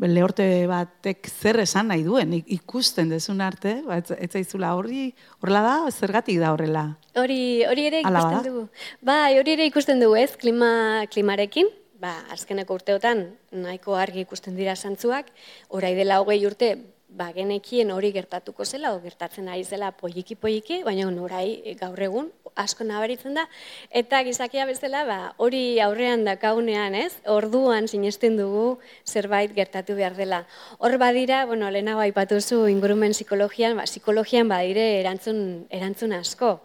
lehorte 0.00 0.44
batek 0.68 1.28
zer 1.28 1.58
esan 1.60 1.90
nahi 1.92 2.04
duen, 2.06 2.32
ikusten 2.32 3.10
dezun 3.12 3.42
arte, 3.44 3.80
ba, 3.84 3.98
ez 4.00 4.30
zaizula 4.30 4.72
horri, 4.76 5.10
horrela 5.42 5.60
da, 5.66 5.74
zergatik 5.92 6.38
da 6.40 6.54
horrela? 6.54 6.86
Hori, 7.20 7.66
hori 7.68 7.84
ere 7.90 8.00
ikusten 8.00 8.46
dugu. 8.46 8.62
Bai, 9.04 9.36
hori 9.38 9.58
ere 9.58 9.66
ikusten 9.68 10.00
dugu 10.00 10.16
ez, 10.22 10.30
klima, 10.40 11.04
klimarekin, 11.12 11.68
ba, 12.00 12.14
azkeneko 12.32 12.78
urteotan 12.80 13.26
nahiko 13.52 13.94
argi 14.00 14.24
ikusten 14.24 14.56
dira 14.56 14.76
santzuak, 14.76 15.28
orai 15.68 15.92
dela 15.98 16.20
hogei 16.22 16.40
urte, 16.48 16.74
ba, 17.10 17.30
genekien 17.34 17.90
hori 17.90 18.12
gertatuko 18.14 18.64
zela, 18.64 18.94
o 18.94 19.00
gertatzen 19.02 19.48
ari 19.50 19.64
zela 19.64 19.90
poiki 19.92 20.36
poiki, 20.38 20.82
baina 20.86 21.08
orai 21.10 21.76
gaur 21.80 22.00
egun 22.00 22.30
asko 22.60 22.84
nabaritzen 22.84 23.36
da, 23.36 23.46
eta 23.90 24.22
gizakia 24.26 24.66
bezala 24.68 25.04
ba, 25.08 25.18
hori 25.38 25.80
aurrean 25.84 26.24
dakaunean, 26.26 26.96
ez? 26.98 27.12
Orduan 27.30 27.88
sinesten 27.88 28.36
dugu 28.40 28.80
zerbait 29.06 29.54
gertatu 29.54 29.96
behar 29.98 30.16
dela. 30.16 30.44
Hor 30.78 30.96
badira, 30.98 31.44
bueno, 31.46 31.70
lehenago 31.70 32.04
aipatuzu 32.04 32.66
ingurumen 32.72 33.16
psikologian, 33.16 33.76
ba, 33.78 33.88
psikologian 33.88 34.48
badire 34.50 34.86
erantzun, 35.00 35.66
erantzun 35.70 36.16
asko 36.18 36.58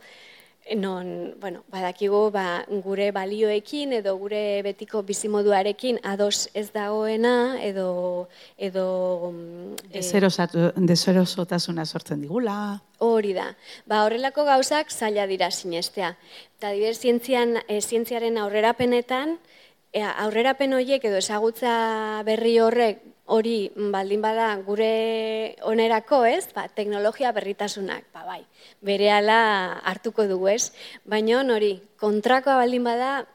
non, 0.73 1.35
bueno, 1.39 1.63
badakigu 1.69 2.31
ba, 2.33 2.65
gure 2.81 3.11
balioekin 3.13 3.93
edo 3.99 4.15
gure 4.17 4.63
betiko 4.65 5.03
bizimoduarekin 5.05 5.99
ados 6.01 6.49
ez 6.57 6.71
dagoena 6.73 7.61
edo 7.61 8.27
edo 8.57 9.31
e, 9.91 10.01
deserosotasuna 10.89 11.85
sortzen 11.85 12.25
digula. 12.25 12.81
Hori 12.97 13.35
da. 13.37 13.51
Ba, 13.85 14.05
horrelako 14.07 14.45
gauzak 14.49 14.89
zaila 14.89 15.27
dira 15.29 15.51
sinestea. 15.51 16.15
Eta 16.57 16.73
diber 16.73 16.95
zientzian, 16.95 17.59
e, 17.67 17.81
zientziaren 17.81 18.39
aurrerapenetan, 18.41 19.37
e, 19.93 20.01
aurrerapen 20.01 20.73
horiek 20.73 21.05
edo 21.05 21.21
ezagutza 21.21 22.23
berri 22.25 22.57
horrek 22.59 23.03
hori 23.25 23.71
baldin 23.75 24.21
bada 24.21 24.51
gure 24.65 25.55
onerako, 25.65 26.23
ez? 26.25 26.47
Ba, 26.53 26.67
teknologia 26.69 27.31
berritasunak, 27.33 28.05
ba 28.13 28.25
bai. 28.25 28.41
Berehala 28.85 29.81
hartuko 29.83 30.27
dugu, 30.29 30.49
ez? 30.53 30.71
Baina 31.05 31.41
hori 31.41 31.79
kontrakoa 32.01 32.59
baldin 32.61 32.83
bada 32.85 33.25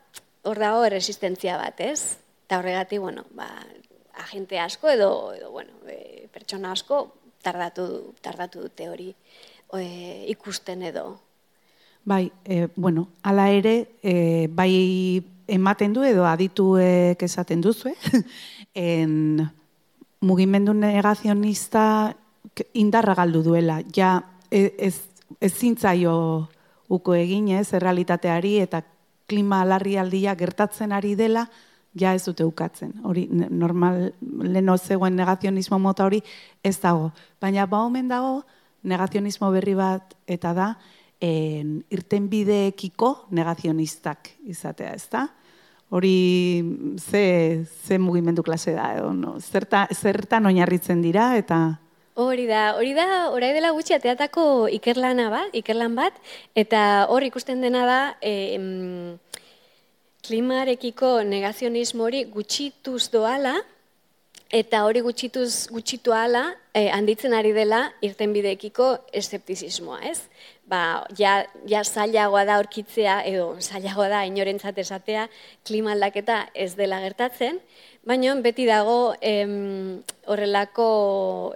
hor 0.47 0.59
dago 0.59 0.87
resistentzia 0.89 1.59
bat, 1.59 1.81
ez? 1.81 2.19
Ta 2.47 2.59
horregatik, 2.59 3.01
bueno, 3.01 3.25
ba, 3.35 3.49
agente 4.21 4.59
asko 4.59 4.91
edo 4.91 5.33
edo 5.35 5.51
bueno, 5.51 5.73
e, 5.89 6.29
pertsona 6.33 6.73
asko 6.73 7.15
tardatu 7.43 8.15
tardatu 8.21 8.63
dute 8.67 8.89
hori 8.89 9.15
e, 9.75 10.27
ikusten 10.29 10.83
edo. 10.83 11.21
Bai, 12.05 12.31
e, 12.45 12.69
bueno, 12.77 13.09
hala 13.23 13.51
ere, 13.51 13.97
e, 14.03 14.49
bai 14.49 15.23
ematen 15.51 15.93
du 15.93 16.05
edo 16.07 16.25
adituek 16.27 17.23
esaten 17.23 17.61
duzu, 17.61 17.91
eh? 17.91 18.23
en 18.75 19.51
mugimendu 20.21 20.75
negazionista 20.75 22.15
indarra 22.75 23.15
galdu 23.15 23.43
duela. 23.43 23.81
Ja, 23.95 24.21
e, 24.51 24.75
ez, 24.79 24.97
ez 25.41 25.53
zintzaio 25.55 26.49
uko 26.91 27.15
egin 27.15 27.49
ez, 27.55 27.73
errealitateari 27.75 28.59
eta 28.61 28.83
klima 29.31 29.63
aldia 29.63 30.35
gertatzen 30.35 30.93
ari 30.93 31.15
dela, 31.15 31.47
ja 31.95 32.15
ez 32.15 32.25
dute 32.25 32.45
ukatzen. 32.45 32.95
Hori, 33.05 33.27
normal, 33.31 34.13
leno 34.21 34.77
zegoen 34.79 35.17
negazionismo 35.17 35.79
mota 35.79 36.05
hori 36.05 36.23
ez 36.63 36.79
dago. 36.81 37.13
Baina 37.41 37.67
ba 37.67 37.85
omen 37.85 38.09
dago, 38.09 38.43
negazionismo 38.83 39.51
berri 39.51 39.75
bat 39.75 40.15
eta 40.27 40.55
da, 40.55 40.69
en, 41.21 41.81
irten 41.91 42.29
bideekiko 42.29 43.27
negazionistak 43.31 44.33
izatea, 44.49 44.95
ez 44.95 45.09
da? 45.13 45.29
Hori 45.91 46.63
ze, 46.99 47.67
ze 47.87 47.99
mugimendu 47.99 48.43
klase 48.43 48.73
da, 48.73 48.93
edo, 48.97 49.13
no? 49.13 49.37
Zerta, 49.41 49.87
zertan 49.91 50.47
oinarritzen 50.47 51.03
dira, 51.03 51.35
eta... 51.39 51.81
Hori 52.21 52.45
da, 52.47 52.75
hori 52.77 52.93
da, 52.95 53.07
orai 53.33 53.51
dela 53.57 53.71
gutxi 53.75 53.95
ateatako 53.97 54.69
ikerlana 54.77 55.29
bat, 55.33 55.55
ikerlan 55.57 55.95
bat, 55.99 56.17
eta 56.59 57.07
hor 57.11 57.25
ikusten 57.27 57.63
dena 57.65 57.85
da, 57.89 58.01
e, 58.21 58.59
klimarekiko 60.27 61.21
negazionismo 61.27 62.07
hori 62.07 62.25
gutxituz 62.31 63.09
doala, 63.11 63.57
eta 64.51 64.83
hori 64.85 65.03
gutxituz 65.07 65.71
gutxitu 65.71 66.13
ala, 66.15 66.43
eh, 66.75 66.91
handitzen 66.91 67.35
ari 67.35 67.53
dela 67.55 67.85
irtenbideekiko 68.03 68.91
eszeptizismoa, 69.15 70.01
ez? 70.11 70.27
Ba, 70.71 71.05
ja, 71.19 71.41
ja 71.67 71.83
zailagoa 71.83 72.45
da 72.47 72.61
aurkitzea 72.61 73.21
edo 73.27 73.57
zailagoa 73.59 74.07
da 74.13 74.21
inorentzat 74.29 74.79
esatea 74.79 75.27
klima 75.67 75.97
aldaketa 75.97 76.45
ez 76.55 76.77
dela 76.79 77.01
gertatzen, 77.03 77.59
baina 78.07 78.37
beti 78.45 78.69
dago 78.69 79.15
em, 79.21 80.03
horrelako 80.31 80.87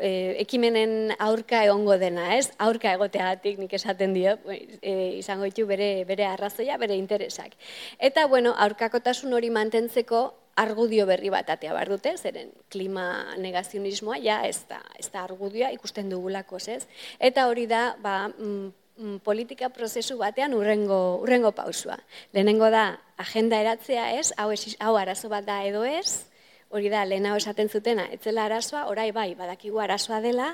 e, 0.03 0.11
ekimenen 0.43 1.15
aurka 1.19 1.63
egongo 1.65 1.97
dena, 2.03 2.35
ez? 2.37 2.51
Aurka 2.59 2.93
egoteagatik 2.99 3.63
nik 3.63 3.73
esaten 3.79 4.13
dio, 4.19 4.37
e, 4.51 4.95
izango 5.21 5.47
ditu 5.47 5.67
bere, 5.71 6.05
bere 6.11 6.27
arrazoia, 6.27 6.77
bere 6.83 6.99
interesak. 6.99 7.55
Eta, 7.99 8.27
bueno, 8.27 8.57
aurkakotasun 8.67 9.33
hori 9.33 9.51
mantentzeko 9.55 10.27
argudio 10.57 11.07
berri 11.07 11.31
bat 11.31 11.49
atea 11.51 11.73
behar 11.75 11.91
dute, 11.91 12.15
zeren 12.19 12.53
klima 12.71 13.35
negazionismoa 13.39 14.19
ja 14.23 14.43
ez 14.47 14.65
da, 14.69 14.81
ez 14.99 15.09
da 15.11 15.25
argudioa 15.25 15.73
ikusten 15.75 16.11
dugulako, 16.11 16.59
ez? 16.67 16.85
Eta 17.19 17.49
hori 17.51 17.67
da, 17.71 17.95
ba, 18.03 18.29
mm, 18.29 18.84
politika 19.25 19.69
prozesu 19.75 20.19
batean 20.19 20.55
urrengo, 20.55 21.19
urrengo 21.23 21.51
pausua. 21.53 21.99
Lehenengo 22.33 22.71
da, 22.71 23.01
agenda 23.17 23.59
eratzea 23.61 24.13
ez, 24.19 24.33
hau, 24.37 24.53
hau 24.55 24.95
arazo 24.97 25.29
bat 25.29 25.45
da 25.47 25.65
edo 25.67 25.85
ez, 25.85 26.27
hori 26.75 26.89
da, 26.91 27.05
lehena 27.07 27.37
esaten 27.39 27.69
zutena, 27.69 28.07
etzela 28.11 28.47
arazoa, 28.49 28.87
orai 28.91 29.11
bai, 29.15 29.35
badakigu 29.39 29.79
arazoa 29.79 30.21
dela, 30.21 30.49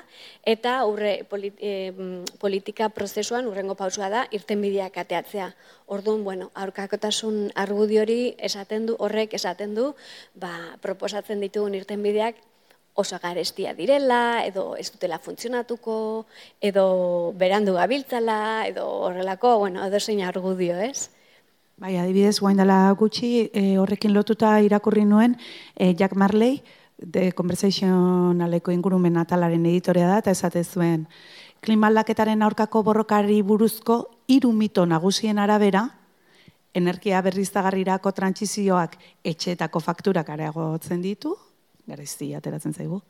eta 0.45 0.75
urre, 0.85 1.23
politika 2.41 2.89
prozesuan 2.93 3.49
urrengo 3.49 3.75
pausua 3.75 4.09
da, 4.13 4.27
irtenbideak 4.29 4.97
ateatzea. 5.01 5.51
Orduan, 5.87 6.23
bueno, 6.23 6.51
aurkakotasun 6.53 7.49
argudio 7.55 8.05
hori 8.05 8.35
esaten 8.37 8.85
du, 8.89 8.97
horrek 8.99 9.33
esaten 9.33 9.73
du, 9.77 9.91
ba, 10.35 10.53
proposatzen 10.81 11.41
ditugun 11.41 11.77
irtenbideak 11.77 12.41
oso 12.93 13.17
garestia 13.21 13.73
direla, 13.73 14.43
edo 14.45 14.75
ez 14.75 14.91
dutela 14.91 15.19
funtzionatuko, 15.19 16.25
edo 16.59 17.33
berandu 17.37 17.73
gabiltzala, 17.79 18.67
edo 18.67 18.87
horrelako, 19.07 19.57
bueno, 19.59 19.85
edo 19.85 19.99
zein 19.99 20.21
argudio, 20.27 20.77
ez? 20.79 21.09
Bai, 21.81 21.95
adibidez, 21.97 22.39
guain 22.39 22.59
dela 22.59 22.91
gutxi, 22.99 23.49
e, 23.53 23.77
horrekin 23.81 24.13
lotuta 24.13 24.59
irakurri 24.61 25.05
nuen, 25.05 25.37
e, 25.75 25.95
Jack 25.95 26.15
Marley, 26.15 26.61
de 27.01 27.31
Conversationaleko 27.31 28.71
ingurumen 28.71 29.17
atalaren 29.17 29.65
editorea 29.65 30.07
da, 30.11 30.19
eta 30.21 30.35
esate 30.35 30.63
zuen, 30.63 31.07
klimaldaketaren 31.65 32.43
aurkako 32.45 32.83
borrokari 32.83 33.41
buruzko 33.41 34.03
hiru 34.27 34.51
mito 34.53 34.85
nagusien 34.85 35.39
arabera, 35.39 35.87
energia 36.73 37.21
berriztagarrirako 37.21 38.11
trantsizioak 38.15 38.97
etxeetako 39.27 39.81
fakturak 39.81 40.29
areagotzen 40.29 41.01
ditu, 41.01 41.35
garezti 41.87 42.33
ateratzen 42.35 42.73
zaigu, 42.73 43.01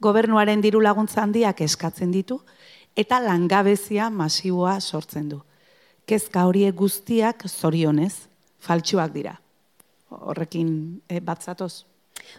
gobernuaren 0.00 0.60
diru 0.60 0.80
laguntza 0.80 1.22
handiak 1.22 1.60
eskatzen 1.60 2.10
ditu, 2.12 2.40
eta 2.96 3.20
langabezia 3.20 4.10
masiboa 4.10 4.80
sortzen 4.80 5.28
du 5.28 5.42
kezka 6.08 6.46
horiek 6.48 6.74
guztiak 6.76 7.44
zorionez, 7.48 8.14
faltsuak 8.64 9.12
dira. 9.12 9.36
Horrekin 10.08 10.70
e, 11.08 11.20
batzatoz. 11.20 11.84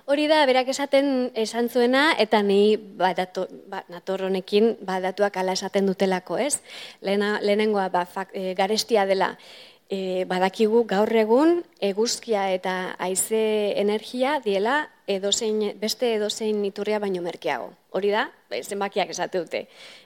Hori 0.10 0.25
da, 0.30 0.41
berak 0.49 0.67
esaten 0.73 1.30
esan 1.39 1.69
zuena, 1.69 2.10
eta 2.21 2.41
ni 2.45 2.75
badatu, 2.78 3.45
ba, 3.71 3.84
nator 3.89 4.25
honekin 4.28 4.73
badatuak 4.86 5.38
ala 5.39 5.56
esaten 5.58 5.88
dutelako, 5.89 6.38
ez? 6.41 6.60
Lehena, 7.06 7.38
lehenengoa 7.45 7.88
ba, 7.93 8.04
e, 8.34 8.54
garestia 8.58 9.06
dela, 9.10 9.32
e, 9.89 10.23
badakigu 10.30 10.84
gaur 10.88 11.10
egun 11.17 11.63
eguzkia 11.82 12.45
eta 12.54 12.95
haize 13.02 13.41
energia 13.82 14.38
diela 14.45 14.84
edozein, 15.10 15.73
beste 15.82 16.13
edozein 16.15 16.62
iturria 16.67 16.99
baino 17.02 17.23
merkeago. 17.25 17.71
Hori 17.97 18.12
da, 18.13 18.28
zenbakiak 18.62 19.10
esate 19.10 19.41
dute. 19.41 19.63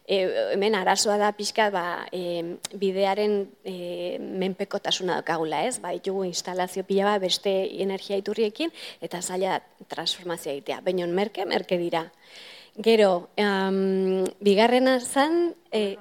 E, 0.07 0.21
hemen 0.53 0.77
arazoa 0.79 1.17
da 1.19 1.33
pixka 1.35 1.67
ba, 1.73 1.83
e, 2.15 2.55
bidearen 2.79 3.35
e, 3.67 3.75
menpekotasuna 4.19 5.19
daukagula, 5.19 5.65
ez? 5.67 5.75
Ba, 5.83 5.91
itugu 5.93 6.23
instalazio 6.29 6.87
pila 6.87 7.11
bat 7.11 7.25
beste 7.25 7.51
energia 7.83 8.17
iturriekin 8.21 8.71
eta 9.03 9.21
zaila 9.21 9.59
transformazioa 9.91 10.55
egitea. 10.55 10.79
Baina 10.87 11.07
merke, 11.11 11.45
merke 11.45 11.77
dira. 11.77 12.07
Gero, 12.73 13.29
um, 13.37 14.23
bigarrena 14.41 14.97
zan... 15.03 15.53
E, 15.69 15.97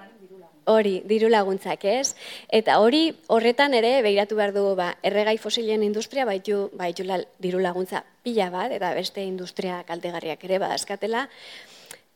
Hori, 0.71 1.01
diru 1.11 1.29
laguntzak 1.33 1.85
ez. 1.91 2.15
Eta 2.49 2.79
hori 2.79 3.09
horretan 3.27 3.75
ere 3.75 3.97
behiratu 4.05 4.37
behar 4.39 4.53
dugu 4.55 4.77
ba, 4.79 4.93
erregai 5.03 5.37
fosilen 5.39 5.83
industria 5.83 6.25
baitu, 6.25 6.69
baitu 6.79 7.07
diru 7.43 7.59
laguntza 7.59 8.05
pila 8.23 8.49
bat, 8.51 8.71
eta 8.71 8.93
beste 8.95 9.25
industria 9.25 9.83
kaltegarriak 9.89 10.45
ere 10.45 10.61
badazkatela. 10.63 11.27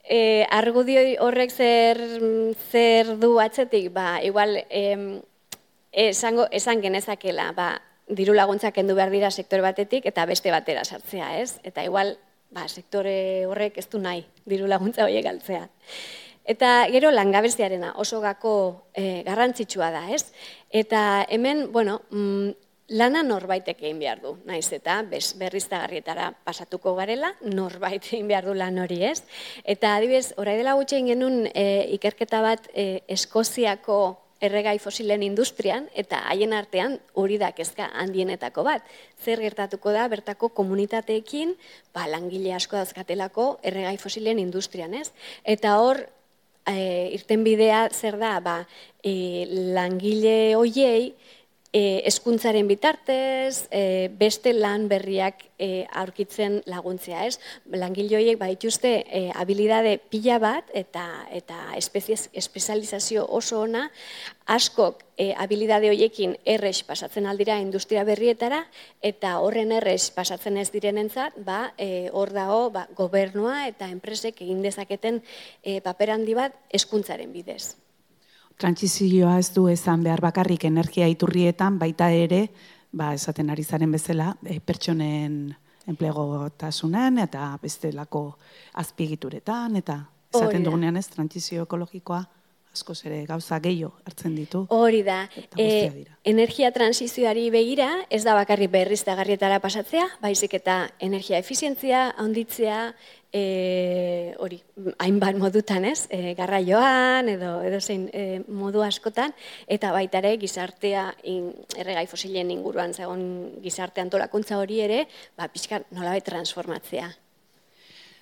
E, 0.06 0.46
argudio 0.54 1.00
horrek 1.24 1.50
zer, 1.50 1.98
zer 2.70 3.16
du 3.18 3.40
atzetik, 3.42 3.90
ba, 3.92 4.20
igual 4.22 4.60
em, 4.70 5.20
esango, 5.90 6.46
esan 6.54 6.80
genezakela, 6.84 7.50
ba, 7.56 7.72
diru 8.06 8.36
laguntzak 8.36 8.78
endu 8.78 8.94
behar 8.94 9.10
dira 9.10 9.32
sektore 9.32 9.64
batetik 9.64 10.06
eta 10.06 10.26
beste 10.30 10.52
batera 10.54 10.84
sartzea, 10.84 11.40
ez? 11.40 11.58
Eta 11.66 11.82
igual, 11.82 12.14
ba, 12.54 12.68
sektore 12.68 13.46
horrek 13.50 13.78
ez 13.82 13.88
du 13.90 13.98
nahi 13.98 14.22
diru 14.46 14.70
laguntza 14.70 15.04
horiek 15.04 15.26
galtzea. 15.26 15.66
Eta 16.46 16.86
gero 16.94 17.10
langabeziarena 17.10 17.94
oso 17.98 18.20
gako 18.22 18.52
e, 18.94 19.22
garrantzitsua 19.26 19.90
da, 19.90 20.04
ez? 20.14 20.30
Eta 20.70 21.26
hemen, 21.28 21.72
bueno, 21.72 22.02
mm, 22.10 22.50
lana 22.94 23.22
norbaitek 23.26 23.80
egin 23.82 23.98
behar 23.98 24.20
du, 24.22 24.36
naiz 24.46 24.68
eta 24.72 25.00
bez, 25.10 25.34
berriztagarrietara 25.38 26.30
pasatuko 26.46 26.94
garela, 26.94 27.32
norbait 27.42 28.04
egin 28.12 28.30
behar 28.30 28.46
du 28.46 28.54
lan 28.54 28.78
hori, 28.78 29.02
ez? 29.10 29.24
Eta 29.64 29.96
adibidez, 29.96 30.36
orai 30.38 30.56
dela 30.60 30.76
gutxein 30.78 31.10
genuen 31.10 31.48
e, 31.52 31.66
ikerketa 31.98 32.44
bat 32.44 32.70
e, 32.74 33.02
Eskoziako 33.16 34.00
erregai 34.46 34.76
fosilen 34.78 35.22
industrian, 35.24 35.86
eta 35.96 36.20
haien 36.28 36.52
artean 36.52 36.98
hori 37.16 37.38
da 37.40 37.50
kezka 37.56 37.88
handienetako 38.02 38.66
bat. 38.66 38.84
Zer 39.24 39.40
gertatuko 39.40 39.94
da, 39.96 40.04
bertako 40.12 40.50
komunitateekin, 40.54 41.54
ba, 41.96 42.04
langile 42.10 42.52
asko 42.54 42.76
dauzkatelako 42.76 43.48
erregai 43.66 43.96
fosilen 43.98 44.38
industrian, 44.38 44.94
ez? 44.94 45.08
Eta 45.42 45.78
hor, 45.80 46.04
e, 46.68 47.10
irten 47.16 47.44
bidea 47.46 47.88
zer 47.92 48.16
da, 48.18 48.40
ba, 48.40 48.56
e, 49.04 49.46
langile 49.74 50.54
hoiei, 50.56 51.14
e, 51.76 52.02
eskuntzaren 52.08 52.68
bitartez, 52.70 53.68
e, 53.68 54.08
beste 54.16 54.54
lan 54.56 54.86
berriak 54.88 55.42
e, 55.60 55.84
aurkitzen 55.92 56.62
laguntzea, 56.70 57.26
ez? 57.28 57.36
Langile 57.68 58.16
horiek 58.16 58.40
badituzte 58.40 58.92
e, 59.04 59.22
habilidade 59.36 59.98
pila 60.12 60.38
bat 60.40 60.72
eta 60.72 61.04
eta 61.36 61.58
espezies 61.76 62.30
espezializazio 62.32 63.26
oso 63.28 63.60
ona, 63.66 63.90
askok 64.56 65.04
e, 65.20 65.32
habilidade 65.36 65.92
horiekin 65.92 66.36
erres 66.56 66.80
pasatzen 66.88 67.28
aldira 67.28 67.60
industria 67.60 68.06
berrietara 68.08 68.64
eta 69.04 69.36
horren 69.44 69.76
erres 69.76 70.08
pasatzen 70.16 70.56
ez 70.56 70.70
direnentzat, 70.72 71.36
ba, 71.44 71.74
e, 71.76 72.08
hor 72.12 72.32
dago 72.32 72.70
ba, 72.72 72.88
gobernua 72.96 73.66
eta 73.68 73.90
enpresek 73.92 74.40
egin 74.48 74.64
dezaketen 74.64 75.20
e, 75.62 75.82
paper 75.84 76.16
handi 76.16 76.38
bat 76.38 76.56
eskuntzaren 76.72 77.36
bidez. 77.36 77.76
Trantzizioa 78.56 79.36
ez 79.38 79.50
du 79.52 79.66
esan 79.68 80.02
behar 80.02 80.22
bakarrik 80.24 80.64
energia 80.64 81.08
iturrietan, 81.12 81.78
baita 81.78 82.08
ere, 82.10 82.46
ba, 82.96 83.12
esaten 83.14 83.50
ari 83.52 83.64
zaren 83.64 83.92
bezala, 83.92 84.30
e, 84.44 84.60
pertsonen 84.64 85.54
enplegotasunen 85.86 87.20
eta 87.22 87.50
bestelako 87.62 88.22
azpigituretan, 88.80 89.76
eta 89.82 89.98
esaten 90.32 90.64
dugunean 90.64 90.96
ez, 90.96 91.06
trantzizio 91.12 91.66
ekologikoa 91.68 92.24
asko 92.76 92.92
ere 93.08 93.22
gauza 93.28 93.58
gehiago 93.64 93.94
hartzen 94.04 94.34
ditu. 94.36 94.66
Hori 94.74 95.00
da, 95.06 95.22
e, 95.56 96.04
energia 96.28 96.70
transizioari 96.74 97.48
begira, 97.54 97.88
ez 98.12 98.22
da 98.26 98.34
bakarrik 98.36 98.70
berriz 98.72 99.02
da 99.08 99.16
garrietara 99.16 99.60
pasatzea, 99.64 100.04
baizik 100.20 100.58
eta 100.60 100.76
energia 101.00 101.40
efizientzia, 101.40 102.10
handitzea, 102.20 102.80
e, 103.32 104.34
hori, 104.38 104.58
hainbat 105.02 105.38
modutan 105.40 105.84
ez, 105.88 106.06
e, 106.10 106.34
garraioan 106.38 107.28
edo, 107.32 107.58
edo 107.66 107.80
zein 107.80 108.08
e, 108.12 108.40
modu 108.48 108.82
askotan, 108.86 109.34
eta 109.66 109.92
baita 109.94 110.22
ere 110.22 110.36
gizartea 110.40 111.10
in, 111.24 111.52
erregai 111.76 112.06
fosilen 112.10 112.50
inguruan 112.54 112.94
zegoen 112.94 113.60
gizarte 113.64 114.02
antolakuntza 114.04 114.58
hori 114.58 114.80
ere, 114.84 115.04
ba, 115.36 115.48
pixka 115.52 115.82
nolabait 115.90 116.24
transformatzea. 116.24 117.12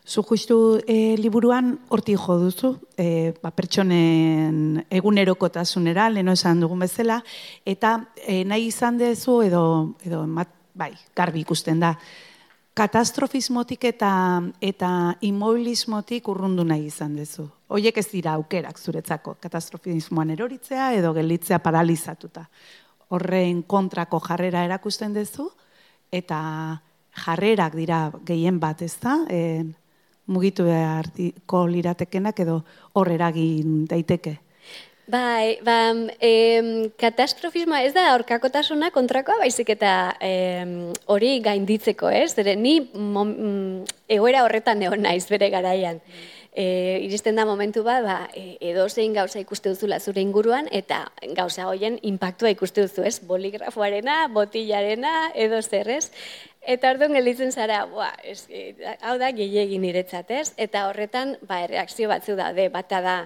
Zu 0.04 0.20
justu 0.28 0.58
e, 0.86 1.16
liburuan 1.16 1.78
horti 1.88 2.12
jo 2.12 2.36
duzu, 2.36 2.74
e, 3.00 3.32
ba, 3.40 3.54
pertsonen 3.56 4.84
egunerokotasunera, 4.92 6.10
leno 6.12 6.34
esan 6.36 6.60
dugun 6.60 6.84
bezala, 6.84 7.22
eta 7.64 7.96
e, 8.20 8.42
nahi 8.44 8.68
izan 8.68 9.00
dezu 9.00 9.40
edo, 9.46 9.64
edo 10.04 10.26
mat, 10.28 10.52
bai, 10.76 10.92
garbi 11.16 11.40
ikusten 11.40 11.80
da, 11.80 11.94
katastrofismotik 12.74 13.84
eta 13.86 14.12
eta 14.62 14.88
immobilismotik 15.22 16.28
urrundu 16.28 16.64
nahi 16.66 16.88
izan 16.90 17.14
dezu. 17.16 17.46
Hoiek 17.70 17.98
ez 17.98 18.08
dira 18.10 18.34
aukerak 18.38 18.78
zuretzako, 18.78 19.36
katastrofismoan 19.40 20.34
eroritzea 20.34 20.92
edo 20.98 21.12
gelditzea 21.14 21.60
paralizatuta. 21.62 22.44
Horren 23.14 23.62
kontrako 23.62 24.18
jarrera 24.26 24.64
erakusten 24.66 25.14
dezu 25.14 25.48
eta 26.12 26.40
jarrerak 27.24 27.76
dira 27.78 28.10
gehien 28.26 28.58
bat, 28.60 28.82
ez 28.82 28.96
da? 29.00 29.20
E, 29.30 29.62
mugitu 30.26 30.66
beharko 30.66 31.66
liratekenak 31.70 32.40
edo 32.42 32.62
hor 32.94 33.10
eragin 33.12 33.84
daiteke. 33.86 34.38
Bai, 35.06 35.58
ba, 35.60 35.92
em, 36.18 36.68
katastrofismoa 36.96 37.82
ez 37.84 37.92
da 37.92 38.06
aurkakotasuna 38.14 38.88
kontrakoa, 38.90 39.36
baizik 39.42 39.74
eta 39.74 40.14
hori 41.12 41.40
gainditzeko, 41.44 42.08
ez? 42.08 42.32
Dere, 42.38 42.54
ni 42.56 42.78
mom, 42.94 43.34
mm, 43.34 43.98
egoera 44.08 44.44
horretan 44.46 44.80
egon 44.82 45.04
naiz 45.04 45.26
bere 45.28 45.50
garaian. 45.52 46.00
E, 46.56 47.00
iristen 47.02 47.36
da 47.36 47.44
momentu 47.44 47.82
bat, 47.84 48.00
ba, 48.06 48.16
e, 48.32 48.56
edo 48.62 48.88
zein 48.88 49.12
gauza 49.12 49.40
ikuste 49.42 49.74
duzula 49.74 49.98
zure 50.00 50.22
inguruan, 50.22 50.68
eta 50.70 51.02
gauza 51.34 51.66
hoien 51.68 51.98
impactua 52.00 52.48
ikuste 52.54 52.86
duzu, 52.86 53.02
ez? 53.04 53.18
Boligrafoarena, 53.20 54.28
botillarena, 54.32 55.32
edo 55.34 55.60
zer, 55.60 55.90
ez? 55.90 56.12
Eta 56.62 56.94
orduan 56.94 57.12
gelditzen 57.12 57.52
zara, 57.52 57.84
boa, 57.90 58.12
ez, 58.22 58.46
hau 59.02 59.18
da 59.18 59.32
gehiagin 59.36 59.82
niretzat, 59.84 60.30
ez? 60.30 60.54
Eta 60.56 60.86
horretan, 60.88 61.36
ba, 61.42 61.66
reakzio 61.66 62.08
batzu 62.08 62.38
daude, 62.38 62.70
bata 62.72 63.02
da, 63.04 63.18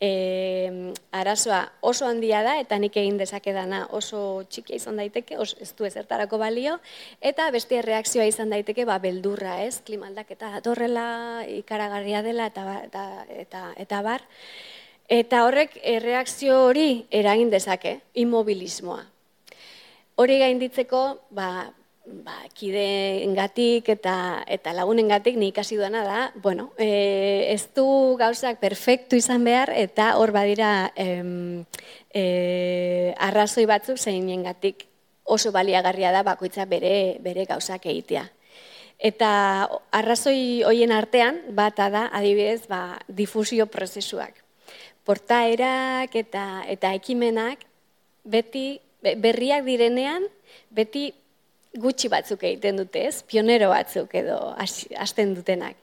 e, 0.00 0.92
arazoa 1.12 1.60
oso 1.80 2.08
handia 2.08 2.40
da 2.42 2.56
eta 2.60 2.78
nik 2.80 2.96
egin 2.96 3.18
dezakedana 3.20 3.84
oso 3.96 4.42
txikia 4.48 4.80
izan 4.80 4.98
daiteke, 5.00 5.36
os, 5.38 5.54
ez 5.60 5.74
du 5.76 5.84
ezertarako 5.84 6.40
balio, 6.40 6.78
eta 7.20 7.50
beste 7.52 7.78
erreakzioa 7.78 8.26
izan 8.30 8.50
daiteke 8.50 8.86
ba, 8.88 8.98
beldurra, 8.98 9.60
ez, 9.66 9.82
klimaldak 9.84 10.32
eta 10.32 10.54
datorrela 10.56 11.44
ikaragarria 11.60 12.24
dela 12.26 12.48
eta, 12.50 12.64
ba, 12.64 12.78
eta, 12.88 13.06
eta, 13.44 13.64
eta 13.76 14.02
bar. 14.06 14.24
Eta 15.10 15.44
horrek 15.44 15.76
erreakzio 15.82 16.56
hori 16.68 17.04
eragin 17.10 17.50
dezake, 17.50 17.98
immobilismoa. 18.14 19.02
Hori 20.20 20.38
gainditzeko, 20.38 21.02
ba, 21.34 21.50
ba, 22.06 22.36
kide 22.54 23.22
engatik 23.24 23.88
eta, 23.92 24.42
eta 24.48 24.72
lagunen 24.76 25.10
gatik 25.10 25.36
nik 25.36 25.58
hasi 25.58 25.76
duena 25.76 26.02
da, 26.04 26.20
bueno, 26.42 26.70
e, 26.78 27.52
ez 27.52 27.68
du 27.76 28.16
gauzak 28.18 28.60
perfektu 28.60 29.18
izan 29.20 29.44
behar 29.44 29.72
eta 29.74 30.14
hor 30.18 30.32
badira 30.32 30.92
em, 30.96 31.64
e, 32.12 33.14
arrazoi 33.18 33.66
batzuk 33.66 33.98
zein 33.98 34.42
gatik 34.42 34.86
oso 35.24 35.52
baliagarria 35.52 36.10
da 36.12 36.24
bakoitza 36.26 36.66
bere, 36.66 37.18
bere 37.22 37.46
gauzak 37.46 37.86
egitea. 37.86 38.26
Eta 39.00 39.30
arrazoi 39.96 40.62
hoien 40.66 40.92
artean, 40.92 41.38
bata 41.56 41.88
da, 41.88 42.08
adibidez, 42.12 42.66
ba, 42.68 42.98
difusio 43.08 43.64
prozesuak. 43.70 44.42
Portaerak 45.08 46.14
eta, 46.18 46.64
eta 46.68 46.92
ekimenak 46.98 47.64
beti 48.28 48.80
berriak 49.00 49.64
direnean, 49.64 50.26
beti 50.68 51.14
gutxi 51.78 52.08
batzuk 52.10 52.42
egiten 52.44 52.80
dute, 52.80 53.04
ez? 53.06 53.22
Pionero 53.22 53.70
batzuk 53.70 54.14
edo 54.18 54.38
hasten 54.58 55.34
dutenak. 55.36 55.76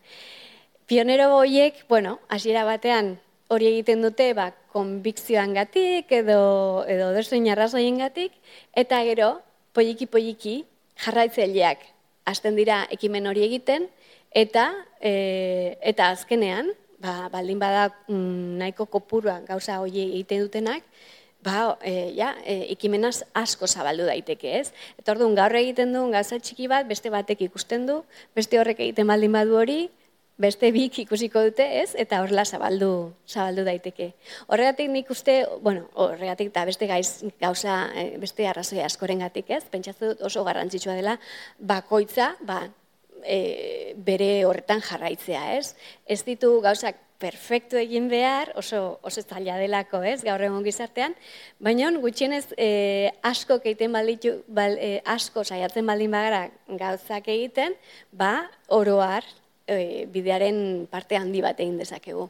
Pionero 0.88 1.30
horiek, 1.38 1.84
bueno, 1.90 2.18
hasiera 2.30 2.64
batean 2.68 3.18
hori 3.48 3.68
egiten 3.72 4.02
dute, 4.04 4.32
ba, 4.36 4.52
konbikzioan 4.76 5.54
gatik 5.56 6.12
edo, 6.12 6.84
edo 6.88 7.12
derzoin 7.16 7.48
arrazoien 7.52 8.00
gatik, 8.04 8.34
eta 8.76 9.00
gero, 9.08 9.38
poliki-poliki, 9.76 10.62
jarraitzaileak 11.04 11.86
hasten 12.28 12.58
dira 12.60 12.82
ekimen 12.92 13.30
hori 13.30 13.46
egiten, 13.46 13.88
eta, 14.36 14.68
e, 15.00 15.78
eta 15.80 16.12
azkenean, 16.16 16.74
ba, 17.00 17.30
baldin 17.32 17.60
bada 17.62 17.88
mm, 18.10 18.58
nahiko 18.60 18.88
kopurua 18.92 19.40
gauza 19.48 19.80
hori 19.84 20.04
egiten 20.10 20.44
dutenak, 20.48 20.84
ba, 21.44 21.78
e, 21.82 22.14
ja, 22.16 22.34
e, 22.46 22.66
ikimenaz 22.74 23.24
asko 23.34 23.68
zabaldu 23.68 24.08
daiteke, 24.08 24.60
ez? 24.60 24.72
Eta 24.98 25.14
orduan 25.14 25.36
gaur 25.38 25.56
egiten 25.56 25.94
duen 25.94 26.12
gauza 26.12 26.40
txiki 26.40 26.68
bat, 26.72 26.88
beste 26.90 27.12
batek 27.14 27.46
ikusten 27.48 27.86
du, 27.88 28.02
beste 28.36 28.60
horrek 28.60 28.82
egiten 28.84 29.08
baldin 29.08 29.36
badu 29.36 29.58
hori, 29.60 29.80
beste 30.38 30.70
bik 30.72 31.00
ikusiko 31.02 31.42
dute, 31.48 31.66
ez? 31.82 31.92
Eta 31.98 32.22
horrela 32.22 32.46
zabaldu, 32.46 32.92
zabaldu 33.28 33.66
daiteke. 33.66 34.12
Horregatik 34.48 34.90
nik 34.94 35.10
uste, 35.14 35.40
bueno, 35.66 35.88
horregatik 35.98 36.52
eta 36.52 36.66
beste 36.70 36.90
gaiz, 36.90 37.24
gauza, 37.42 37.80
e, 37.98 38.10
beste 38.22 38.48
arrazoi 38.48 38.84
askorengatik, 38.86 39.50
ez? 39.58 39.64
Pentsatu 39.72 40.14
dut 40.14 40.28
oso 40.30 40.46
garrantzitsua 40.48 40.98
dela 41.00 41.18
bakoitza, 41.58 42.36
ba, 42.46 42.68
e, 43.24 43.94
bere 43.98 44.46
horretan 44.46 44.82
jarraitzea, 44.82 45.44
ez? 45.58 45.76
Ez 46.06 46.24
ditu 46.28 46.60
gauzak 46.62 47.00
perfektu 47.18 47.80
egin 47.82 48.08
behar, 48.12 48.52
oso, 48.56 49.00
oso 49.02 49.24
zaila 49.24 49.58
delako, 49.58 50.04
ez, 50.06 50.22
gaur 50.26 50.42
egon 50.46 50.64
gizartean, 50.66 51.16
baina 51.60 51.90
gutxienez 52.04 52.46
e, 52.58 53.10
asko 53.26 53.58
egiten 53.64 53.96
balditu, 53.98 54.38
bal, 54.48 54.78
e, 54.78 55.02
asko 55.06 55.44
saiatzen 55.44 55.86
baldin 55.90 56.14
bagara 56.14 56.48
gauzak 56.68 57.30
egiten, 57.34 57.74
ba, 58.12 58.50
oroar 58.70 59.26
e, 59.66 60.06
bidearen 60.14 60.88
parte 60.92 61.18
handi 61.18 61.42
bat 61.42 61.60
egin 61.60 61.80
dezakegu. 61.82 62.30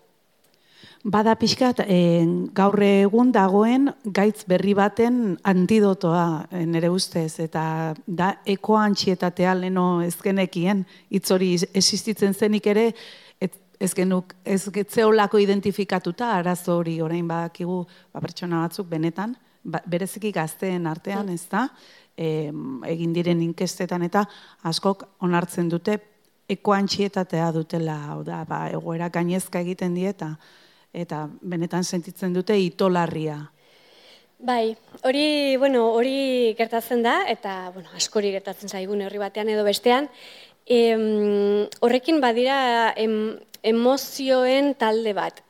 Bada 1.07 1.35
pixkat, 1.39 1.79
e, 1.87 2.25
gaur 2.57 2.81
egun 2.83 3.29
dagoen 3.31 3.87
gaitz 4.03 4.43
berri 4.49 4.73
baten 4.75 5.37
antidotoa 5.47 6.47
e, 6.51 6.65
nere 6.65 6.89
ustez, 6.91 7.39
eta 7.39 7.93
da 8.05 8.33
ekoantxietatea 8.45 9.53
leno 9.61 10.01
ezkenekien, 10.03 10.83
itzori 11.09 11.53
existitzen 11.73 12.33
zenik 12.33 12.67
ere, 12.67 12.91
ez 13.79 13.93
genuk, 13.93 14.33
ez 14.43 14.69
getzeolako 14.73 15.39
identifikatuta 15.39 16.31
arazo 16.39 16.79
hori 16.81 16.97
orain 17.01 17.27
badakigu 17.29 17.83
ba, 17.85 18.21
pertsona 18.21 18.63
batzuk 18.65 18.89
benetan, 18.89 19.35
ba, 19.63 19.81
bereziki 19.85 20.31
gazteen 20.33 20.87
artean, 20.89 21.29
ez 21.29 21.45
da, 21.51 21.67
egin 22.17 23.11
diren 23.13 23.41
inkestetan 23.45 24.01
eta 24.07 24.23
askok 24.65 25.03
onartzen 25.21 25.69
dute 25.69 25.99
ekoantxietatea 26.49 27.51
dutela, 27.53 27.97
hau 28.11 28.23
da, 28.25 28.41
ba, 28.49 28.65
egoera 28.73 29.11
gainezka 29.13 29.61
egiten 29.61 29.93
dieta, 29.93 30.31
eta 30.33 30.65
benetan 31.41 31.83
sentitzen 31.83 32.33
dute 32.33 32.57
itolarria. 32.57 33.51
Bai, 34.37 34.77
hori, 35.01 35.57
bueno, 35.57 35.87
hori 35.97 36.53
gertatzen 36.57 37.01
da, 37.01 37.23
eta, 37.27 37.71
bueno, 37.73 37.89
askori 37.97 38.29
gertatzen 38.35 38.69
zaigun 38.69 39.01
herri 39.01 39.17
batean 39.17 39.49
edo 39.49 39.63
bestean, 39.65 40.09
em, 40.67 41.65
horrekin 41.81 42.21
badira 42.21 42.93
em, 42.95 43.39
emozioen 43.63 44.75
talde 44.77 45.13
bat. 45.17 45.41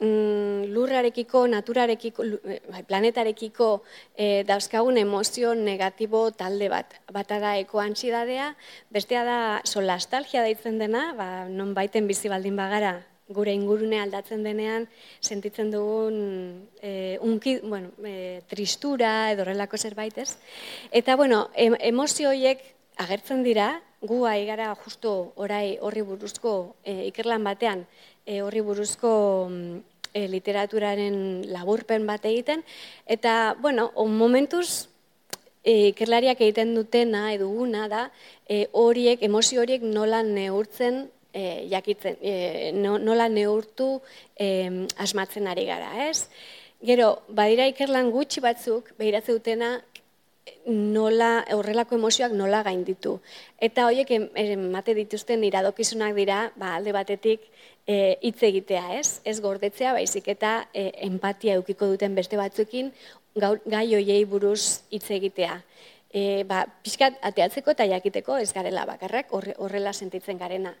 Mm, 0.00 0.70
lurrarekiko, 0.72 1.42
naturarekiko, 1.50 2.24
eh, 2.24 2.60
bai, 2.70 2.84
planetarekiko 2.88 3.82
e, 4.16 4.44
dauzkagun 4.48 4.96
emozio 4.96 5.52
negatibo 5.54 6.30
talde 6.30 6.70
bat. 6.72 6.94
Bata 7.12 7.38
da 7.42 7.58
ekoantxidadea, 7.58 8.54
bestea 8.90 9.24
da 9.24 9.38
solastalgia 9.64 10.46
deitzen 10.46 10.78
dena, 10.78 11.12
ba, 11.18 11.48
non 11.50 11.74
baiten 11.74 12.06
bizi 12.06 12.32
baldin 12.32 12.56
bagara 12.56 13.09
gure 13.30 13.54
ingurune 13.54 14.00
aldatzen 14.02 14.42
denean 14.44 14.88
sentitzen 15.22 15.70
dugun 15.70 16.16
e, 16.82 17.18
unki, 17.22 17.58
bueno, 17.62 17.92
e, 18.04 18.42
tristura 18.50 19.30
edo 19.32 19.46
horrelako 19.46 19.78
zerbait 19.78 20.18
ez. 20.18 20.34
Eta 20.90 21.16
bueno, 21.16 21.48
emozio 21.54 22.30
horiek 22.34 22.62
agertzen 23.00 23.42
dira, 23.46 23.80
gu 24.00 24.22
gara 24.24 24.74
justo 24.74 25.32
orai 25.36 25.78
horri 25.80 26.02
buruzko 26.02 26.76
e, 26.84 27.06
ikerlan 27.08 27.44
batean 27.44 27.84
e, 28.24 28.40
horri 28.40 28.62
buruzko 28.64 29.50
e, 30.14 30.26
literaturaren 30.28 31.44
laburpen 31.52 32.06
bat 32.06 32.24
egiten 32.24 32.64
eta 33.06 33.56
bueno, 33.60 33.90
on 33.94 34.16
momentuz 34.16 34.88
e, 35.62 35.92
ikerlariak 35.92 36.40
egiten 36.40 36.74
dutena 36.74 37.32
eduguna 37.34 37.88
da 37.88 38.10
e, 38.48 38.68
horiek 38.72 39.22
emozio 39.22 39.60
horiek 39.60 39.82
nola 39.82 40.22
neurtzen 40.22 41.10
e, 41.32 41.66
jakitzen 41.70 42.16
e, 42.20 42.72
nola 42.74 43.28
neurtu 43.28 44.00
e, 44.36 44.86
asmatzen 44.98 45.46
ari 45.50 45.66
gara, 45.68 46.08
ez? 46.08 46.28
Gero, 46.80 47.20
badira 47.28 47.66
ikerlan 47.68 48.10
gutxi 48.10 48.40
batzuk, 48.40 48.94
behiratzen 48.98 49.36
dutena, 49.36 49.74
nola, 50.66 51.44
horrelako 51.52 51.96
emozioak 51.96 52.32
nola 52.36 52.62
gainditu. 52.66 53.18
Eta 53.60 53.86
horiek 53.88 54.10
emate 54.16 54.94
dituzten 54.96 55.44
iradokizunak 55.44 56.14
dira, 56.16 56.40
ba, 56.56 56.74
alde 56.78 56.94
batetik 56.96 57.44
e, 57.86 58.16
hitz 58.22 58.42
egitea, 58.48 58.84
ez? 58.98 59.20
Ez 59.24 59.38
gordetzea, 59.44 59.92
baizik 59.96 60.28
eta 60.32 60.54
e, 60.72 60.90
empatia 61.06 61.56
eukiko 61.60 61.90
duten 61.92 62.14
beste 62.18 62.40
batzuekin 62.40 62.92
gai 63.36 63.86
hoiei 63.94 64.24
buruz 64.24 64.82
hitz 64.90 65.08
egitea. 65.10 65.60
E, 66.10 66.42
ba, 66.44 66.64
pixkat 66.82 67.20
ateatzeko 67.22 67.74
eta 67.76 67.86
jakiteko 67.86 68.38
ez 68.42 68.50
garela 68.52 68.86
bakarrak 68.88 69.30
horrela 69.32 69.92
sentitzen 69.92 70.38
garena. 70.38 70.74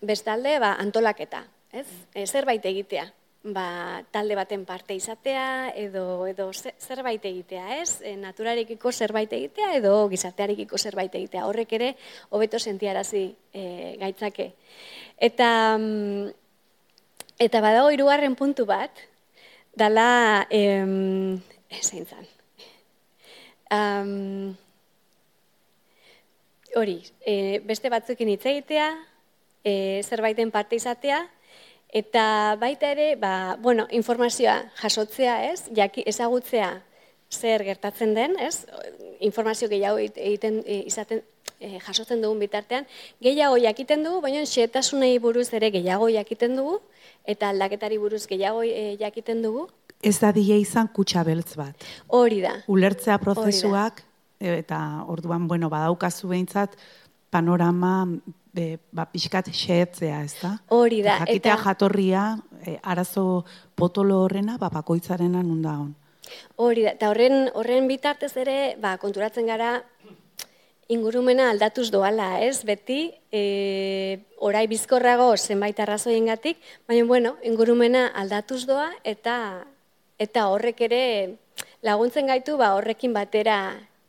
Bestalde, 0.00 0.58
ba, 0.60 0.74
antolaketa, 0.78 1.46
ez? 1.72 1.86
E, 2.14 2.26
zerbait 2.26 2.64
egitea 2.64 3.08
ba, 3.42 4.02
talde 4.10 4.34
baten 4.34 4.64
parte 4.64 4.94
izatea 4.94 5.72
edo 5.76 6.26
edo 6.26 6.50
zerbait 6.52 7.24
egitea, 7.24 7.78
ez? 7.80 8.00
E, 8.02 8.14
naturarekiko 8.16 8.92
zerbait 8.92 9.32
egitea 9.32 9.74
edo 9.78 10.08
gizartearekiko 10.10 10.78
zerbait 10.78 11.14
egitea. 11.14 11.46
Horrek 11.46 11.72
ere 11.78 11.92
hobeto 12.30 12.58
sentiarazi 12.58 13.28
e, 13.52 13.96
gaitzake. 14.00 14.50
Eta 15.16 15.50
mm, 15.78 16.32
eta 17.38 17.62
badago 17.62 17.92
hirugarren 17.94 18.34
puntu 18.34 18.66
bat 18.66 19.06
dala 19.76 20.46
em 20.50 21.38
zeintzan. 21.70 22.26
Um, 23.70 24.56
hori, 26.74 27.02
e, 27.20 27.60
beste 27.68 27.90
batzuekin 27.92 28.30
hitz 28.32 28.44
egitea, 28.46 28.88
e, 29.64 30.00
zerbaiten 30.04 30.50
parte 30.50 30.78
izatea, 30.78 31.20
eta 31.92 32.56
baita 32.60 32.92
ere, 32.94 33.14
ba, 33.20 33.56
bueno, 33.60 33.86
informazioa 33.90 34.60
jasotzea, 34.80 35.40
ez? 35.52 35.68
Jaki, 35.76 36.04
ezagutzea 36.08 36.70
zer 37.30 37.64
gertatzen 37.64 38.14
den, 38.16 38.38
ez? 38.40 38.64
Informazio 39.20 39.68
gehiago 39.68 39.98
egiten 40.00 40.62
e, 40.64 40.82
izaten 40.88 41.20
e, 41.60 41.78
jasotzen 41.84 42.22
dugun 42.24 42.40
bitartean, 42.40 42.86
gehiago 43.20 43.58
jakiten 43.60 44.04
dugu, 44.06 44.22
baina 44.24 44.44
xetasunei 44.46 45.18
buruz 45.20 45.48
ere 45.52 45.70
gehiago 45.74 46.08
jakiten 46.12 46.56
dugu, 46.56 46.78
eta 47.28 47.50
aldaketari 47.52 47.98
buruz 48.00 48.24
gehiago 48.30 48.64
e, 48.64 48.96
jakiten 49.00 49.42
dugu. 49.44 49.68
Ez 50.02 50.18
da 50.22 50.30
die 50.32 50.58
izan 50.60 50.88
kutsa 50.94 51.24
beltz 51.26 51.56
bat. 51.58 51.84
Hori 52.14 52.40
da. 52.44 52.54
Ulertzea 52.70 53.18
prozesuak, 53.18 54.04
eta 54.38 54.78
orduan, 55.10 55.48
bueno, 55.50 55.70
badaukazu 55.72 56.30
behintzat, 56.30 56.76
panorama 57.30 58.06
be, 58.54 58.78
ba, 58.94 59.06
pixkat 59.10 59.50
xeetzea, 59.54 60.22
ez 60.24 60.34
da? 60.40 60.54
Hori 60.74 61.02
da. 61.04 61.18
Jakitea 61.22 61.54
eta... 61.54 61.64
jatorria, 61.64 62.24
e, 62.64 62.78
arazo 62.82 63.44
potolo 63.78 64.22
horrena, 64.24 64.58
ba, 64.58 64.70
bakoitzarena 64.72 65.42
nunda 65.42 65.78
hon. 65.82 65.94
Hori 66.60 66.84
da, 66.86 66.94
eta 66.96 67.10
horren, 67.12 67.48
horren 67.56 67.88
bitartez 67.90 68.34
ere, 68.40 68.76
ba, 68.82 68.96
konturatzen 69.02 69.48
gara, 69.48 69.78
ingurumena 70.88 71.50
aldatuz 71.52 71.90
doala, 71.92 72.38
ez? 72.44 72.62
Beti, 72.64 73.10
e, 73.32 73.42
orai 74.44 74.66
bizkorrago 74.70 75.28
zenbait 75.36 75.78
arrazoien 75.80 76.30
gatik, 76.30 76.62
baina, 76.88 77.04
bueno, 77.08 77.34
ingurumena 77.44 78.06
aldatuz 78.16 78.64
doa, 78.68 78.88
eta 79.04 79.66
eta 80.18 80.48
horrek 80.52 80.80
ere 80.88 81.02
laguntzen 81.82 82.26
gaitu, 82.26 82.56
ba, 82.58 82.74
horrekin 82.76 83.14
batera 83.14 83.58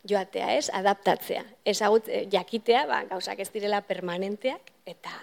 joatea, 0.10 0.53
ez? 0.57 0.70
Adaptatzea. 0.74 1.43
Ezagut 1.66 2.07
eh, 2.10 2.26
jakitea, 2.32 2.86
ba, 2.89 3.03
gauzak 3.10 3.39
ez 3.39 3.49
direla 3.53 3.82
permanenteak 3.86 4.74
eta 4.89 5.14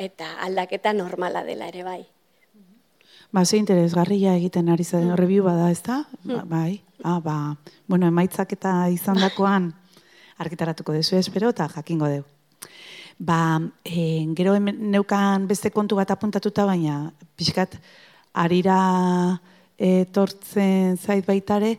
eta 0.00 0.30
aldaketa 0.46 0.94
normala 0.96 1.44
dela 1.44 1.68
ere 1.68 1.84
bai. 1.84 2.00
Ba, 3.30 3.44
ze 3.44 3.58
interesgarria 3.60 4.34
egiten 4.34 4.70
ari 4.72 4.84
zen 4.84 5.10
mm. 5.10 5.16
review 5.20 5.44
bada, 5.44 5.70
ez 5.70 5.82
da? 5.82 6.04
Mm. 6.24 6.36
Ba, 6.36 6.44
bai. 6.48 6.82
Ah, 7.04 7.20
ba, 7.20 7.56
bueno, 7.86 8.08
emaitzak 8.08 8.52
eta 8.56 8.88
izandakoan 8.90 9.70
argitaratuko 10.40 10.92
dezu 10.96 11.16
espero 11.16 11.52
eta 11.52 11.68
jakingo 11.68 12.08
deu. 12.08 12.24
Ba, 13.20 13.60
e, 13.84 14.24
gero 14.36 14.56
neukan 14.58 15.46
beste 15.46 15.70
kontu 15.70 15.96
bat 16.00 16.10
apuntatuta 16.10 16.64
baina 16.64 17.12
pixkat 17.36 17.76
arira 18.32 18.80
etortzen 19.80 20.98
zait 21.00 21.24
baitare 21.26 21.78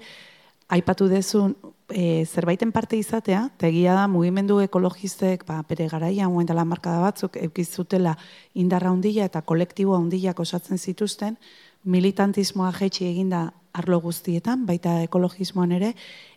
aipatu 0.72 1.08
dezun 1.12 1.54
e, 1.91 2.26
zerbaiten 2.26 2.72
parte 2.72 2.97
izatea, 2.97 3.49
tegia 3.60 3.93
da 3.93 4.08
mugimendu 4.08 4.60
ekologistek 4.64 5.45
ba, 5.47 5.60
bere 5.68 5.88
garaia, 5.91 6.30
moen 6.30 6.47
dela 6.49 6.66
markada 6.66 7.02
batzuk, 7.04 7.38
eukizutela 7.38 8.16
indarra 8.56 8.91
hundila 8.91 9.28
eta 9.28 9.43
kolektiboa 9.45 9.99
hundilak 9.99 10.39
osatzen 10.39 10.80
zituzten, 10.80 11.38
militantismoa 11.84 12.72
jetxi 12.80 13.08
eginda 13.10 13.52
arlo 13.74 13.99
guztietan, 14.04 14.66
baita 14.66 15.02
ekologismoan 15.06 15.72
ere, 15.78 15.93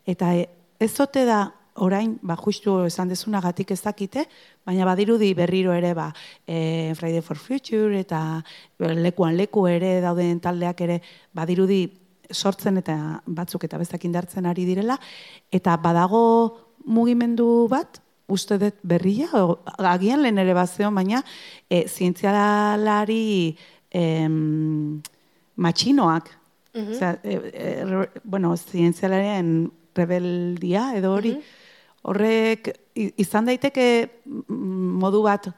eta 0.06 0.34
e, 0.34 0.48
ez 0.82 0.90
zote 0.92 1.24
da 1.24 1.46
orain, 1.74 2.18
ba, 2.22 2.36
justu 2.36 2.76
esan 2.86 3.08
dezuna 3.10 3.40
gatik 3.42 3.72
ez 3.74 3.80
dakite, 3.82 4.24
baina 4.66 4.86
badirudi 4.86 5.32
berriro 5.34 5.72
ere, 5.74 5.92
ba, 5.94 6.12
e, 6.46 6.92
Friday 6.94 7.22
for 7.22 7.38
Future 7.38 7.98
eta 7.98 8.42
lekuan 8.78 9.36
leku 9.36 9.66
ere 9.66 9.98
dauden 10.04 10.40
taldeak 10.40 10.80
ere, 10.86 11.00
badirudi 11.34 11.82
sortzen 12.30 12.78
eta 12.78 12.96
batzuk 13.26 13.66
eta 13.66 13.78
bestak 13.78 14.04
indartzen 14.06 14.46
ari 14.46 14.64
direla, 14.68 14.98
eta 15.52 15.76
badago 15.76 16.24
mugimendu 16.86 17.66
bat, 17.68 18.00
uste 18.30 18.56
dut 18.60 18.78
berria, 18.86 19.28
o, 19.36 19.58
agian 19.78 20.22
lehen 20.22 20.38
ere 20.38 20.54
bat 20.54 20.70
baina 20.94 21.22
e, 21.68 21.88
zientzialari 21.88 23.56
em, 23.90 25.02
matxinoak, 25.56 26.30
mm 26.74 26.80
-hmm. 26.80 28.08
bueno, 28.24 28.56
zientzialaren 28.56 29.70
rebeldia 29.94 30.96
edo 30.96 31.14
hori, 31.14 31.32
mhm. 31.32 31.63
Horrek 32.04 32.70
izan 32.94 33.48
daiteke 33.48 33.86
modu 34.44 35.22
bat 35.24 35.50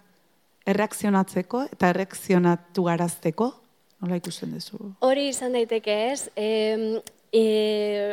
erreakzionatzeko 0.66 1.66
eta 1.76 1.92
erreakzionatu 1.94 2.86
garazteko, 2.88 3.52
Nola 4.02 4.18
ikusten 4.20 4.50
duzu? 4.52 4.90
Hori 5.06 5.30
izan 5.30 5.54
daiteke 5.56 5.94
ez, 6.10 6.26
e, 6.36 6.48
e, 7.32 7.44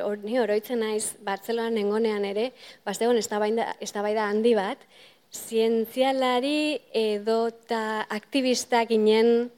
or, 0.05 0.21
ni 0.23 0.37
oroitzen 0.39 0.79
naiz 0.79 1.17
Bartzelonan 1.25 1.75
nengonean 1.75 2.23
ere, 2.23 2.51
bastegon 2.87 3.19
eztabaida 3.19 4.29
handi 4.29 4.53
bat, 4.55 4.85
zientzialari 5.33 6.79
edota 6.93 8.05
aktivistak 8.13 8.93
ginen 8.93 9.49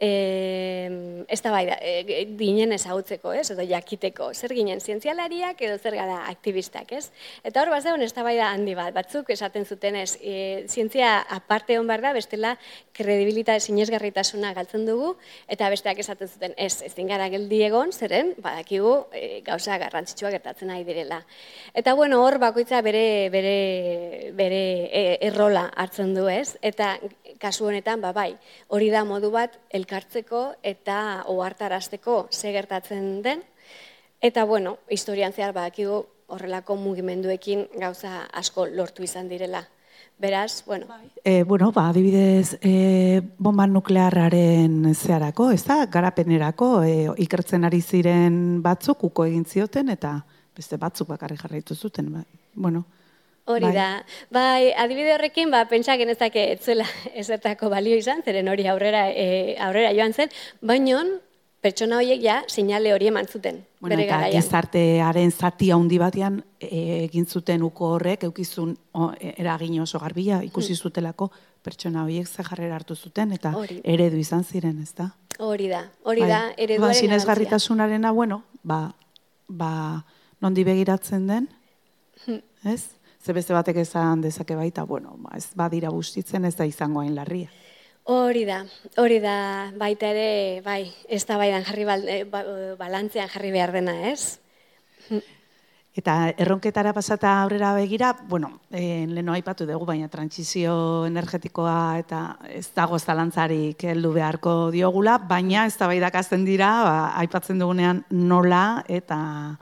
e, 0.00 1.24
ez 1.28 1.40
da 1.44 1.52
bai 1.52 1.66
da, 1.68 1.76
e, 1.80 2.24
dinen 2.38 2.72
ezagutzeko, 2.72 3.34
ez, 3.36 3.50
edo 3.52 3.64
jakiteko, 3.68 4.30
zer 4.34 4.54
ginen 4.56 4.80
zientzialariak 4.80 5.60
edo 5.66 5.76
zer 5.78 5.94
gara 5.98 6.22
aktivistak, 6.30 6.94
ez? 6.96 7.10
Eta 7.44 7.60
hor 7.62 7.70
bat 7.74 7.84
zegoen 7.84 8.02
ez 8.06 8.12
da 8.16 8.24
bai 8.24 8.34
da 8.38 8.48
handi 8.54 8.74
bat, 8.78 8.94
batzuk 8.96 9.28
esaten 9.30 9.68
zuten 9.68 9.98
ez, 10.00 10.14
e, 10.22 10.64
zientzia 10.68 11.12
aparte 11.36 11.76
hon 11.78 11.90
behar 11.90 12.02
da, 12.06 12.14
bestela 12.16 12.54
kredibilitate 12.96 13.60
sinesgarritasuna 13.60 14.54
galtzen 14.56 14.88
dugu, 14.88 15.12
eta 15.52 15.68
besteak 15.70 16.00
esaten 16.00 16.32
zuten 16.32 16.56
ez, 16.56 16.80
ez 16.86 16.94
gara 17.10 17.28
geldi 17.32 17.62
egon, 17.66 17.92
zeren, 17.92 18.34
badakigu 18.40 18.94
e, 19.12 19.42
gauza 19.44 19.76
garrantzitsua 19.80 20.32
gertatzen 20.32 20.70
ari 20.70 20.84
direla. 20.88 21.20
Eta 21.74 21.94
bueno, 21.94 22.22
hor 22.24 22.38
bakoitza 22.40 22.80
bere, 22.86 23.28
bere, 23.32 24.32
bere 24.38 24.62
e, 24.88 25.04
errola 25.28 25.68
hartzen 25.76 26.14
du, 26.16 26.28
ez? 26.28 26.56
Eta 26.62 26.94
kasu 27.40 27.66
honetan, 27.68 28.00
ba, 28.00 28.12
bai, 28.16 28.34
hori 28.68 28.90
da 28.92 29.04
modu 29.04 29.30
bat 29.34 29.56
elkartzeko 29.90 30.54
eta 30.62 31.24
ohartarazteko 31.26 32.28
ze 32.30 32.52
gertatzen 32.52 33.22
den. 33.22 33.42
Eta, 34.22 34.44
bueno, 34.44 34.78
historian 34.88 35.32
zehar 35.32 35.52
badakigu 35.52 36.04
horrelako 36.28 36.76
mugimenduekin 36.76 37.66
gauza 37.80 38.28
asko 38.32 38.66
lortu 38.66 39.02
izan 39.02 39.28
direla. 39.28 39.66
Beraz, 40.20 40.62
bueno. 40.66 40.86
E, 41.24 41.42
bueno, 41.44 41.72
ba, 41.72 41.88
adibidez, 41.88 42.58
e, 42.60 43.22
bomba 43.38 43.66
nuklearraren 43.66 44.94
zeharako, 44.94 45.50
ez 45.50 45.64
da, 45.64 45.86
garapenerako, 45.86 46.82
e, 46.84 47.08
ikertzen 47.24 47.64
ari 47.64 47.80
ziren 47.80 48.60
batzuk, 48.62 49.04
uko 49.08 49.24
egin 49.24 49.46
zioten, 49.48 49.88
eta 49.88 50.18
beste 50.54 50.76
batzuk 50.76 51.08
bakarri 51.08 51.38
jarraitu 51.40 51.74
zuten. 51.74 52.12
Ba, 52.12 52.24
bueno, 52.54 52.84
Hori 53.50 53.68
bai. 53.68 53.74
da. 53.74 53.88
Bai, 54.30 54.72
adibide 54.72 55.14
horrekin, 55.16 55.50
ba, 55.50 55.64
pentsa 55.70 55.96
genezak 56.00 56.36
etzuela 56.40 56.86
ezertako 57.22 57.70
balio 57.72 57.98
izan, 57.98 58.22
zeren 58.24 58.48
hori 58.48 58.68
aurrera, 58.70 59.08
e, 59.10 59.56
aurrera 59.60 59.92
joan 59.96 60.14
zen, 60.16 60.32
baino 60.60 61.02
pertsona 61.60 61.98
horiek 62.00 62.22
ja 62.24 62.40
sinale 62.48 62.92
hori 62.94 63.10
eman 63.10 63.28
zuten. 63.28 63.60
Bueno, 63.80 63.96
bere 63.96 64.06
eta 64.08 64.30
gizartearen 64.32 65.32
zati 65.32 65.70
handi 65.74 65.98
batean 66.00 66.40
e, 66.60 67.04
egin 67.04 67.26
zuten 67.26 67.62
uko 67.66 67.94
horrek, 67.96 68.24
eukizun 68.28 68.72
o, 68.92 69.10
eragin 69.36 69.78
oso 69.84 70.00
garbila, 70.00 70.40
ikusi 70.46 70.72
hmm. 70.72 70.80
zutelako 70.80 71.30
pertsona 71.62 72.04
horiek 72.06 72.28
ze 72.28 72.44
jarrera 72.44 72.78
hartu 72.80 72.96
zuten, 72.96 73.34
eta 73.36 73.52
eredu 73.84 74.16
izan 74.20 74.44
ziren, 74.44 74.78
ez 74.82 74.94
da? 74.96 75.10
Hori 75.40 75.68
da, 75.68 75.84
hori 76.04 76.24
bai. 76.24 76.30
da, 76.30 76.40
ereduaren 76.56 77.12
ba, 77.16 77.24
garritasunarena, 77.32 78.12
bueno, 78.16 78.42
ba, 78.62 78.80
ba, 79.48 79.72
nondi 80.40 80.64
begiratzen 80.64 81.26
den, 81.28 81.50
hmm. 82.24 82.40
ez? 82.72 82.96
Ze 83.20 83.32
beste 83.32 83.52
batek 83.52 83.82
esan 83.84 84.20
dezake 84.24 84.56
baita, 84.56 84.84
bueno, 84.84 85.16
ba, 85.20 85.36
ez 85.36 85.50
badira 85.54 85.90
bustitzen 85.92 86.44
ez 86.48 86.54
da 86.56 86.66
izango 86.66 87.02
hain 87.02 87.14
larria. 87.14 87.50
Hori 88.10 88.46
da, 88.48 88.62
hori 88.98 89.20
da 89.20 89.34
baita 89.76 90.08
ere, 90.14 90.62
bai, 90.64 90.86
ez 91.08 91.24
da 91.28 91.36
baidan 91.36 91.66
jarri 91.68 91.84
bal, 91.84 92.06
eh, 92.08 92.24
ba, 92.24 92.42
balantzean 92.80 93.28
jarri 93.28 93.52
behar 93.52 93.74
dena, 93.76 93.94
ez? 94.08 94.40
Eta 96.00 96.30
erronketara 96.38 96.94
pasata 96.96 97.34
aurrera 97.42 97.74
begira, 97.74 98.14
bueno, 98.28 98.60
eh, 98.70 99.04
leno 99.10 99.34
aipatu 99.34 99.66
dugu, 99.66 99.84
baina 99.84 100.08
trantsizio 100.08 101.04
energetikoa 101.04 101.98
eta 101.98 102.20
ez 102.48 102.70
dago 102.74 102.98
zalantzarik 102.98 103.84
heldu 103.84 104.14
beharko 104.14 104.70
diogula, 104.70 105.18
baina 105.18 105.66
ez 105.66 105.76
da 105.76 105.90
baidak 105.90 106.14
azten 106.22 106.46
dira, 106.46 106.70
ba, 106.86 106.96
aipatzen 107.20 107.58
dugunean 107.60 108.04
nola 108.10 108.84
eta 108.88 109.58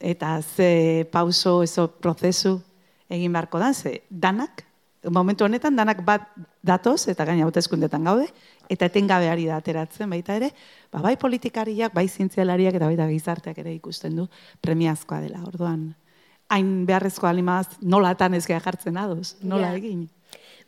eta 0.00 0.40
ze 0.42 1.06
pauso, 1.12 1.62
eso 1.62 1.86
prozesu 1.88 2.60
egin 3.10 3.32
beharko 3.34 3.58
da, 3.58 3.72
ze 3.74 4.02
danak, 4.10 4.64
momentu 5.08 5.44
honetan 5.44 5.76
danak 5.76 6.02
bat 6.04 6.28
datoz, 6.62 7.08
eta 7.08 7.24
gaina 7.24 7.46
hautezkundetan 7.46 8.04
gaude, 8.04 8.28
eta 8.70 8.86
etengabeari 8.90 9.48
da 9.48 9.56
ateratzen 9.60 10.10
baita 10.12 10.36
ere, 10.36 10.50
ba, 10.92 11.00
bai 11.00 11.16
politikariak, 11.18 11.94
bai 11.94 12.06
zientzialariak 12.08 12.76
eta 12.76 12.90
baita 12.90 13.08
gizarteak 13.08 13.58
ere 13.58 13.74
ikusten 13.74 14.16
du 14.16 14.28
premiazkoa 14.60 15.20
dela, 15.24 15.42
orduan. 15.46 15.90
Hain 16.50 16.84
beharrezkoa 16.86 17.30
alimaz, 17.30 17.66
nolatan 17.80 18.34
ez 18.34 18.44
jartzen 18.46 18.96
adoz, 18.98 19.36
nola 19.42 19.72
egin? 19.76 20.08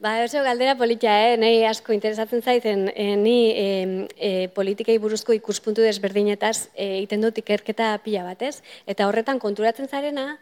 Ba, 0.03 0.17
oso 0.25 0.41
galdera 0.43 0.75
politia, 0.75 1.13
eh? 1.29 1.37
nahi 1.39 1.61
asko 1.63 1.93
interesatzen 1.95 2.43
zaiten, 2.43 2.89
eh, 2.95 3.15
ni 3.17 3.53
eh, 3.55 4.09
eh, 4.17 4.49
politikei 4.55 4.97
buruzko 4.99 5.35
ikuspuntu 5.37 5.85
desberdinetaz 5.85 6.73
eh, 6.75 7.03
iten 7.05 7.23
dut 7.23 7.39
ikerketa 7.39 7.93
pila 8.03 8.25
batez, 8.27 8.63
eta 8.87 9.07
horretan 9.07 9.39
konturatzen 9.39 9.87
zarena, 9.87 10.41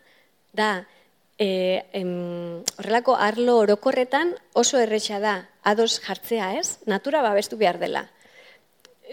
da, 0.57 0.86
e, 1.41 1.88
em, 1.97 2.62
horrelako 2.76 3.16
arlo 3.16 3.57
orokorretan 3.64 4.36
oso 4.53 4.78
erretxa 4.78 5.18
da 5.24 5.34
ados 5.64 5.99
jartzea, 6.05 6.53
ez? 6.61 6.78
Natura 6.86 7.24
babestu 7.24 7.57
behar 7.57 7.80
dela 7.80 8.07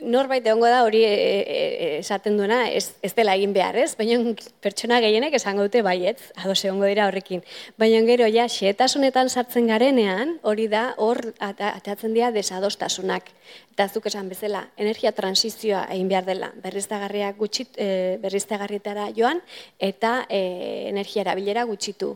norbait 0.01 0.45
egongo 0.45 0.67
da 0.69 0.83
hori 0.85 1.03
e, 1.05 1.11
e, 1.11 1.41
e, 1.47 1.87
esaten 1.99 2.37
duena 2.37 2.59
ez, 2.69 2.93
ez 3.01 3.13
dela 3.17 3.35
egin 3.37 3.53
behar, 3.55 3.77
ez? 3.79 3.95
Baina 3.97 4.33
pertsona 4.63 4.99
gehienek 5.03 5.35
esango 5.37 5.65
dute 5.67 5.81
baietz, 5.85 6.31
ados 6.35 6.59
egongo 6.63 6.87
dira 6.89 7.07
horrekin. 7.07 7.43
Baina 7.79 8.01
gero 8.07 8.27
ja 8.31 8.47
xehetasunetan 8.51 9.29
sartzen 9.29 9.69
garenean, 9.71 10.37
hori 10.43 10.67
da 10.71 10.89
hor 10.97 11.21
ateatzen 11.39 12.15
dira 12.15 12.31
desadostasunak. 12.35 13.31
Eta 13.73 13.87
zuk 13.89 14.09
esan 14.09 14.29
bezala, 14.29 14.65
energia 14.77 15.13
transizioa 15.15 15.85
egin 15.93 16.11
behar 16.11 16.27
dela, 16.27 16.51
berriztagarriak 16.63 17.37
gutxit, 17.37 17.77
e, 17.77 18.17
berriztagarrietara 18.23 19.09
joan 19.17 19.41
eta 19.79 20.19
e, 20.29 20.41
energia 20.89 21.23
erabilera 21.25 21.65
gutxitu 21.69 22.15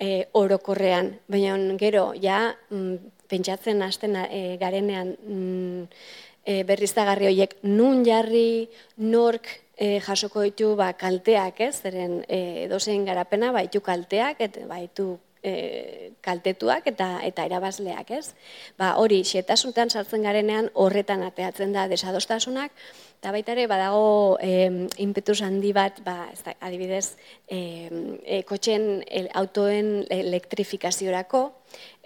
e, 0.00 0.26
orokorrean. 0.32 1.14
Baina 1.28 1.56
gero 1.80 2.10
ja 2.20 2.42
mm, 2.70 3.16
pentsatzen 3.30 3.82
hasten 3.86 4.16
e, 4.16 4.56
garenean 4.60 5.14
mm, 5.14 5.84
e, 6.44 6.62
berriztagarri 6.68 7.30
horiek 7.30 7.56
nun 7.62 8.04
jarri, 8.06 8.68
nork 8.98 9.48
e, 9.76 9.98
jasoko 10.04 10.44
ditu 10.44 10.74
ba, 10.76 10.92
kalteak, 10.92 11.60
ez? 11.68 11.74
Zeren 11.82 12.20
e, 12.28 12.68
dozein 12.70 13.04
garapena 13.08 13.52
baitu 13.56 13.80
kalteak, 13.84 14.40
eta 14.48 14.66
baitu 14.68 15.14
e, 15.42 16.12
kaltetuak 16.20 16.86
eta 16.90 17.08
eta 17.26 17.46
erabazleak, 17.48 18.10
ez? 18.12 18.34
Ba, 18.78 18.94
hori 19.00 19.22
xetasuntan 19.24 19.90
sartzen 19.90 20.26
garenean 20.26 20.70
horretan 20.74 21.24
ateatzen 21.26 21.72
da 21.76 21.86
desadostasunak 21.90 22.74
eta 23.20 23.32
baita 23.34 23.52
ere 23.56 23.66
badago 23.68 24.38
e, 24.40 24.88
impetus 25.04 25.40
handi 25.44 25.72
bat, 25.76 26.00
ba, 26.04 26.30
ez 26.32 26.40
da, 26.44 26.54
adibidez, 26.60 27.16
e, 27.48 27.60
e, 28.24 28.42
kotxen 28.48 29.04
autoen 29.36 30.00
elektrifikaziorako 30.08 31.44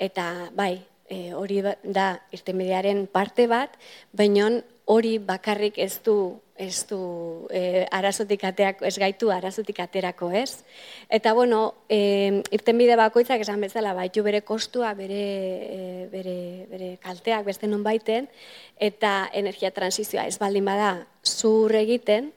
eta 0.09 0.51
bai, 0.55 0.75
e, 1.09 1.35
hori 1.35 1.61
ba, 1.63 1.77
da 1.83 2.09
irtenbidearen 2.33 3.07
parte 3.07 3.47
bat, 3.51 3.77
baina 4.13 4.51
hori 4.85 5.19
bakarrik 5.19 5.79
ez 5.79 5.99
du 6.05 6.41
ez 6.57 6.87
du 6.87 7.49
e, 7.51 7.83
arazotik 7.91 8.45
ateak, 8.47 8.83
ez 8.87 8.95
gaitu 8.99 9.31
arazotik 9.35 9.81
aterako, 9.83 10.31
ez? 10.31 10.63
Eta, 11.11 11.33
bueno, 11.35 11.75
e, 11.91 12.43
irtenbide 12.55 12.95
bakoitzak 12.97 13.43
esan 13.43 13.65
bezala, 13.65 13.95
baitu 13.97 14.23
bere 14.23 14.45
kostua, 14.47 14.93
bere, 14.95 15.25
e, 15.67 16.07
bere, 16.13 16.37
bere 16.71 16.93
kalteak 17.03 17.43
beste 17.49 17.67
non 17.67 17.83
baiten, 17.83 18.29
eta 18.79 19.31
energia 19.35 19.73
transizioa 19.75 20.29
ez 20.31 20.39
baldin 20.39 20.71
bada 20.71 20.93
zur 21.27 21.75
egiten, 21.75 22.31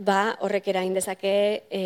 ba, 0.00 0.36
horrek 0.40 0.70
erain 0.72 0.94
dezake 0.96 1.32
e, 1.68 1.80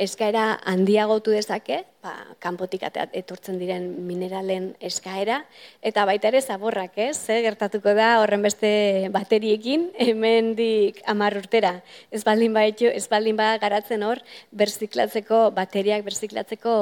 eskaera 0.00 0.60
handiagotu 0.68 1.34
dezake, 1.34 1.80
ba, 2.02 2.14
kanpotik 2.42 2.84
etortzen 2.86 3.58
diren 3.58 3.88
mineralen 4.06 4.70
eskaera, 4.80 5.40
eta 5.82 6.06
baita 6.06 6.30
ere 6.30 6.40
zaborrak, 6.40 6.96
ez? 7.02 7.16
Ze 7.18 7.40
gertatuko 7.42 7.94
da 7.98 8.14
horren 8.22 8.46
beste 8.46 9.10
bateriekin, 9.14 9.90
hemendik 10.06 11.02
amar 11.10 11.36
urtera. 11.40 11.80
Ez 12.10 12.22
baldin 12.24 12.54
ba, 12.54 12.64
ez 12.70 13.06
baldin 13.10 13.38
ba 13.38 13.56
garatzen 13.62 14.06
hor, 14.06 14.22
berziklatzeko, 14.52 15.48
bateriak 15.56 16.06
berziklatzeko 16.06 16.76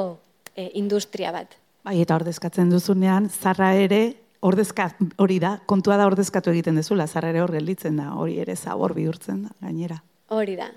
e, 0.55 0.71
industria 0.75 1.33
bat. 1.33 1.57
Bai, 1.89 1.97
eta 2.03 2.21
ordezkatzen 2.21 2.69
duzunean, 2.69 3.31
zarra 3.33 3.73
ere, 3.81 4.03
ordezka, 4.45 4.91
hori 5.17 5.41
da, 5.41 5.57
kontua 5.65 5.97
da 5.97 6.05
ordezkatu 6.11 6.53
egiten 6.53 6.77
dezula, 6.77 7.09
zarra 7.09 7.33
ere 7.33 7.41
hor 7.41 7.57
gelditzen 7.57 7.97
da, 7.97 8.13
hori 8.21 8.37
ere 8.45 8.57
zabor 8.57 8.93
bihurtzen 8.97 9.47
da, 9.49 9.57
gainera. 9.65 10.03
Hori 10.31 10.55
da. 10.55 10.69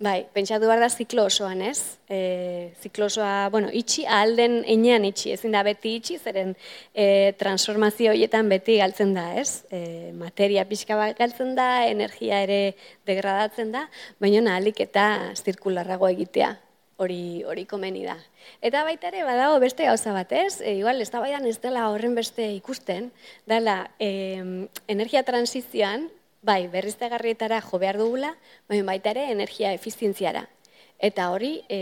Bai, 0.00 0.26
pentsatu 0.32 0.68
behar 0.68 0.80
da 0.80 0.88
ziklo 0.92 1.22
osoan, 1.28 1.62
ez? 1.64 1.96
E, 2.12 2.72
ziklo 2.84 3.06
osoa, 3.08 3.48
bueno, 3.52 3.70
itxi, 3.72 4.02
alden 4.08 4.58
enean 4.68 5.06
itxi, 5.08 5.30
ezin 5.32 5.52
da 5.56 5.62
beti 5.64 5.94
itxi, 5.96 6.18
zeren 6.20 6.54
e, 6.92 7.32
transformazio 7.40 8.12
horietan 8.12 8.48
beti 8.52 8.76
galtzen 8.80 9.14
da, 9.16 9.24
ez? 9.40 9.64
E, 9.72 10.12
materia 10.16 10.66
pixka 10.68 10.96
bat 11.00 11.16
galtzen 11.16 11.54
da, 11.56 11.68
energia 11.88 12.42
ere 12.44 12.60
degradatzen 13.08 13.72
da, 13.72 13.86
baina 14.20 14.44
nahalik 14.44 14.84
eta 14.84 15.06
zirkularrago 15.40 16.12
egitea, 16.12 16.52
hori 17.00 17.40
hori 17.48 17.64
komeni 17.68 18.04
da. 18.04 18.18
Eta 18.60 18.84
baita 18.84 19.08
ere, 19.12 19.24
badago 19.28 19.56
beste 19.64 19.88
gauza 19.88 20.12
bat, 20.16 20.32
ez? 20.32 20.60
E, 20.60 20.76
igual, 20.80 21.00
ez 21.00 21.08
da 21.12 21.24
ez 21.40 21.56
dela 21.64 21.88
horren 21.88 22.14
beste 22.14 22.52
ikusten, 22.52 23.12
dela, 23.48 23.90
e, 23.98 24.44
energia 24.88 25.24
transizioan, 25.24 26.10
bai, 26.46 26.66
berriztegarrietara 26.70 27.60
jo 27.64 27.80
behar 27.82 27.98
dugula, 27.98 28.34
bai, 28.70 28.82
baita 28.86 29.12
ere 29.14 29.26
energia 29.32 29.72
efizientziara. 29.74 30.46
Eta 30.96 31.28
hori, 31.34 31.58
e, 31.68 31.78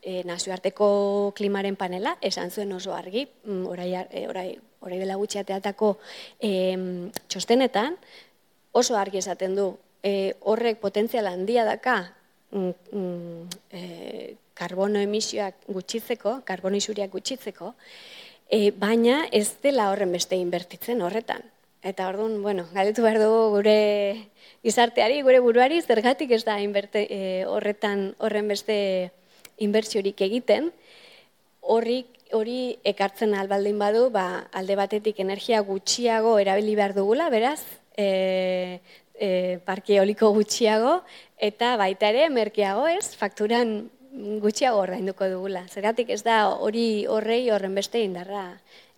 e, 0.00 0.22
nazioarteko 0.24 0.86
klimaren 1.36 1.76
panela, 1.76 2.14
esan 2.24 2.50
zuen 2.50 2.72
oso 2.72 2.94
argi, 2.96 3.26
mm, 3.44 3.66
orai, 3.68 3.90
e, 4.08 4.22
orai, 4.30 4.46
orai 4.80 5.00
dela 5.02 5.18
gutxiateatako 5.20 5.90
e, 6.40 6.52
txostenetan, 7.28 7.98
oso 8.72 8.96
argi 8.96 9.20
esaten 9.20 9.58
du, 9.58 9.74
e, 10.02 10.34
horrek 10.40 10.80
potentzial 10.80 11.28
handia 11.28 11.66
daka 11.68 11.98
mm, 12.52 12.72
mm, 12.92 13.60
e, 13.76 13.82
karbono 14.54 15.02
emisioak 15.04 15.66
gutxitzeko, 15.68 16.38
karbono 16.48 16.80
isuriak 16.80 17.12
gutxitzeko, 17.12 17.74
e, 18.48 18.70
baina 18.70 19.24
ez 19.32 19.50
dela 19.62 19.90
horren 19.92 20.14
beste 20.16 20.38
inbertitzen 20.40 21.02
horretan. 21.04 21.44
Eta 21.84 22.06
orduan, 22.08 22.38
bueno, 22.40 22.64
galdetu 22.72 23.02
behar 23.04 23.18
dugu 23.20 23.40
gure 23.58 23.76
izarteari, 24.64 25.18
gure 25.20 25.40
buruari, 25.44 25.82
zergatik 25.84 26.30
ez 26.32 26.40
da 26.46 26.56
inberte, 26.62 27.02
e, 27.12 27.18
horretan 27.44 28.14
horren 28.24 28.46
beste 28.48 28.76
inbertsiorik 29.60 30.22
egiten, 30.24 30.70
horri, 31.60 31.98
hori 32.32 32.78
ekartzen 32.88 33.34
albaldin 33.36 33.76
badu, 33.82 34.06
ba, 34.14 34.46
alde 34.56 34.78
batetik 34.80 35.20
energia 35.20 35.60
gutxiago 35.60 36.38
erabili 36.40 36.72
behar 36.78 36.94
dugula, 36.96 37.26
beraz, 37.28 37.60
e, 38.00 38.80
e, 39.20 39.28
parke 39.68 40.00
oliko 40.00 40.30
gutxiago, 40.32 41.02
eta 41.36 41.74
baita 41.76 42.08
ere, 42.14 42.30
merkeago 42.32 42.86
ez, 42.88 43.12
fakturan 43.12 43.74
gutxiago 44.40 44.80
ordainduko 44.86 45.28
dugula. 45.28 45.66
Zergatik 45.68 46.08
ez 46.16 46.22
da 46.24 46.46
hori 46.48 47.04
horrei 47.12 47.42
horren 47.52 47.76
beste 47.76 48.00
indarra 48.00 48.46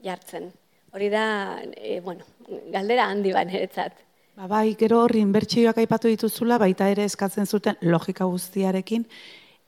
jartzen. 0.06 0.52
Hori 0.96 1.10
da, 1.10 1.60
e, 1.76 2.00
bueno, 2.00 2.24
galdera 2.72 3.10
handi 3.10 3.28
ban 3.28 3.50
eretzat. 3.52 3.98
Ba, 4.32 4.46
bai, 4.48 4.70
gero 4.80 5.02
horri 5.04 5.20
inbertsioak 5.20 5.76
aipatu 5.82 6.08
dituzula, 6.08 6.56
baita 6.56 6.86
ere 6.88 7.04
eskatzen 7.04 7.44
zuten 7.44 7.76
logika 7.84 8.24
guztiarekin, 8.24 9.04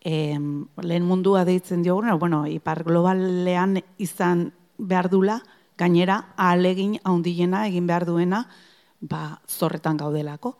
em, 0.09 0.47
lehen 0.81 1.05
mundua 1.05 1.43
deitzen 1.45 1.83
dioguna, 1.85 2.14
bueno, 2.14 2.47
ipar 2.49 2.81
globalean 2.87 3.76
izan 3.99 4.47
behar 4.79 5.11
dula, 5.12 5.37
gainera, 5.76 6.16
ahalegin 6.39 6.97
haundiena 7.05 7.66
egin 7.68 7.87
behar 7.87 8.09
duena, 8.09 8.47
ba, 9.01 9.43
zorretan 9.47 10.01
gaudelako, 10.01 10.55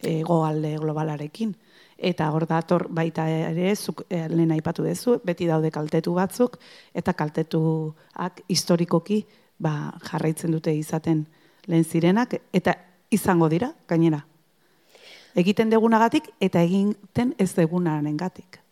ego 0.00 0.40
alde 0.46 0.72
globalarekin. 0.78 1.52
Eta 1.98 2.30
hor 2.32 2.48
dator 2.48 2.86
baita 2.88 3.28
ere, 3.28 3.76
zuk 3.76 4.06
e, 4.08 4.24
lehen 4.32 4.56
aipatu 4.56 4.88
dezu, 4.88 5.20
beti 5.22 5.52
daude 5.52 5.70
kaltetu 5.70 6.16
batzuk, 6.16 6.56
eta 6.96 7.12
kaltetuak 7.12 8.40
historikoki 8.48 9.22
ba, 9.58 9.92
jarraitzen 10.08 10.52
dute 10.52 10.74
izaten 10.74 11.26
lehen 11.66 11.84
zirenak, 11.84 12.38
eta 12.52 12.76
izango 13.10 13.48
dira, 13.48 13.72
gainera. 13.88 14.24
Egiten 15.38 15.70
degunagatik 15.72 16.28
eta 16.40 16.60
egiten 16.60 17.34
ez 17.40 17.52
degunaren 17.56 18.16
gatik. 18.20 18.62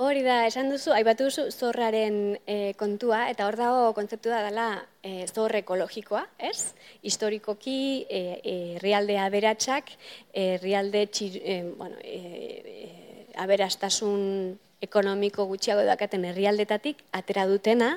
Hori 0.00 0.22
da, 0.24 0.46
esan 0.48 0.70
duzu, 0.72 0.94
aibatu 0.96 1.26
duzu 1.28 1.42
zorraren 1.52 2.14
e, 2.48 2.72
kontua, 2.80 3.26
eta 3.28 3.44
hor 3.44 3.58
dago 3.60 3.82
kontzeptu 3.92 4.30
da 4.32 4.38
dela 4.46 4.68
e, 5.04 5.26
zor 5.28 5.52
ekologikoa, 5.58 6.22
ez? 6.40 6.72
Historikoki, 7.04 8.06
e, 8.08 8.22
e, 8.40 8.54
realde 8.80 9.18
aberatsak, 9.20 9.92
e, 10.32 10.56
realde 10.62 11.04
txir, 11.12 11.36
e, 11.44 11.58
bueno, 11.76 12.00
e, 12.00 13.34
aberastasun 13.44 14.56
ekonomiko 14.80 15.44
gutxiago 15.52 15.84
dakaten 15.84 16.24
herrialdetatik 16.30 17.04
atera 17.20 17.44
dutena, 17.50 17.92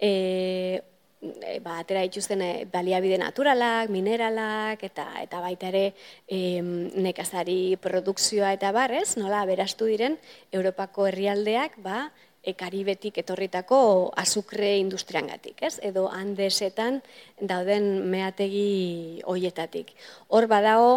e, 0.00 0.80
e, 1.42 1.58
ba, 1.64 1.78
atera 1.80 2.02
dituzten 2.06 2.42
e, 2.42 2.50
baliabide 2.72 3.18
naturalak, 3.20 3.90
mineralak, 3.92 4.84
eta 4.86 5.06
eta 5.22 5.40
baita 5.44 5.70
ere 5.72 5.84
e, 6.28 6.60
nekazari 6.62 7.76
produkzioa 7.82 8.52
eta 8.56 8.72
barrez, 8.76 9.16
nola 9.20 9.42
aberastu 9.42 9.88
diren 9.90 10.18
Europako 10.52 11.08
herrialdeak, 11.10 11.80
ba, 11.84 12.06
e, 12.44 12.54
karibetik 12.54 13.18
etorritako 13.24 13.80
azukre 14.20 14.76
industriangatik, 14.78 15.62
ez? 15.64 15.78
Edo 15.82 16.06
handesetan 16.12 17.00
dauden 17.40 18.04
meategi 18.12 19.20
hoietatik. 19.24 19.94
Hor 20.28 20.46
badago 20.50 20.94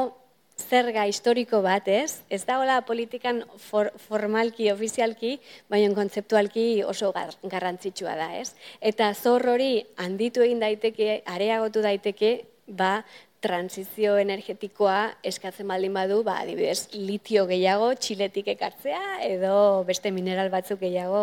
zerga 0.67 1.05
historiko 1.07 1.61
bat, 1.63 1.87
ez? 1.87 2.23
Ez 2.29 2.43
da 2.47 2.57
hola 2.61 2.81
politikan 2.85 3.43
formalki, 3.61 4.71
ofizialki, 4.73 5.37
baina 5.71 5.93
kontzeptualki 5.95 6.83
oso 6.83 7.13
garrantzitsua 7.15 8.17
da, 8.19 8.33
ez? 8.41 8.51
Eta 8.81 9.13
zor 9.13 9.47
hori 9.53 9.85
handitu 10.03 10.43
egin 10.43 10.59
daiteke, 10.63 11.21
areagotu 11.25 11.83
daiteke, 11.85 12.33
ba, 12.67 12.99
transizio 13.39 14.15
energetikoa 14.17 15.19
eskatzen 15.29 15.69
baldin 15.69 15.93
badu, 15.93 16.17
ba, 16.25 16.39
adibidez, 16.41 16.89
litio 16.97 17.45
gehiago 17.47 17.91
txiletik 18.01 18.49
ekartzea 18.55 19.19
edo 19.27 19.83
beste 19.87 20.11
mineral 20.11 20.49
batzuk 20.51 20.81
gehiago 20.81 21.21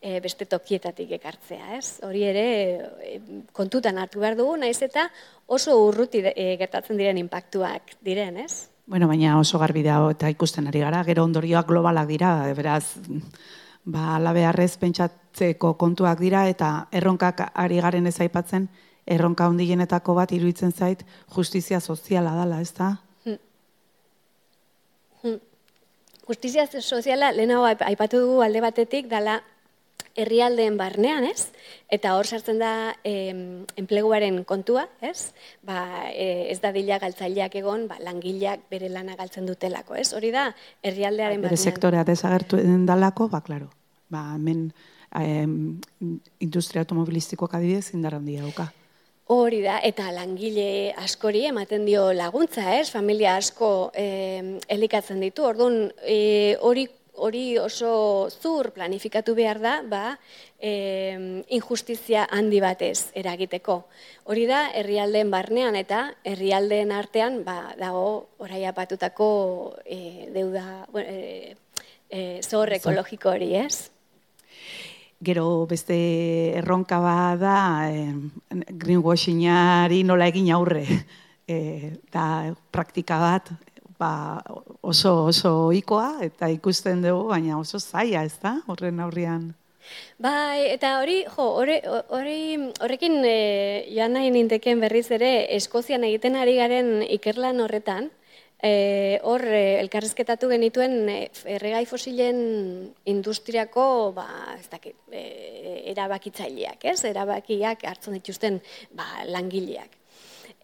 e, 0.00 0.20
beste 0.24 0.46
tokietatik 0.46 1.10
ekartzea, 1.18 1.74
ez? 1.76 1.98
Hori 2.06 2.22
ere 2.30 2.46
e, 3.02 3.18
kontutan 3.52 3.98
hartu 3.98 4.22
behar 4.22 4.38
dugu, 4.38 4.54
naiz 4.62 4.78
eta 4.86 5.08
oso 5.58 5.74
urruti 5.88 6.22
e, 6.30 6.54
gertatzen 6.62 7.02
diren 7.02 7.18
inpaktuak 7.26 7.98
diren, 8.06 8.40
ez? 8.46 8.75
Bueno, 8.86 9.08
baina 9.08 9.38
oso 9.40 9.58
garbi 9.58 9.82
dago 9.82 10.12
eta 10.14 10.28
ikusten 10.30 10.68
ari 10.70 10.80
gara, 10.84 11.02
gero 11.04 11.24
ondorioak 11.26 11.66
globalak 11.66 12.06
dira, 12.06 12.30
beraz, 12.54 12.84
ba, 13.82 14.14
alabearrez 14.14 14.76
pentsatzeko 14.78 15.72
kontuak 15.74 16.22
dira 16.22 16.44
eta 16.46 16.86
erronkak 16.94 17.48
ari 17.54 17.80
garen 17.82 18.06
ez 18.06 18.14
aipatzen, 18.22 18.68
erronka 19.06 19.48
hondienetako 19.50 20.14
bat 20.14 20.30
iruditzen 20.32 20.70
zait 20.70 21.02
justizia 21.34 21.80
soziala 21.80 22.36
dala, 22.38 22.60
ez 22.62 22.72
da? 22.78 22.92
Hmm. 23.24 23.40
Hmm. 25.24 25.40
Justizia 26.28 26.68
soziala, 26.80 27.32
lehenago 27.32 27.66
aipatu 27.66 28.22
dugu 28.22 28.40
alde 28.46 28.62
batetik, 28.62 29.10
dala 29.10 29.40
herrialdeen 30.16 30.76
barnean, 30.80 31.24
ez? 31.28 31.50
Eta 31.92 32.16
hor 32.16 32.26
sartzen 32.26 32.58
da 32.62 32.72
enpleguaren 33.04 34.42
kontua, 34.48 34.86
ez? 35.04 35.32
Ba, 35.66 36.08
e, 36.10 36.50
ez 36.52 36.58
da 36.64 36.72
dila 36.74 36.98
galtzaileak 37.02 37.54
egon, 37.60 37.86
ba, 37.90 38.00
langileak 38.02 38.66
bere 38.72 38.90
lana 38.92 39.16
galtzen 39.18 39.46
dutelako, 39.46 39.94
ez? 39.94 40.12
Hori 40.16 40.32
da 40.34 40.48
herrialdearen 40.82 41.42
barnean. 41.42 41.52
Bere 41.52 41.74
sektorea 41.74 42.04
desagertu 42.08 42.60
den 42.62 42.86
dalako, 42.88 43.28
ba, 43.32 43.42
klaro. 43.44 43.70
Ba, 44.10 44.32
hemen 44.34 44.70
industria 46.42 46.82
automobilistikoak 46.82 47.54
adibidez 47.56 47.94
indar 47.94 48.18
handia 48.18 48.42
dauka. 48.42 48.66
Hori 49.32 49.58
da, 49.64 49.80
eta 49.82 50.12
langile 50.14 50.92
askori 51.02 51.46
ematen 51.48 51.86
dio 51.88 52.12
laguntza, 52.14 52.76
ez? 52.78 52.92
Familia 52.94 53.34
asko 53.40 53.90
eh, 53.98 54.58
elikatzen 54.70 55.18
ditu. 55.24 55.42
Orduan, 55.48 55.88
e, 56.06 56.54
hori 57.16 57.58
oso 57.58 58.28
zur 58.30 58.70
planifikatu 58.72 59.34
behar 59.34 59.60
da, 59.60 59.74
ba, 59.82 60.18
e, 60.60 61.42
injustizia 61.48 62.26
handi 62.30 62.60
batez 62.60 63.10
eragiteko. 63.14 63.82
Hori 64.24 64.46
da, 64.48 64.66
herrialdeen 64.74 65.30
barnean 65.30 65.76
eta 65.76 66.06
herrialdeen 66.24 66.92
artean, 66.92 67.42
ba, 67.44 67.74
dago 67.78 68.06
orai 68.38 68.64
apatutako 68.68 69.28
e, 69.84 70.30
deuda, 70.34 70.86
e, 71.02 71.56
e, 72.08 72.24
zor 72.42 72.72
ekologiko 72.76 73.34
hori, 73.34 73.54
ez? 73.58 73.90
Gero 75.24 75.64
beste 75.66 75.96
erronka 76.58 76.98
bada 77.00 77.88
eh, 77.88 78.12
greenwashingari 78.52 80.02
nola 80.04 80.28
egin 80.32 80.52
aurre. 80.52 80.86
E, 81.46 81.92
da 82.10 82.50
praktika 82.74 83.20
bat 83.22 83.52
ba, 83.98 84.42
oso 84.82 85.26
oso 85.30 85.52
ohikoa 85.68 86.18
eta 86.26 86.48
ikusten 86.52 87.02
dugu 87.04 87.28
baina 87.30 87.58
oso 87.58 87.80
zaila, 87.80 88.24
ez 88.24 88.36
da? 88.42 88.58
Horren 88.66 89.00
aurrian. 89.00 89.54
Bai, 90.18 90.66
eta 90.72 90.96
hori, 91.00 91.20
jo, 91.30 91.46
hori, 92.18 92.36
horrekin 92.82 93.20
e, 93.24 93.38
joan 93.94 94.16
nahi 94.16 94.32
ninteken 94.34 94.80
berriz 94.82 95.06
ere 95.14 95.46
Eskozian 95.56 96.04
egiten 96.08 96.34
ari 96.36 96.56
garen 96.58 97.02
ikerlan 97.18 97.62
horretan, 97.64 98.10
E, 98.64 99.20
hor, 99.28 99.42
e, 99.44 99.76
elkarrezketatu 99.82 100.48
genituen 100.48 101.10
erregai 101.12 101.82
fosilen 101.84 102.38
industriako 103.04 104.14
ba, 104.16 104.24
ez 104.56 104.64
dakit, 104.72 104.96
e, 105.12 105.82
erabakitzaileak, 105.92 106.86
ez? 106.88 107.02
erabakiak 107.04 107.84
hartzen 107.84 108.16
dituzten 108.16 108.56
ba, 108.96 109.04
langileak. 109.28 109.98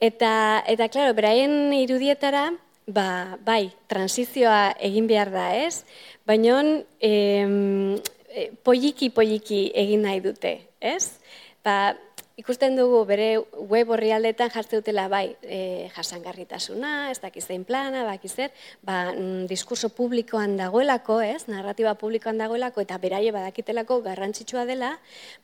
Eta, 0.00 0.32
eta 0.72 0.88
klaro, 0.88 1.12
beraien 1.14 1.52
irudietara, 1.76 2.48
ba, 2.86 3.38
bai, 3.44 3.72
transizioa 3.88 4.74
egin 4.80 5.06
behar 5.06 5.30
da, 5.32 5.48
ez? 5.54 5.84
Baina, 6.26 6.60
e, 7.00 7.12
poliki-poliki 8.64 9.70
egin 9.74 10.02
nahi 10.06 10.22
dute, 10.24 10.56
ez? 10.80 11.18
Ba, 11.64 11.94
ikusten 12.40 12.76
dugu 12.76 13.02
bere 13.04 13.36
web 13.68 13.90
aldetan 13.92 14.50
jartzen 14.50 14.80
dutela 14.80 15.06
bai 15.08 15.36
e, 15.42 15.88
jasangarritasuna, 15.92 17.10
ez 17.10 17.18
dakiz 17.20 17.44
zein 17.46 17.64
plana, 17.64 18.04
baki 18.04 18.28
zer, 18.28 18.50
ba, 18.82 19.12
mm, 19.12 19.46
diskurso 19.50 19.90
publikoan 19.92 20.56
dagoelako, 20.56 21.20
ez, 21.20 21.46
narratiba 21.48 21.94
publikoan 21.94 22.38
dagoelako, 22.38 22.80
eta 22.80 22.98
beraie 22.98 23.32
badakitelako 23.32 24.00
garrantzitsua 24.02 24.64
dela, 24.64 24.94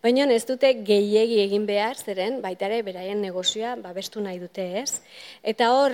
baina 0.03 0.27
ez 0.33 0.45
dute 0.47 0.73
gehiegi 0.85 1.41
egin 1.45 1.67
behar, 1.67 1.97
zeren 1.97 2.41
baitare 2.41 2.81
beraien 2.83 3.21
negozioa 3.21 3.77
babestu 3.77 4.21
nahi 4.25 4.39
dute, 4.41 4.65
ez. 4.83 5.01
Eta 5.43 5.73
hor, 5.77 5.93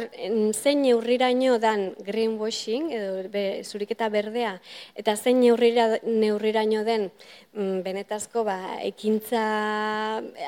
zein 0.55 0.83
neurriraino 0.83 1.59
dan 1.59 1.91
greenwashing, 2.07 2.91
edo 2.95 3.29
be, 3.31 3.63
zuriketa 3.65 4.09
berdea, 4.09 4.59
eta 4.95 5.17
zein 5.17 5.41
neurriraino 5.43 6.85
den 6.87 7.11
mm, 7.53 7.83
benetazko 7.83 8.45
ba, 8.47 8.59
ekintza 8.85 9.43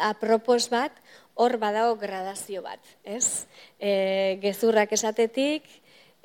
apro 0.07 0.36
apropos 0.37 0.69
bat, 0.69 0.93
hor 1.35 1.57
badago 1.57 1.97
gradazio 1.97 2.61
bat, 2.63 2.81
ez? 3.05 3.49
E, 3.81 4.39
gezurrak 4.43 4.93
esatetik, 4.93 5.65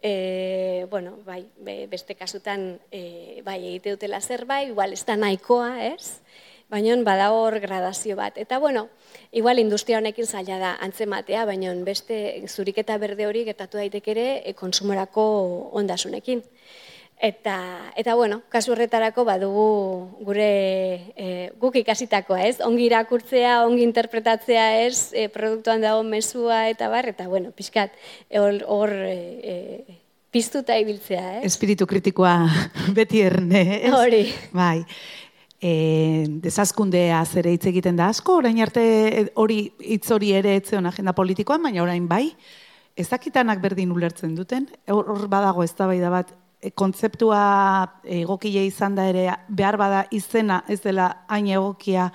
e, 0.03 0.85
bueno, 0.91 1.15
bai, 1.25 1.45
beste 1.87 2.15
kasutan 2.19 2.79
e, 2.91 3.41
bai 3.45 3.59
egite 3.69 3.95
dutela 3.95 4.19
zerbait, 4.19 4.67
igual 4.67 4.91
ez 4.91 5.05
da 5.07 5.15
nahikoa, 5.15 5.85
ez? 5.87 6.19
Baina 6.71 6.95
badago 7.03 7.39
hor 7.43 7.59
gradazio 7.59 8.15
bat. 8.15 8.37
Eta 8.37 8.59
bueno, 8.59 8.89
igual 9.31 9.59
industria 9.59 9.99
honekin 9.99 10.27
zaila 10.27 10.59
da 10.59 10.75
antzematea, 10.79 11.45
baina 11.45 11.73
beste 11.87 12.43
zuriketa 12.47 12.97
berde 12.97 13.27
hori 13.27 13.43
getatu 13.47 13.79
daiteke 13.79 14.11
ere 14.11 14.27
e, 14.43 14.53
konsumorako 14.53 15.23
ondasunekin. 15.71 16.43
Eta, 17.21 17.93
eta 17.93 18.15
bueno, 18.17 18.39
kasu 18.49 18.71
horretarako 18.73 19.21
badugu 19.27 19.65
gure 20.25 21.13
e, 21.13 21.51
guk 21.61 21.75
ikasitakoa, 21.77 22.39
ez? 22.49 22.55
Ongi 22.65 22.87
irakurtzea, 22.87 23.59
ongi 23.67 23.83
interpretatzea, 23.85 24.63
ez? 24.87 25.11
E, 25.13 25.27
produktuan 25.29 25.85
dago 25.85 26.01
mesua 26.01 26.63
eta 26.71 26.89
bar, 26.89 27.11
eta 27.13 27.27
bueno, 27.29 27.51
pixkat, 27.53 27.93
hor 28.33 28.95
e, 29.05 29.13
e, 29.45 29.99
piztuta 30.33 30.79
ibiltzea, 30.81 31.37
ez? 31.37 31.45
Espiritu 31.51 31.85
kritikoa 31.85 32.33
beti 32.97 33.21
erne, 33.21 33.63
ez? 33.83 33.93
Hori. 33.93 34.23
Bai. 34.57 34.79
E, 35.61 36.25
desazkundea 36.41 37.21
zere 37.29 37.53
hitz 37.53 37.67
egiten 37.69 38.01
da 38.01 38.09
asko, 38.09 38.39
orain 38.41 38.57
arte 38.65 39.29
hori 39.37 39.67
hitz 39.77 40.07
hori 40.09 40.33
ere 40.41 40.57
etzeon 40.57 40.89
agenda 40.89 41.13
politikoan, 41.13 41.61
baina 41.69 41.85
orain 41.85 42.09
bai, 42.09 42.31
ezakitanak 42.97 43.61
berdin 43.61 43.93
ulertzen 43.93 44.33
duten, 44.33 44.71
hor 44.89 45.27
badago 45.29 45.61
ez 45.61 45.75
da 45.77 45.85
bat 46.09 46.33
kontzeptua 46.75 47.41
egokile 48.05 48.65
izan 48.67 48.95
da 48.95 49.07
ere 49.09 49.25
behar 49.49 49.77
bada 49.81 50.03
izena 50.13 50.61
ez 50.69 50.81
dela 50.83 51.07
hain 51.27 51.47
egokia 51.49 52.11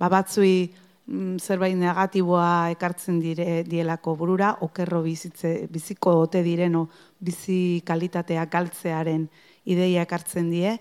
ba 0.00 0.08
batzui 0.08 0.72
mm, 1.06 1.36
zerbait 1.38 1.76
negatiboa 1.76 2.70
ekartzen 2.72 3.20
dire 3.20 3.62
dielako 3.68 4.16
burura 4.16 4.54
okerro 4.66 5.02
bizitze 5.04 5.68
biziko 5.70 6.16
ote 6.24 6.42
direno 6.42 6.88
bizi 7.20 7.82
kalitatea 7.84 8.46
galtzearen 8.46 9.28
ideia 9.64 10.02
ekartzen 10.08 10.50
die. 10.50 10.78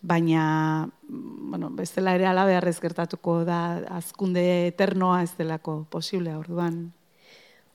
Baina 0.00 0.88
mm, 0.88 1.50
bueno 1.50 1.70
bestela 1.70 2.14
ere 2.16 2.26
ala 2.26 2.48
beharrez 2.48 2.78
gertatuko 2.80 3.42
da 3.44 3.60
azkunde 4.00 4.68
eternoa 4.72 5.22
ez 5.22 5.32
delako 5.36 5.82
posible 5.90 6.36
orduan 6.36 6.94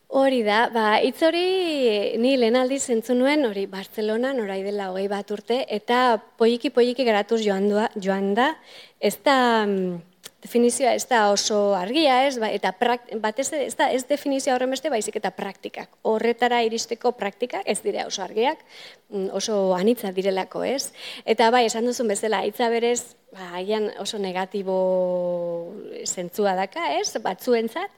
Hori 0.10 0.40
da, 0.42 0.64
ba, 0.74 0.96
hitz 1.06 1.22
hori 1.22 2.18
ni 2.18 2.32
lehen 2.42 2.56
aldiz 2.58 2.88
entzun 2.90 3.20
nuen, 3.22 3.44
hori 3.46 3.68
Barcelona, 3.70 4.32
norai 4.34 4.64
dela 4.66 4.88
hogei 4.90 5.06
bat 5.08 5.30
urte, 5.30 5.60
eta 5.70 6.18
poiki 6.42 6.72
poiki 6.74 7.06
geratuz 7.06 7.44
joan, 7.44 7.68
joan 8.02 8.32
da, 8.34 8.48
ez 8.98 9.20
da, 9.22 9.36
mm, 9.68 10.00
definizioa 10.42 10.96
ez 10.98 11.04
da 11.12 11.20
oso 11.30 11.76
argia, 11.78 12.24
ez, 12.26 12.40
ba, 12.42 12.50
eta 12.50 12.72
batez 13.22 13.52
ez 13.54 13.76
da, 13.78 13.92
ez 13.94 14.02
definizioa 14.10 14.56
horren 14.56 14.74
beste, 14.74 14.90
baizik 14.90 15.20
eta 15.22 15.30
praktikak. 15.30 15.94
Horretara 16.02 16.64
iristeko 16.66 17.12
praktikak 17.12 17.70
ez 17.70 17.78
dira 17.86 18.08
oso 18.10 18.26
argiak, 18.26 18.66
mm, 19.12 19.30
oso 19.38 19.76
anitza 19.78 20.10
direlako, 20.10 20.64
ez? 20.64 20.90
Eta 21.24 21.52
bai, 21.54 21.68
esan 21.70 21.86
duzun 21.86 22.10
bezala, 22.10 22.42
hitza 22.50 22.74
berez, 22.74 23.14
ba, 23.30 23.62
oso 24.02 24.18
negatibo 24.18 24.82
zentzua 26.08 26.58
daka, 26.58 26.96
ez, 26.98 27.14
batzuentzat, 27.22 27.94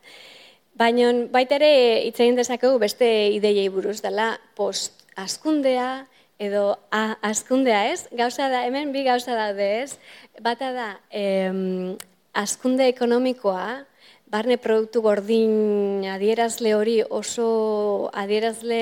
Baina 0.81 1.11
baita 1.29 1.59
ere 1.59 1.73
hitz 2.07 2.17
egin 2.23 2.37
dezakegu 2.39 2.79
beste 2.81 3.07
ideiei 3.35 3.67
buruz 3.69 3.99
dela 4.01 4.31
post 4.57 5.03
askundea 5.23 6.07
edo 6.41 6.63
a 6.89 7.01
askundea, 7.29 7.83
ez? 7.93 8.07
Gauza 8.17 8.47
da 8.49 8.63
hemen 8.65 8.89
bi 8.95 9.03
gauza 9.05 9.35
daude, 9.37 9.67
ez? 9.83 9.99
Bata 10.41 10.71
da, 10.73 10.87
em, 11.13 11.93
askunde 12.33 12.87
ekonomikoa 12.89 13.83
barne 14.31 14.55
produktu 14.57 15.01
gordin 15.03 16.05
adierazle 16.07 16.71
hori 16.77 16.95
oso 17.03 18.09
adierazle 18.15 18.79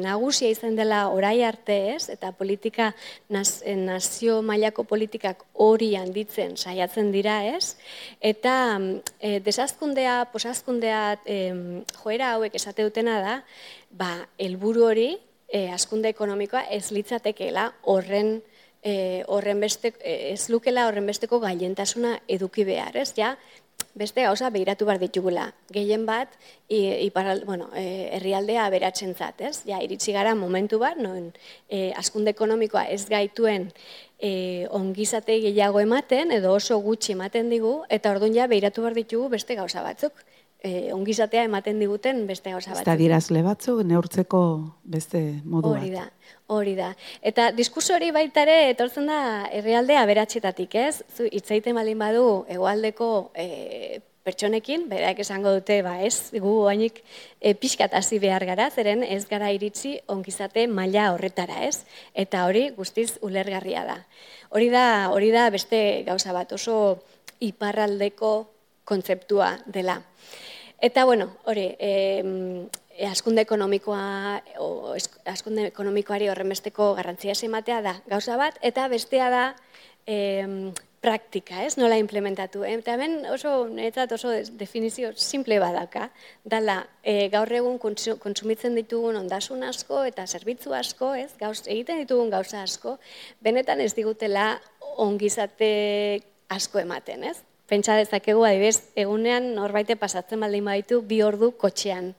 nagusia 0.00 0.48
izan 0.48 0.76
dela 0.78 1.02
orai 1.12 1.42
arte 1.44 1.76
ez, 1.94 2.08
eta 2.12 2.32
politika 2.32 2.92
naz, 3.28 3.60
nazio 3.66 4.40
mailako 4.42 4.86
politikak 4.88 5.44
hori 5.52 5.92
handitzen 6.00 6.56
saiatzen 6.56 7.12
dira 7.12 7.42
ez, 7.44 7.76
eta 8.20 8.56
e, 9.20 9.38
desazkundea, 9.44 10.16
posazkundea 10.32 11.02
e, 11.26 11.38
joera 12.00 12.32
hauek 12.36 12.56
esate 12.56 12.88
dutena 12.88 13.20
da, 13.20 13.38
ba, 13.92 14.12
helburu 14.40 14.88
hori, 14.88 15.10
e, 15.52 15.66
askunde 15.76 16.08
ekonomikoa 16.14 16.66
ez 16.72 16.88
litzatekeela 16.90 17.68
horren 17.84 18.38
e, 18.86 19.24
horren 19.26 19.60
beste, 19.60 19.92
ez 20.00 20.48
lukela 20.52 20.86
horren 20.88 21.06
besteko 21.10 21.40
gailentasuna 21.42 22.16
eduki 22.30 22.64
behar, 22.64 22.96
ez? 22.96 23.10
Ja, 23.18 23.34
beste 23.96 24.22
gauza 24.22 24.50
behiratu 24.52 24.84
behar 24.84 25.00
ditugula. 25.00 25.46
Gehien 25.72 26.04
bat, 26.06 26.32
iparal, 26.68 27.42
bueno, 27.48 27.70
e, 27.74 28.10
herrialdea 28.18 28.68
beratzen 28.70 29.14
zat, 29.16 29.40
ez? 29.40 29.62
Ja, 29.68 29.80
iritsi 29.82 30.12
gara 30.12 30.34
momentu 30.36 30.78
bat, 30.82 31.00
noen 31.00 31.30
e, 31.68 31.92
askunde 31.96 32.34
ekonomikoa 32.36 32.84
ez 32.92 33.06
gaituen 33.08 33.70
e, 34.20 34.66
ongizate 34.76 35.38
gehiago 35.40 35.80
ematen, 35.80 36.32
edo 36.36 36.52
oso 36.58 36.78
gutxi 36.84 37.16
ematen 37.16 37.48
digu, 37.52 37.78
eta 37.88 38.12
orduan 38.12 38.36
ja 38.36 38.48
behiratu 38.52 38.84
behar 38.84 38.96
ditugu 39.00 39.30
beste 39.32 39.56
gauza 39.56 39.84
batzuk. 39.86 40.24
E, 40.66 40.90
ongizatea 40.94 41.44
ematen 41.46 41.78
diguten 41.78 42.24
beste 42.26 42.50
gauza 42.50 42.72
batzuk. 42.72 42.88
Ez 42.90 42.98
dirazle 42.98 43.42
batzuk, 43.46 43.84
neurtzeko 43.86 44.40
beste 44.96 45.22
modu 45.44 45.70
bat. 45.74 45.82
Hori 45.82 45.92
da. 45.94 46.06
Hori 46.56 46.74
da. 46.78 46.90
Eta 47.30 47.50
diskurso 47.54 47.94
hori 47.94 48.10
baitare 48.14 48.56
etortzen 48.72 49.06
da 49.10 49.20
herrialdea 49.54 50.02
beratxetatik, 50.10 50.74
ez? 50.74 51.04
Zu 51.14 51.28
hitzaiten 51.30 51.76
malin 51.76 51.98
badu 52.02 52.26
hegoaldeko 52.50 53.10
e, 53.38 54.00
pertsonekin, 54.26 54.88
berak 54.90 55.20
esango 55.22 55.52
dute, 55.54 55.78
ba, 55.86 56.00
ez, 56.02 56.32
gu 56.42 56.54
hainik 56.66 56.98
e, 57.38 57.54
pixkat 57.54 57.94
hasi 57.94 58.18
behar 58.22 58.42
gara, 58.48 58.66
zeren 58.74 59.04
ez 59.06 59.22
gara 59.30 59.52
iritsi 59.54 59.94
ongizate 60.10 60.66
maila 60.66 61.12
horretara, 61.14 61.62
ez? 61.68 61.84
Eta 62.14 62.42
hori 62.48 62.68
guztiz 62.74 63.12
ulergarria 63.22 63.84
da. 63.86 64.00
Hori 64.50 64.72
da, 64.74 64.86
hori 65.14 65.30
da 65.34 65.46
beste 65.54 66.02
gauza 66.08 66.34
bat, 66.34 66.56
oso 66.58 66.98
iparraldeko 67.38 68.34
kontzeptua 68.86 69.56
dela. 69.66 70.00
Eta, 70.80 71.04
bueno, 71.04 71.30
hori, 71.44 71.70
e, 71.80 72.22
askunde 73.08 73.42
ekonomikoa 73.42 74.42
o 74.60 74.94
askunde 75.24 75.68
ekonomikoari 75.70 76.28
horrenbesteko 76.28 76.94
garrantzia 76.98 77.32
ematea 77.44 77.80
da 77.82 77.94
gauza 78.08 78.36
bat 78.36 78.58
eta 78.60 78.88
bestea 78.88 79.30
da 79.30 79.44
e, 80.06 80.72
praktika, 81.00 81.62
ez? 81.64 81.76
Nola 81.78 81.96
implementatu. 82.00 82.64
Eta 82.66 82.96
hemen 82.96 83.24
oso 83.30 83.68
netzat 83.72 84.12
oso 84.12 84.32
definizio 84.58 85.12
simple 85.16 85.58
badaka, 85.62 86.10
dala 86.44 86.80
e, 87.02 87.28
gaur 87.32 87.52
egun 87.52 87.78
kontsumitzen 87.78 88.74
ditugun 88.74 89.16
ondasun 89.16 89.62
asko 89.64 90.04
eta 90.04 90.26
zerbitzu 90.26 90.74
asko, 90.74 91.14
ez? 91.14 91.30
Gauz, 91.40 91.62
egiten 91.66 92.02
ditugun 92.02 92.30
gauza 92.30 92.62
asko, 92.62 92.98
benetan 93.40 93.80
ez 93.80 93.94
digutela 93.94 94.56
ongizate 94.96 96.22
asko 96.52 96.84
ematen, 96.84 97.24
ez? 97.32 97.38
Pentsa 97.66 97.96
dezakegu 97.98 98.44
adibez, 98.46 98.92
egunean 98.94 99.54
norbaite 99.54 99.96
pasatzen 99.96 100.40
baldin 100.40 100.64
baditu 100.64 101.02
bi 101.02 101.22
ordu 101.22 101.50
kotxean 101.58 102.14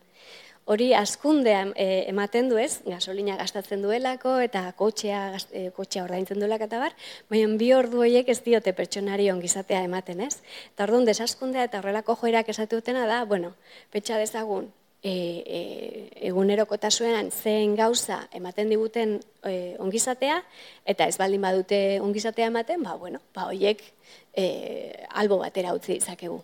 hori 0.68 0.90
askundea 0.94 1.62
eh, 1.80 2.04
ematen 2.12 2.50
du 2.52 2.58
ez, 2.60 2.82
gasolina 2.86 3.38
gastatzen 3.40 3.84
duelako 3.86 4.34
eta 4.44 4.66
kotxea, 4.76 5.22
e, 5.56 5.70
kotxea 5.76 6.04
ordaintzen 6.04 6.42
duelako 6.44 6.68
eta 6.68 6.82
bar, 6.82 6.96
baina 7.32 7.56
bi 7.62 7.70
ordu 7.74 8.04
horiek 8.04 8.28
ez 8.34 8.42
diote 8.44 8.74
pertsonari 8.76 9.30
ongizatea 9.32 9.86
ematen 9.88 10.26
ez. 10.28 10.34
Eta 10.74 10.84
orduan 10.90 11.08
desaskundea 11.08 11.64
eta 11.70 11.80
horrelako 11.80 12.18
joerak 12.20 12.52
esatu 12.52 12.82
da, 12.84 13.24
bueno, 13.24 13.54
petxa 13.92 14.20
dezagun, 14.20 14.68
e, 15.04 15.14
e, 15.46 15.62
egunerokotasunean 16.30 17.32
zein 17.32 17.76
gauza 17.78 18.24
ematen 18.34 18.70
diguten 18.70 19.18
e, 19.46 19.76
ongizatea, 19.80 20.42
eta 20.86 21.08
ez 21.08 21.18
baldin 21.20 21.42
badute 21.42 21.80
ongizatea 22.02 22.50
ematen, 22.52 22.84
ba, 22.84 22.98
bueno, 22.98 23.22
ba, 23.36 23.48
horiek 23.52 23.84
e, 24.34 24.46
albo 25.10 25.40
batera 25.44 25.74
utzi 25.78 25.98
izakegu. 26.02 26.40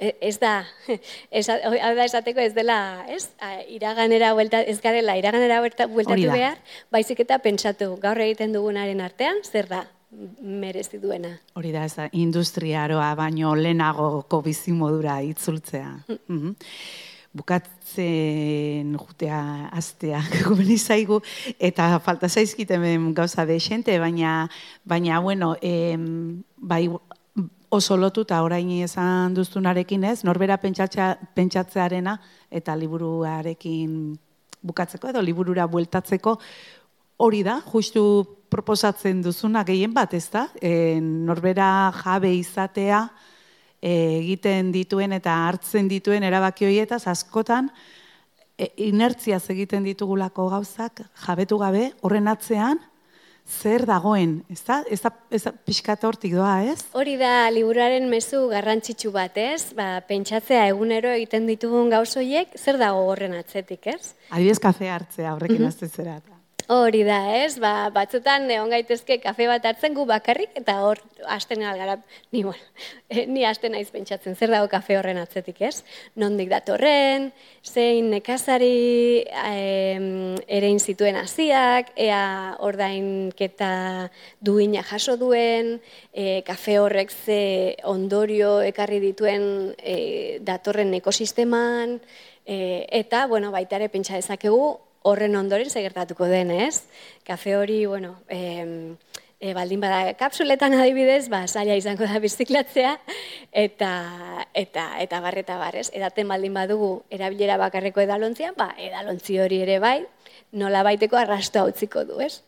E, 0.00 0.14
ez 0.20 0.38
da, 0.40 0.64
ez 1.30 1.46
da 1.46 2.04
esateko 2.04 2.40
ez 2.40 2.52
dela, 2.56 3.06
ez, 3.08 3.26
iraganera 3.68 4.34
buelta, 4.34 4.62
ez 4.62 4.80
garela 4.80 5.16
iraganera 5.18 5.60
bueltatu 5.60 6.28
behar, 6.30 6.60
baizik 6.92 7.24
eta 7.26 7.40
pentsatu 7.40 7.96
gaur 8.00 8.20
egiten 8.20 8.52
dugunaren 8.56 9.00
artean, 9.04 9.42
zer 9.44 9.68
da, 9.68 9.84
merezi 10.40 10.98
duena. 10.98 11.36
Hori 11.54 11.70
da, 11.72 11.84
ez 11.86 11.94
da, 11.94 12.08
industriaroa 12.12 13.12
baino 13.18 13.54
lehenagoko 13.54 14.42
bizimodura 14.42 15.20
itzultzea. 15.22 15.92
Mm. 16.08 16.20
Mhm. 16.28 16.58
Bukatzen 17.32 18.96
jutea 18.98 19.68
astea 19.70 20.18
gubeni 20.48 20.78
zaigu, 20.78 21.20
eta 21.58 22.00
falta 22.02 22.28
zaizkitemen 22.28 23.12
gauza 23.14 23.46
de 23.46 23.58
baina, 23.98 24.48
baina, 24.84 25.20
bueno, 25.20 25.56
em, 25.62 26.42
bai, 26.56 26.88
oso 27.70 27.96
lotuta 27.96 28.42
orain 28.42 28.70
esan 28.82 29.34
duztunarekin 29.34 30.04
ez, 30.04 30.24
norbera 30.24 30.58
pentsatzearena 30.58 32.20
eta 32.50 32.74
liburuarekin 32.76 34.18
bukatzeko 34.60 35.08
edo 35.08 35.22
liburura 35.22 35.66
bueltatzeko 35.66 36.38
hori 37.20 37.42
da, 37.46 37.60
justu 37.72 38.02
proposatzen 38.50 39.20
duzuna 39.22 39.62
gehien 39.64 39.92
bat, 39.94 40.14
ez 40.14 40.26
da? 40.32 40.48
E, 40.60 40.98
norbera 41.00 41.92
jabe 42.02 42.32
izatea 42.34 43.04
egiten 43.80 44.72
dituen 44.72 45.12
eta 45.16 45.34
hartzen 45.46 45.88
dituen 45.88 46.22
erabaki 46.22 46.66
horietaz 46.68 47.06
askotan 47.08 47.70
e, 48.58 48.68
inertziaz 48.90 49.48
egiten 49.50 49.84
ditugulako 49.88 50.48
gauzak 50.52 51.02
jabetu 51.24 51.58
gabe 51.58 51.90
horren 52.02 52.28
atzean 52.28 52.80
zer 53.50 53.84
dagoen, 53.88 54.36
ez 54.52 54.60
da? 54.62 54.80
Ez 54.86 55.00
da, 55.02 55.10
ez 55.32 55.42
da 55.42 55.52
pixkat 55.52 56.04
hortik 56.06 56.36
doa, 56.36 56.60
ez? 56.70 56.78
Hori 56.94 57.16
da, 57.18 57.48
liburaren 57.50 58.06
mezu 58.12 58.44
garrantzitsu 58.52 59.10
bat, 59.14 59.36
ez? 59.40 59.72
Ba, 59.76 59.88
pentsatzea 60.06 60.68
egunero 60.70 61.10
egiten 61.16 61.48
ditugun 61.50 61.90
gauzoiek, 61.90 62.54
zer 62.60 62.78
dago 62.78 63.08
horren 63.10 63.34
atzetik, 63.40 63.90
ez? 63.90 64.14
Adibidez 64.30 64.60
kafe 64.62 64.92
hartzea 64.92 65.34
horrekin 65.34 65.64
mm 65.64 65.72
-hmm. 65.72 66.39
Hori 66.70 67.00
da, 67.02 67.16
ez? 67.34 67.56
Ba, 67.58 67.88
batzutan 67.90 68.44
egon 68.46 68.68
gaitezke 68.70 69.16
kafe 69.18 69.48
bat 69.50 69.64
hartzen 69.66 69.90
gu 69.96 70.04
bakarrik 70.06 70.52
eta 70.54 70.76
hor 70.84 71.00
hasten 71.26 71.64
algara 71.66 71.96
ni 72.30 72.44
bueno, 72.46 72.62
eh, 73.10 73.24
ni 73.26 73.42
hasten 73.42 73.72
naiz 73.74 73.88
pentsatzen 73.90 74.36
zer 74.38 74.52
dago 74.54 74.68
kafe 74.70 74.94
horren 74.94 75.18
atzetik, 75.18 75.58
ez? 75.66 75.82
Nondik 76.14 76.46
datorren, 76.52 77.32
zein 77.66 78.12
nekazari 78.14 79.24
eh, 79.26 79.98
erein 80.46 80.78
zituen 80.78 81.18
hasiak, 81.18 81.90
ea 81.98 82.20
ordainketa 82.62 83.72
duina 84.38 84.84
jaso 84.86 85.16
duen, 85.18 85.72
e, 86.14 86.44
kafe 86.46 86.76
horrek 86.78 87.10
ze 87.10 87.40
ondorio 87.82 88.60
ekarri 88.62 89.00
dituen 89.02 89.74
e, 89.82 90.38
datorren 90.46 90.94
ekosisteman, 91.00 91.98
e, 92.46 92.86
eta, 93.02 93.24
bueno, 93.26 93.50
baita 93.50 93.82
ere 93.82 93.90
pentsa 93.90 94.14
dezakegu, 94.22 94.78
horren 95.02 95.36
ondoren 95.36 95.70
segertatuko 95.70 96.28
den, 96.28 96.50
ez? 96.50 96.84
Kafe 97.26 97.56
hori, 97.56 97.84
bueno, 97.86 98.16
e, 98.28 98.96
e, 99.40 99.54
baldin 99.56 99.80
bada 99.80 100.12
kapsuletan 100.20 100.76
adibidez, 100.76 101.28
ba, 101.32 101.46
zaila 101.48 101.76
izango 101.80 102.04
da 102.04 102.20
biziklatzea, 102.20 102.92
eta, 103.64 103.90
eta, 104.54 104.86
eta 105.00 105.20
barreta 105.24 105.56
barrez. 105.58 105.88
Edaten 105.96 106.28
baldin 106.28 106.54
badugu 106.54 106.92
erabilera 107.10 107.56
bakarreko 107.60 108.04
edalontzian, 108.04 108.54
ba, 108.58 108.70
edalontzi 108.78 109.40
hori 109.40 109.62
ere 109.64 109.80
bai, 109.80 109.98
nola 110.52 110.84
baiteko 110.86 111.16
arrasto 111.16 111.64
hau 111.64 112.04
du, 112.04 112.20
ez? 112.20 112.42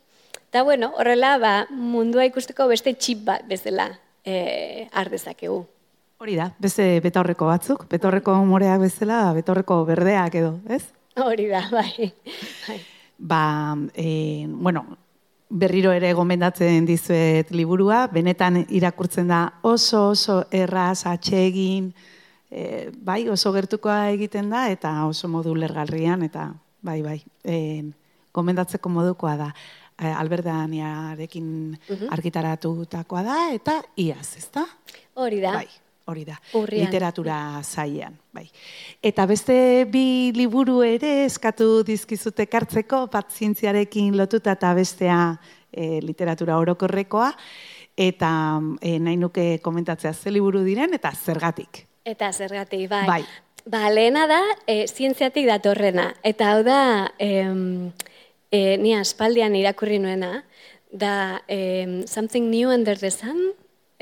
Eta, 0.53 0.63
bueno, 0.63 0.93
horrela, 1.01 1.39
ba, 1.39 1.67
mundua 1.71 2.27
ikusteko 2.29 2.69
beste 2.69 2.93
txip 2.93 3.25
bat 3.25 3.47
bezala 3.49 3.89
e, 4.25 4.89
ardezakegu. 4.93 5.63
Hori 6.23 6.37
da, 6.37 6.53
beste 6.61 7.01
betaurreko 7.03 7.47
batzuk, 7.49 7.87
betaurreko 7.91 8.35
moreak 8.47 8.85
bezala, 8.85 9.33
betaurreko 9.35 9.85
berdeak 9.89 10.37
edo, 10.39 10.59
ez? 10.69 10.85
Hori 11.17 11.49
da, 11.49 11.69
bai. 11.71 12.13
bai. 12.67 12.81
Ba, 13.19 13.77
e, 13.95 14.47
bueno, 14.49 14.85
berriro 15.49 15.93
ere 15.93 16.13
gomendatzen 16.17 16.87
dizuet 16.89 17.53
liburua, 17.53 18.07
benetan 18.13 18.63
irakurtzen 18.73 19.29
da 19.29 19.43
oso 19.63 20.09
oso 20.15 20.41
erraz 20.51 21.05
atsegin, 21.07 21.93
e, 22.51 22.91
bai, 22.97 23.29
oso 23.29 23.53
gertukoa 23.53 24.09
egiten 24.15 24.51
da, 24.51 24.67
eta 24.73 24.95
oso 25.07 25.29
modu 25.29 25.55
lergarrian, 25.55 26.25
eta 26.25 26.49
bai, 26.81 27.03
bai, 27.05 27.21
e, 27.45 27.85
gomendatzeko 28.33 28.89
modukoa 28.89 29.37
da. 29.37 29.53
E, 30.03 30.09
Alberdaniarekin 30.09 31.47
uh 31.77 31.95
-huh. 31.95 32.09
argitaratutakoa 32.11 33.23
da, 33.23 33.39
eta 33.53 33.83
iaz, 33.97 34.37
ez 34.37 34.49
da? 34.51 34.65
Hori 35.15 35.41
da. 35.41 35.53
Bai 35.61 35.82
hori 36.07 36.25
da, 36.25 36.39
literatura 36.71 37.37
zaian. 37.63 38.17
Bai. 38.33 38.47
Eta 39.03 39.27
beste 39.27 39.87
bi 39.91 40.33
liburu 40.37 40.81
ere 40.87 41.25
eskatu 41.27 41.83
dizkizute 41.87 42.47
kartzeko, 42.47 43.07
bat 43.13 43.31
zientziarekin 43.31 44.17
lotuta 44.17 44.57
eta 44.57 44.73
bestea 44.75 45.21
e, 45.71 46.01
literatura 46.03 46.59
orokorrekoa, 46.59 47.31
eta 47.97 48.33
e, 48.81 48.99
nahi 48.99 49.17
nuke 49.21 49.47
komentatzea 49.63 50.13
ze 50.13 50.33
liburu 50.33 50.65
diren, 50.65 50.95
eta 50.95 51.13
zergatik 51.13 51.87
Eta 52.05 52.33
zergatik, 52.33 52.89
bai. 52.91 53.07
Bai. 53.07 53.23
Ba, 53.65 53.87
lehena 53.95 54.27
da, 54.27 54.41
e, 54.67 54.89
zientziatik 54.89 55.47
datorrena. 55.47 56.09
Eta 56.27 56.51
hau 56.51 56.65
da, 56.67 57.13
em, 57.23 57.93
e, 58.51 58.77
ni 58.83 58.95
aspaldian 58.99 59.55
irakurri 59.55 60.01
nuena, 60.03 60.45
da 60.91 61.43
em, 61.47 62.03
Something 62.07 62.51
New 62.51 62.71
Under 62.71 62.99
the 62.99 63.11
Sun, 63.11 63.53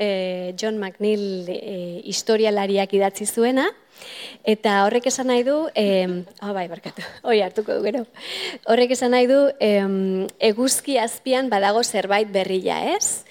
e, 0.01 0.53
John 0.57 0.79
McNeil 0.79 1.45
e, 1.47 2.01
historialariak 2.09 2.93
idatzi 2.97 3.27
zuena, 3.29 3.67
eta 4.47 4.79
horrek 4.87 5.11
esan 5.11 5.29
nahi 5.29 5.43
du, 5.45 5.57
em, 5.77 6.23
oh, 6.41 6.53
bai, 6.57 6.65
barkatu, 6.71 7.05
hori 7.27 7.43
hartuko 7.45 7.77
du 7.77 7.85
gero, 7.85 8.03
horrek 8.65 8.95
esan 8.97 9.13
nahi 9.13 9.29
du, 9.29 9.39
em, 9.61 10.25
eguzki 10.41 10.97
azpian 10.97 11.51
badago 11.53 11.83
zerbait 11.85 12.31
berria, 12.33 12.81
ez? 12.95 13.23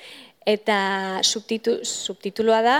Eta 0.46 1.20
subtitu, 1.26 1.80
subtituloa 1.84 2.62
da, 2.62 2.78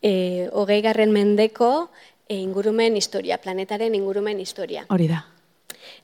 e, 0.00 0.48
hogei 0.54 0.80
garren 0.86 1.10
mendeko 1.14 1.90
e, 2.28 2.38
ingurumen 2.38 2.96
historia, 2.96 3.42
planetaren 3.42 3.98
ingurumen 3.98 4.38
historia. 4.40 4.86
Hori 4.88 5.10
da. 5.10 5.24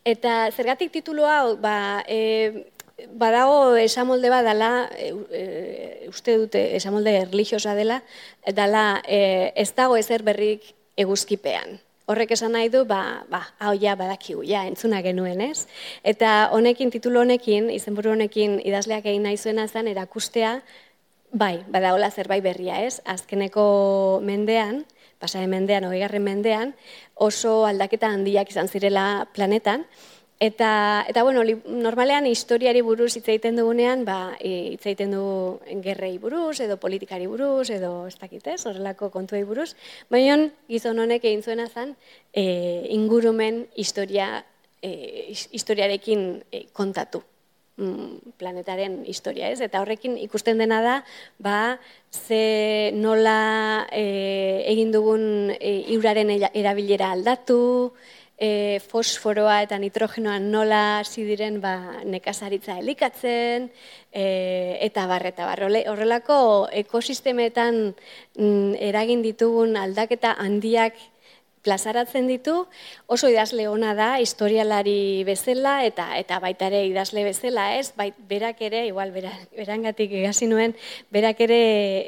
Eta 0.04 0.48
zergatik 0.50 0.90
titulu 0.90 1.26
hau, 1.28 1.54
ba, 1.62 2.02
e, 2.08 2.66
badago 3.06 3.76
esamolde 3.76 4.30
bat 4.30 4.44
dela, 4.46 4.88
e, 4.96 5.12
e, 5.30 6.08
uste 6.08 6.36
dute 6.38 6.62
esamolde 6.76 7.24
religiosa 7.26 7.74
dela, 7.74 8.02
dela 8.54 9.02
e, 9.06 9.52
ez 9.54 9.70
dago 9.76 9.96
ezer 9.96 10.24
berrik 10.26 10.72
eguzkipean. 10.98 11.78
Horrek 12.08 12.32
esan 12.32 12.54
nahi 12.56 12.70
du, 12.72 12.86
ba, 12.88 13.24
ba, 13.28 13.42
hau 13.60 13.74
ja 13.76 13.94
badakigu, 13.94 14.42
ja, 14.48 14.64
entzuna 14.66 15.02
genuen, 15.04 15.42
ez? 15.44 15.66
Eta 16.02 16.48
honekin, 16.56 16.90
titulu 16.90 17.20
honekin, 17.20 17.68
izenburu 17.70 18.14
honekin 18.14 18.56
idazleak 18.64 19.06
egin 19.06 19.26
nahi 19.28 19.36
zuena 19.36 19.66
zen, 19.68 19.90
erakustea, 19.92 20.54
bai, 21.30 21.58
badagola 21.68 22.08
zerbait 22.10 22.42
berria, 22.42 22.80
ez? 22.86 23.02
Azkeneko 23.04 24.22
mendean, 24.24 24.86
pasaren 25.20 25.52
mendean, 25.52 25.84
hogeigarren 25.84 26.24
mendean, 26.24 26.72
oso 27.14 27.66
aldaketa 27.68 28.08
handiak 28.14 28.50
izan 28.54 28.72
zirela 28.72 29.28
planetan, 29.36 29.84
Eta, 30.40 31.04
eta 31.10 31.24
bueno, 31.26 31.42
li, 31.42 31.56
normalean 31.66 32.26
historiari 32.30 32.78
buruz 32.86 33.10
hitz 33.16 33.24
egiten 33.26 33.56
dugunean, 33.58 34.04
ba, 34.06 34.36
hitz 34.38 34.84
egiten 34.86 35.16
du 35.16 35.22
gerrei 35.82 36.12
buruz, 36.22 36.60
edo 36.62 36.76
politikari 36.78 37.26
buruz, 37.26 37.70
edo 37.74 38.06
ez 38.06 38.14
dakit 38.20 38.46
ez, 38.46 38.60
horrelako 38.70 39.10
kontuei 39.10 39.42
buruz. 39.42 39.72
Baina 40.14 40.36
gizon 40.70 41.02
honek 41.02 41.26
egin 41.26 41.42
zuena 41.42 41.66
zen, 41.66 41.96
e, 42.30 42.44
ingurumen 42.94 43.64
historia, 43.74 44.44
e, 44.80 44.92
historiarekin 45.58 46.22
e, 46.52 46.68
kontatu 46.70 47.24
mm, 47.74 48.38
planetaren 48.38 49.00
historia, 49.10 49.50
ez? 49.50 49.58
Eta 49.64 49.82
horrekin 49.82 50.14
ikusten 50.22 50.62
dena 50.62 50.78
da, 50.86 50.94
ba, 51.42 51.80
ze 52.14 52.92
nola 52.94 53.88
e, 53.90 54.62
egin 54.70 54.94
dugun 54.94 55.50
e, 55.58 55.80
iuraren 55.96 56.30
erabilera 56.30 57.10
aldatu, 57.16 57.58
e, 58.38 58.78
fosforoa 58.86 59.58
eta 59.64 59.78
nitrogenoa 59.82 60.38
nola 60.38 60.82
hasi 61.00 61.24
diren 61.26 61.58
ba, 61.60 61.74
nekazaritza 62.06 62.78
elikatzen, 62.78 63.68
e, 64.12 64.24
eta 64.86 65.06
barreta 65.10 65.46
bar. 65.48 65.64
Horrelako 65.66 66.40
ekosistemetan 66.84 67.82
mm, 68.38 68.78
eragin 68.90 69.22
ditugun 69.26 69.76
aldaketa 69.76 70.36
handiak 70.38 70.96
plazaratzen 71.68 72.28
ditu, 72.30 72.62
oso 73.12 73.28
idazle 73.28 73.66
ona 73.68 73.92
da, 73.96 74.08
historialari 74.24 75.24
bezala, 75.28 75.82
eta 75.84 76.06
eta 76.16 76.38
baita 76.40 76.70
ere 76.70 76.80
idazle 76.88 77.26
bezala, 77.26 77.74
ez? 77.76 77.90
Bait, 77.98 78.16
berak 78.30 78.62
ere, 78.64 78.86
igual, 78.88 79.12
berangatik 79.12 80.14
egasi 80.22 80.48
nuen, 80.48 80.72
berak 81.12 81.42
ere 81.44 81.58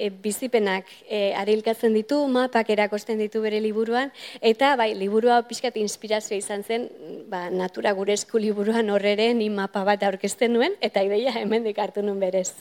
e, 0.07 0.09
bizipenak 0.25 0.89
e, 1.05 1.35
arilkatzen 1.37 1.93
ditu, 1.97 2.23
mapak 2.33 2.73
erakosten 2.73 3.21
ditu 3.21 3.43
bere 3.45 3.61
liburuan, 3.61 4.15
eta 4.41 4.73
bai, 4.81 4.95
liburua 4.97 5.43
pixkat 5.51 5.77
inspirazioa 5.83 6.41
izan 6.41 6.65
zen, 6.65 6.89
ba, 7.29 7.49
natura 7.53 7.93
gure 7.99 8.17
esku 8.17 8.41
liburuan 8.41 8.89
horrere, 8.95 9.31
ni 9.37 9.51
mapa 9.53 9.85
bat 9.85 10.07
aurkezten 10.09 10.57
nuen, 10.57 10.79
eta 10.81 11.05
ideia 11.05 11.37
hemen 11.43 11.69
hartu 11.77 12.03
nuen 12.07 12.21
berez. 12.21 12.55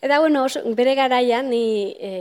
Eta, 0.00 0.20
bueno, 0.22 0.44
oso, 0.46 0.62
bere 0.78 0.94
garaian, 0.94 1.50
ni 1.50 1.96
e, 1.98 2.14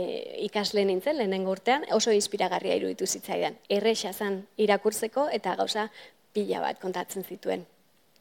ikasle 0.50 0.88
nintzen, 0.90 1.22
lehenengo 1.22 1.54
urtean, 1.54 1.86
oso 1.94 2.16
inspiragarria 2.16 2.82
iruditu 2.82 3.06
zitzaidan. 3.06 3.62
Errexa 4.08 4.26
zan 4.26 4.46
irakurtzeko 4.58 5.28
eta 5.34 5.56
gauza 5.56 5.90
pila 6.34 6.62
bat 6.62 6.80
kontatzen 6.80 7.24
zituen. 7.24 7.66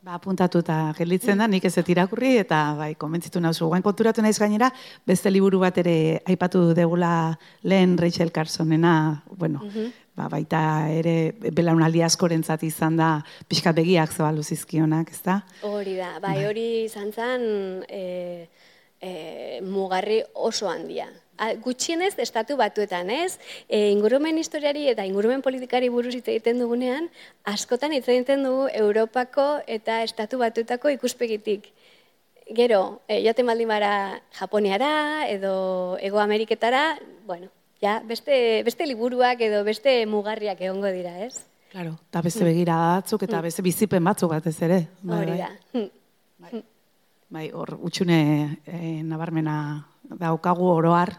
Ba, 0.02 0.14
apuntatu 0.14 0.60
eta 0.62 0.92
gelditzen 0.94 1.38
da, 1.38 1.46
nik 1.48 1.64
ez 1.64 1.76
ez 1.78 1.84
irakurri 1.88 2.36
eta 2.38 2.74
bai, 2.78 2.94
konbentzitu 2.94 3.40
nauzu. 3.40 3.66
Guen 3.68 3.82
konturatu 3.82 4.22
naiz 4.22 4.38
gainera, 4.38 4.70
beste 5.06 5.30
liburu 5.30 5.60
bat 5.60 5.78
ere 5.78 6.22
aipatu 6.26 6.74
degula 6.74 7.36
lehen 7.62 7.96
Rachel 7.98 8.30
Carsonena, 8.30 9.22
bueno, 9.30 9.62
mhm. 9.64 9.90
ba, 10.14 10.28
baita 10.28 10.60
ere 10.90 11.32
belaunaldi 11.50 12.02
askorentzat 12.02 12.62
izan 12.62 12.96
da 12.96 13.10
pixka 13.48 13.72
begiak 13.72 14.12
zabalu 14.12 14.42
zizkionak, 14.42 15.10
ez 15.10 15.22
da? 15.24 15.40
Hori 15.62 15.96
da, 15.96 16.16
bai, 16.20 16.36
bai. 16.36 16.46
hori 16.46 16.66
izan 16.84 17.12
zen 17.12 17.46
e, 17.88 18.48
e, 19.00 19.60
mugarri 19.62 20.22
oso 20.34 20.70
handia 20.70 21.08
gutxienez 21.64 22.14
estatu 22.18 22.56
batuetan, 22.56 23.10
ez? 23.10 23.38
E, 23.68 23.90
ingurumen 23.90 24.38
historiari 24.38 24.88
eta 24.88 25.04
ingurumen 25.06 25.42
politikari 25.42 25.88
buruz 25.88 26.14
hitz 26.14 26.26
egiten 26.28 26.60
dugunean, 26.62 27.10
askotan 27.44 27.92
hitz 27.92 28.06
egiten 28.08 28.44
dugu 28.46 28.68
Europako 28.72 29.60
eta 29.66 30.02
estatu 30.02 30.38
batuetako 30.38 30.92
ikuspegitik. 30.96 31.68
Gero, 32.54 33.02
e, 33.08 33.20
joaten 33.24 33.46
baldin 33.46 33.68
bara 33.68 34.22
Japoniara 34.38 35.26
edo 35.28 35.98
Ego 36.00 36.20
Ameriketara, 36.20 36.98
bueno, 37.26 37.50
ja, 37.82 38.00
beste, 38.06 38.62
beste 38.64 38.86
liburuak 38.86 39.40
edo 39.42 39.64
beste 39.64 39.98
mugarriak 40.06 40.60
egongo 40.60 40.92
dira, 40.94 41.18
ez? 41.26 41.44
Claro, 41.72 41.96
eta 42.08 42.22
beste 42.22 42.46
begira 42.46 42.76
batzuk 42.96 43.26
eta 43.26 43.42
beste 43.44 43.62
bizipen 43.66 44.04
batzuk 44.04 44.30
batez 44.32 44.54
ere. 44.62 44.86
Bai, 45.02 45.18
Hori 45.18 45.34
bai. 45.34 45.38
da. 45.42 45.50
Mm. 45.74 45.90
Bai. 46.36 46.62
bai, 47.28 47.44
hor, 47.52 47.74
utxune 47.82 48.18
e, 48.64 49.02
nabarmena 49.02 49.56
daukagu 50.06 50.68
oroar, 50.70 51.12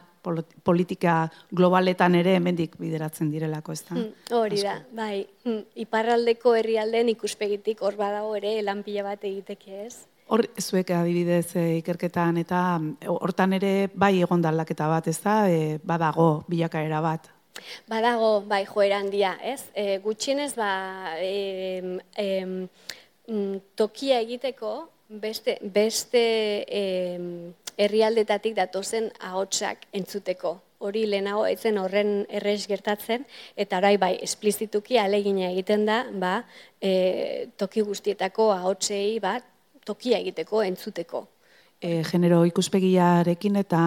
politika 0.63 1.30
globaletan 1.51 2.15
ere 2.15 2.36
hemendik 2.38 2.75
bideratzen 2.80 3.32
direlako, 3.32 3.75
ezta? 3.78 3.95
Hmm, 3.95 4.11
hori 4.38 4.61
da, 4.63 4.78
bai. 4.95 5.25
Hmm, 5.45 5.63
iparraldeko 5.86 6.55
herrialden 6.57 7.09
ikuspegitik 7.13 7.82
hor 7.82 7.97
badago 7.99 8.36
ere 8.39 8.59
lanpila 8.65 9.05
bat 9.07 9.23
egiteke, 9.28 9.86
ez? 9.86 9.95
Hor, 10.28 10.43
zuek 10.59 10.89
adibidez 10.91 11.55
e, 11.55 11.78
ikerketan 11.78 12.41
eta 12.41 12.61
hortan 13.07 13.55
ere 13.55 13.88
bai 13.95 14.17
egon 14.19 14.43
aldaketa 14.45 14.89
bat, 14.91 15.07
ez 15.07 15.19
da? 15.23 15.38
E, 15.47 15.78
badago 15.88 16.43
bilakaera 16.51 16.99
bat. 17.01 17.30
Badago, 17.88 18.41
bai, 18.45 18.65
joera 18.67 18.99
handia, 18.99 19.38
ez? 19.41 19.61
E, 19.73 19.97
gutxienez, 20.03 20.51
ba, 20.59 21.15
e, 21.23 21.99
e, 22.19 22.28
tokia 23.80 24.19
egiteko, 24.23 24.73
beste, 25.09 25.57
beste 25.61 26.23
e, 26.67 26.84
herrialdetatik 27.78 28.55
datozen 28.57 29.11
ahotsak 29.19 29.86
entzuteko. 29.93 30.57
Hori 30.78 31.07
lehenago 31.09 31.45
etzen 31.49 31.78
horren 31.82 32.11
errez 32.30 32.67
gertatzen, 32.69 33.23
eta 33.57 33.80
orai 33.80 33.95
bai, 33.97 34.11
esplizituki 34.21 34.99
alegina 35.01 35.49
egiten 35.49 35.88
da, 35.88 36.03
ba, 36.13 36.36
e, 36.82 37.47
toki 37.57 37.82
guztietako 37.82 38.51
ahotsei, 38.53 39.17
ba, 39.23 39.39
tokia 39.86 40.19
egiteko, 40.21 40.61
entzuteko. 40.67 41.23
E, 41.82 42.01
genero 42.05 42.43
ikuspegiarekin 42.49 43.57
eta 43.61 43.82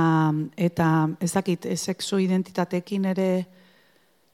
eta 0.57 0.91
ezakit 1.23 1.67
sexu 1.77 2.21
identitateekin 2.23 3.09
ere 3.13 3.31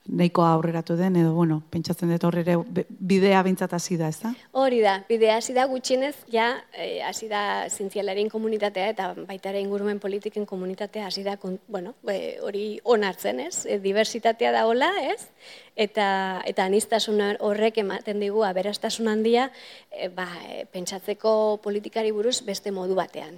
nahiko 0.09 0.44
aurreratu 0.46 0.96
den, 0.96 1.16
edo, 1.20 1.32
bueno, 1.34 1.61
pentsatzen 1.70 2.11
dut 2.12 2.24
horre 2.28 2.57
bidea 2.88 3.42
bintzat 3.46 3.72
hasi 3.76 3.98
da, 4.00 4.09
ez 4.12 4.20
da? 4.22 4.32
Hori 4.52 4.80
da, 4.84 4.96
bidea 5.09 5.36
hasi 5.40 5.54
da 5.57 5.66
gutxienez, 5.70 6.14
ja, 6.32 6.48
eh, 6.72 7.00
hasi 7.07 7.28
da 7.28 7.66
zientzialarien 7.68 8.30
komunitatea 8.32 8.88
eta 8.94 9.09
baita 9.16 9.50
ere 9.50 9.61
ingurumen 9.64 10.00
politiken 10.02 10.46
komunitatea 10.46 11.07
hasi 11.07 11.24
da, 11.26 11.36
bueno, 11.68 11.94
hori 12.42 12.66
onartzen, 12.84 13.40
ez? 13.40 13.64
E, 13.66 13.80
diversitatea 13.82 14.52
da 14.54 14.66
hola, 14.66 14.92
ez? 15.12 15.28
Eta, 15.76 16.42
eta 16.46 16.64
anistasun 16.64 17.20
horrek 17.40 17.82
ematen 17.82 18.22
digu, 18.22 18.44
aberastasun 18.46 19.09
handia, 19.12 19.50
e, 19.90 20.09
ba, 20.09 20.28
pentsatzeko 20.72 21.61
politikari 21.64 22.14
buruz 22.14 22.40
beste 22.46 22.72
modu 22.72 22.96
batean. 22.98 23.36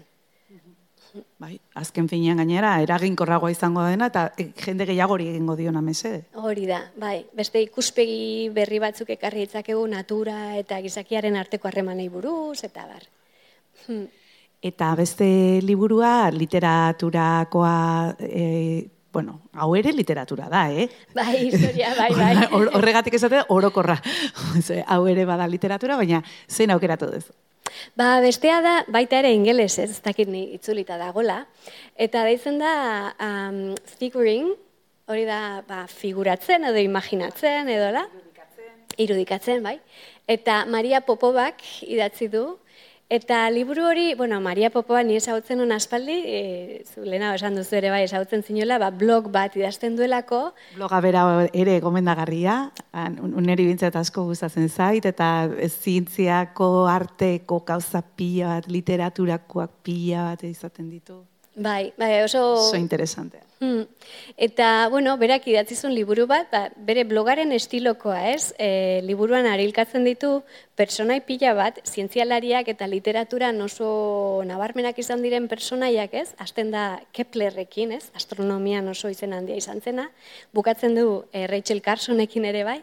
Bai, 1.38 1.56
azken 1.78 2.08
finean 2.10 2.40
gainera, 2.40 2.74
eraginkorragoa 2.84 3.50
izango 3.52 3.84
dena, 3.86 4.08
eta 4.12 4.26
jende 4.64 4.86
gehiagori 4.88 5.28
egingo 5.32 5.56
diona 5.58 5.82
mese. 5.84 6.12
Hori 6.34 6.66
da, 6.68 6.82
bai. 7.00 7.22
Beste 7.36 7.62
ikuspegi 7.64 8.50
berri 8.54 8.80
batzuk 8.82 9.10
ekarri 9.14 9.46
ditzakegu 9.46 9.86
natura 9.88 10.56
eta 10.58 10.80
gizakiaren 10.84 11.38
arteko 11.40 11.70
harremanei 11.70 12.08
buruz, 12.12 12.62
eta 12.68 12.86
bar. 12.90 13.08
Hmm. 13.86 14.06
Eta 14.60 14.92
beste 14.98 15.26
liburua, 15.62 16.30
literaturakoa, 16.34 18.16
e, 18.18 18.88
bueno, 19.12 19.42
hau 19.54 19.74
ere 19.78 19.92
literatura 19.92 20.48
da, 20.50 20.66
eh? 20.72 20.88
Bai, 21.14 21.46
historia, 21.46 21.94
bai, 21.96 22.10
bai. 22.14 22.48
Horregatik 22.76 23.14
esate, 23.14 23.44
orokorra. 23.54 24.00
hau 24.86 25.02
ere 25.06 25.24
bada 25.24 25.46
literatura, 25.46 25.96
baina 25.96 26.24
zein 26.48 26.74
aukeratu 26.74 27.12
duzu? 27.14 27.38
Ba, 27.96 28.18
bestea 28.20 28.60
da, 28.64 28.74
baita 28.92 29.18
ere 29.22 29.32
ingeles, 29.32 29.78
ez, 29.78 29.90
ez 29.90 30.02
dakit 30.04 30.28
ni 30.28 30.44
itzulita 30.56 30.98
dagola. 31.00 31.44
Eta 31.96 32.24
deitzen 32.26 32.58
da 32.60 33.14
um, 33.22 33.60
figuring, 33.98 34.52
hori 35.08 35.24
da 35.28 35.62
ba, 35.68 35.86
figuratzen 35.88 36.68
edo 36.68 36.82
imaginatzen 36.82 37.70
edo 37.72 37.90
la? 37.94 38.04
Irudikatzen, 38.98 39.62
bai. 39.62 39.78
Eta 40.28 40.64
Maria 40.66 41.00
Popobak 41.06 41.62
idatzi 41.86 42.28
du, 42.28 42.44
Eta 43.08 43.48
liburu 43.48 43.86
hori, 43.88 44.14
bueno, 44.14 44.38
Maria 44.44 44.68
Popoa 44.68 45.00
ni 45.02 45.14
esautzen 45.16 45.62
hon 45.64 45.70
aspaldi, 45.72 46.16
e, 46.28 46.40
zu 46.84 47.06
lehena 47.06 47.30
esan 47.38 47.54
duzu 47.56 47.78
ere 47.78 47.88
bai 47.88 48.02
esautzen 48.04 48.42
zinuela, 48.44 48.76
ba, 48.82 48.90
blog 48.92 49.30
bat 49.32 49.56
idazten 49.56 49.96
duelako. 49.96 50.42
Bloga 50.74 51.00
bera 51.00 51.22
ere 51.56 51.78
gomendagarria, 51.80 52.58
uneri 53.40 53.64
bintzat 53.70 53.96
asko 53.96 54.26
gustatzen 54.28 54.68
zait, 54.68 55.08
eta 55.08 55.48
zientziako 55.70 56.84
arteko 56.92 57.62
gauza 57.64 58.04
pila 58.04 58.58
bat, 58.58 58.68
literaturakoak 58.76 59.80
pila 59.88 60.28
bat 60.28 60.44
izaten 60.44 60.92
ditu. 60.92 61.22
Bai, 61.58 61.92
bai, 61.98 62.22
oso... 62.22 62.54
Oso 62.54 62.76
interesantea. 62.76 63.48
Hmm. 63.60 63.88
Eta, 64.38 64.86
bueno, 64.88 65.16
berak 65.18 65.48
idatzizun 65.50 65.90
liburu 65.90 66.28
bat, 66.30 66.46
ba, 66.52 66.68
bere 66.86 67.02
blogaren 67.02 67.50
estilokoa, 67.50 68.20
ez? 68.30 68.52
E, 68.54 69.00
liburuan 69.02 69.48
arilkatzen 69.50 70.04
ditu 70.06 70.44
personai 70.78 71.18
pila 71.26 71.56
bat, 71.58 71.80
zientzialariak 71.82 72.68
eta 72.70 72.86
literatura 72.86 73.50
oso 73.64 74.44
nabarmenak 74.46 75.00
izan 75.02 75.24
diren 75.26 75.48
personaiak, 75.48 76.14
ez? 76.14 76.34
Azten 76.38 76.70
da 76.70 77.00
Keplerrekin, 77.12 77.96
ez? 77.98 78.12
Astronomian 78.14 78.86
oso 78.86 79.10
izen 79.10 79.32
handia 79.32 79.56
izan 79.56 79.80
zena. 79.80 80.06
Bukatzen 80.54 80.94
du 80.94 81.24
e, 81.32 81.48
Rachel 81.48 81.82
Carsonekin 81.82 82.46
ere 82.46 82.62
bai. 82.62 82.78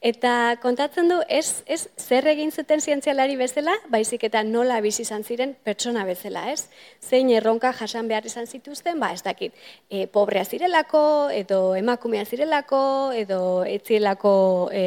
Eta 0.00 0.56
kontatzen 0.62 1.12
du, 1.12 1.20
ez, 1.28 1.62
ez 1.66 1.86
zer 2.00 2.24
egin 2.32 2.50
zuten 2.50 2.80
zientzialari 2.80 3.36
bezala, 3.36 3.76
baizik 3.92 4.24
eta 4.24 4.42
nola 4.42 4.80
bizi 4.80 5.04
izan 5.04 5.22
ziren 5.22 5.52
pertsona 5.64 6.06
bezala, 6.08 6.48
ez? 6.50 6.70
Zein 7.04 7.28
erronka 7.28 7.74
jasan 7.76 8.08
behar 8.14 8.28
izan 8.30 8.46
zituzten, 8.46 9.00
ba, 9.02 9.10
ez 9.12 9.22
dakit. 9.26 9.54
E, 9.90 10.06
pobrea 10.06 10.44
zirelako, 10.46 11.02
edo 11.34 11.74
emakumea 11.74 12.24
zirelako, 12.24 12.80
edo 13.18 13.38
etzielako 13.66 14.34
e, 14.72 14.84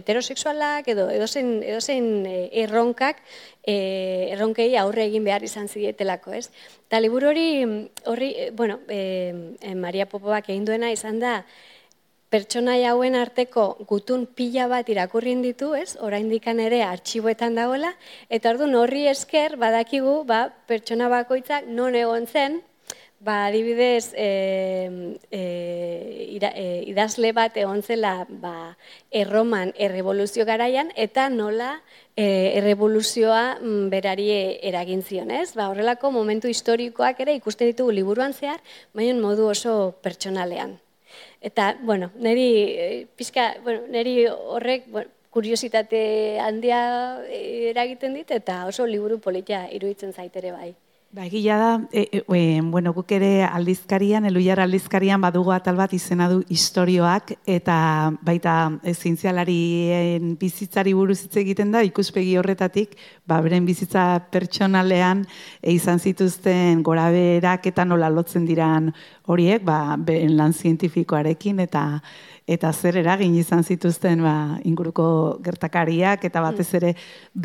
heterosexualak, 0.00 0.88
edo 0.88 1.08
edozein, 1.12 1.58
edozein 1.62 2.08
e, 2.26 2.36
erronkak, 2.64 3.20
e, 3.60 3.76
erronkei 4.32 4.70
aurre 4.80 5.06
egin 5.10 5.26
behar 5.28 5.44
izan 5.44 5.68
zidietelako, 5.68 6.32
ez? 6.38 6.48
Ta 6.88 7.02
liburu 7.02 7.30
hori, 7.34 7.50
horri, 8.06 8.30
e, 8.46 8.48
bueno, 8.56 8.80
e, 8.88 9.58
e, 9.60 9.74
Maria 9.74 10.08
Popoak 10.08 10.48
egin 10.48 10.64
duena 10.64 10.90
izan 10.94 11.20
da, 11.20 11.42
pertsona 12.30 12.76
hauen 12.86 13.16
arteko 13.18 13.64
gutun 13.90 14.24
pila 14.38 14.68
bat 14.70 14.88
irakurrin 14.88 15.42
ditu, 15.42 15.72
ez? 15.74 15.96
Oraindikan 15.98 16.60
ere 16.62 16.84
artxiboetan 16.86 17.58
dagoela 17.58 17.90
eta 18.30 18.52
ordun 18.54 18.76
horri 18.78 19.08
esker 19.10 19.56
badakigu, 19.58 20.20
ba, 20.28 20.44
pertsona 20.70 21.10
bakoitzak 21.10 21.66
non 21.66 21.98
egon 21.98 22.28
zen, 22.30 22.60
Ba, 23.20 23.46
adibidez, 23.52 24.14
e, 24.16 25.18
e, 25.30 26.84
idazle 26.88 27.34
bat 27.36 27.58
egon 27.60 27.82
zela 27.84 28.24
ba, 28.30 28.78
erroman 29.12 29.74
errevoluzio 29.76 30.46
garaian, 30.48 30.88
eta 30.96 31.26
nola 31.28 31.82
e, 32.16 32.24
errevoluzioa 32.56 33.60
mm, 33.60 33.84
berari 33.92 34.30
eragin 34.72 35.04
zion, 35.04 35.30
ez? 35.36 35.52
Ba, 35.52 35.68
horrelako 35.68 36.14
momentu 36.16 36.48
historikoak 36.48 37.20
ere 37.20 37.36
ikusten 37.36 37.68
ditugu 37.68 37.92
liburuan 37.92 38.32
zehar, 38.32 38.64
baina 38.96 39.20
modu 39.20 39.52
oso 39.52 39.76
pertsonalean. 40.00 40.78
Eta, 41.44 41.74
bueno, 41.84 42.12
neri, 42.16 43.06
pizka, 43.20 43.50
bueno, 43.64 43.84
neri 43.92 44.22
horrek, 44.32 44.88
bueno, 44.88 45.12
kuriositate 45.28 46.38
handia 46.40 46.80
eragiten 47.28 48.16
dit, 48.16 48.30
eta 48.32 48.62
oso 48.72 48.88
liburu 48.88 49.20
politia 49.20 49.66
iruditzen 49.68 50.16
zaitere 50.16 50.56
bai. 50.56 50.72
Ba, 51.12 51.24
egia 51.26 51.56
da, 51.58 51.88
e, 51.90 52.22
e, 52.22 52.60
bueno, 52.62 52.92
guk 52.94 53.10
ere 53.10 53.42
aldizkarian, 53.42 54.28
eluiar 54.28 54.60
aldizkarian 54.62 55.18
badugu 55.18 55.50
atal 55.50 55.74
bat 55.74 55.90
izena 55.90 56.28
du 56.30 56.44
historioak, 56.46 57.32
eta 57.50 57.78
baita 58.22 58.52
e, 58.86 58.94
zientzialarien 58.94 60.36
bizitzari 60.38 60.94
buruz 60.94 61.18
hitz 61.24 61.34
egiten 61.42 61.74
da, 61.74 61.82
ikuspegi 61.82 62.36
horretatik, 62.38 62.94
ba, 63.26 63.40
beren 63.42 63.66
bizitza 63.66 64.04
pertsonalean 64.30 65.24
e, 65.58 65.72
izan 65.74 65.98
zituzten 65.98 66.84
gora 66.86 67.08
berak 67.10 67.66
eta 67.66 67.82
nola 67.84 68.06
lotzen 68.06 68.46
diran 68.46 68.92
horiek, 69.26 69.66
ba, 69.66 69.96
beren 69.98 70.36
lan 70.38 70.54
zientifikoarekin, 70.54 71.58
eta 71.66 72.04
eta 72.50 72.72
zer 72.74 72.98
eragin 72.98 73.34
izan 73.38 73.62
zituzten 73.62 74.24
ba, 74.24 74.34
inguruko 74.66 75.04
gertakariak 75.44 76.24
eta 76.26 76.42
batez 76.42 76.66
mm. 76.66 76.76
ere 76.80 76.90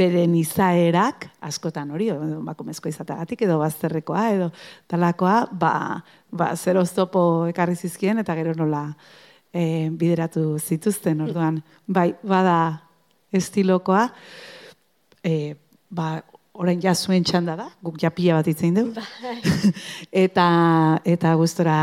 beren 0.01 0.33
izaerak 0.39 1.27
askotan 1.45 1.91
hori, 1.93 2.09
bakumezko 2.47 2.89
izatagatik 2.89 3.45
edo 3.45 3.59
bazterrekoa 3.61 4.23
edo 4.33 4.49
talakoa, 4.89 5.43
ba, 5.51 6.01
ba 6.31 6.49
zer 6.55 6.81
oztopo 6.81 7.45
ekarri 7.51 7.77
zizkien 7.77 8.23
eta 8.23 8.35
gero 8.39 8.55
nola 8.57 8.87
e, 9.53 9.91
bideratu 9.91 10.57
zituzten 10.59 11.21
orduan. 11.27 11.61
Bai, 11.85 12.09
bada 12.25 12.57
estilokoa, 13.35 14.07
e, 15.21 15.53
ba, 15.89 16.17
orain 16.61 16.81
ja 16.81 16.93
zuen 16.95 17.23
txanda 17.23 17.55
da, 17.59 17.67
guk 17.83 17.97
japia 18.01 18.37
bat 18.37 18.47
itzein 18.47 18.75
dugu. 18.77 18.93
Bai. 18.95 19.35
eta, 20.25 20.45
eta 21.05 21.33
gustora 21.39 21.77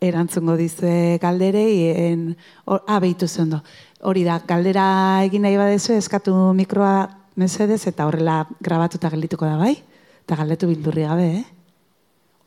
erantzungo 0.00 0.56
dizue 0.60 1.18
galderei, 1.22 1.74
en, 2.06 2.26
or, 2.64 2.82
ah, 2.86 3.00
behitu 3.02 3.28
zen 3.28 3.54
Hori 4.02 4.24
da, 4.26 4.40
galdera 4.46 5.22
egin 5.22 5.44
nahi 5.46 5.56
badezu, 5.56 5.94
eskatu 5.94 6.34
mikroa 6.58 7.06
mesedez, 7.38 7.86
eta 7.86 8.08
horrela 8.08 8.42
grabatuta 8.60 9.10
geldituko 9.10 9.46
da 9.46 9.56
bai, 9.60 9.76
eta 10.24 10.36
galdetu 10.36 10.66
bildurri 10.66 11.06
gabe, 11.06 11.30
eh? 11.38 11.44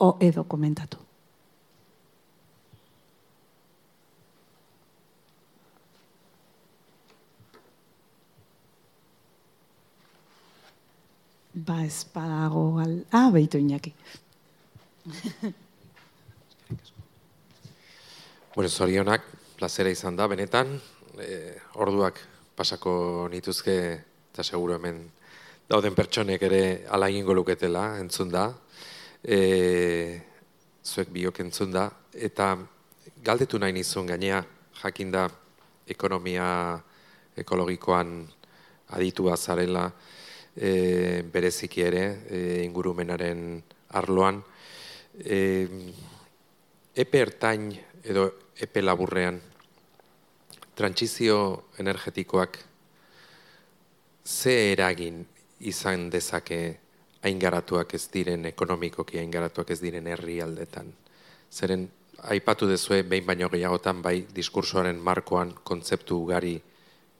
O 0.03 0.17
edo 0.19 0.43
komentatu. 0.43 1.04
Ba, 11.55 11.85
ez 11.85 12.03
badago 12.11 12.75
gal... 12.75 13.05
Ah, 13.15 13.31
behitu 13.31 13.55
inaki. 13.57 13.93
bueno, 18.55 18.69
zorionak, 18.69 19.23
plazera 19.55 19.89
izan 19.89 20.17
da, 20.19 20.27
benetan, 20.27 20.75
e, 21.15 21.55
orduak 21.79 22.19
pasako 22.59 23.29
nituzke, 23.31 23.75
eta 24.33 24.43
seguro 24.43 24.75
hemen 24.75 24.99
dauden 25.69 25.95
pertsonek 25.95 26.43
ere 26.43 26.59
ala 26.91 27.07
egingo 27.07 27.31
luketela, 27.37 27.99
entzun 28.03 28.29
da, 28.35 28.49
e, 29.23 29.39
zuek 30.83 31.07
biok 31.15 31.39
entzun 31.45 31.71
da, 31.71 31.87
eta 32.11 32.57
galdetu 33.23 33.55
nahi 33.63 33.71
nizun 33.79 34.11
gainea, 34.11 34.43
jakin 34.81 35.11
da, 35.15 35.29
ekonomia 35.87 36.75
ekologikoan 37.39 38.27
aditua 38.91 39.37
zarela, 39.37 39.87
e, 40.55 41.23
bereziki 41.31 41.83
ere 41.83 42.03
e, 42.29 42.39
ingurumenaren 42.63 43.61
arloan. 43.99 44.41
E, 45.19 45.67
epe 46.95 47.19
ertain 47.19 47.69
edo 48.03 48.29
epe 48.55 48.81
laburrean 48.81 49.39
trantsizio 50.75 51.37
energetikoak 51.79 52.59
ze 54.25 54.71
eragin 54.71 55.25
izan 55.59 56.09
dezake 56.09 56.59
aingaratuak 57.25 57.93
ez 57.95 58.07
diren 58.11 58.45
ekonomikoki 58.45 59.19
aingaratuak 59.19 59.71
ez 59.71 59.79
diren 59.81 60.07
herri 60.07 60.41
aldetan. 60.41 60.91
Zeren 61.51 61.87
aipatu 62.31 62.67
dezue 62.67 63.03
behin 63.03 63.25
baino 63.25 63.49
gehiagotan 63.49 64.01
bai 64.01 64.25
diskursoaren 64.35 64.99
markoan 64.99 65.53
kontzeptu 65.63 66.21
ugari 66.23 66.55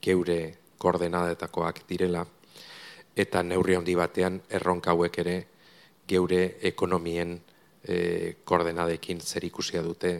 geure 0.02 0.40
koordenadetakoak 0.78 1.82
direla 1.88 2.26
eta 3.16 3.42
neurri 3.42 3.74
handi 3.74 3.94
batean 3.96 4.40
erronka 4.52 4.92
hauek 4.92 5.18
ere 5.24 5.36
geure 6.08 6.58
ekonomien 6.68 7.38
e, 7.82 8.36
koordenadekin 8.44 9.20
zer 9.20 9.44
ikusia 9.48 9.82
dute. 9.82 10.12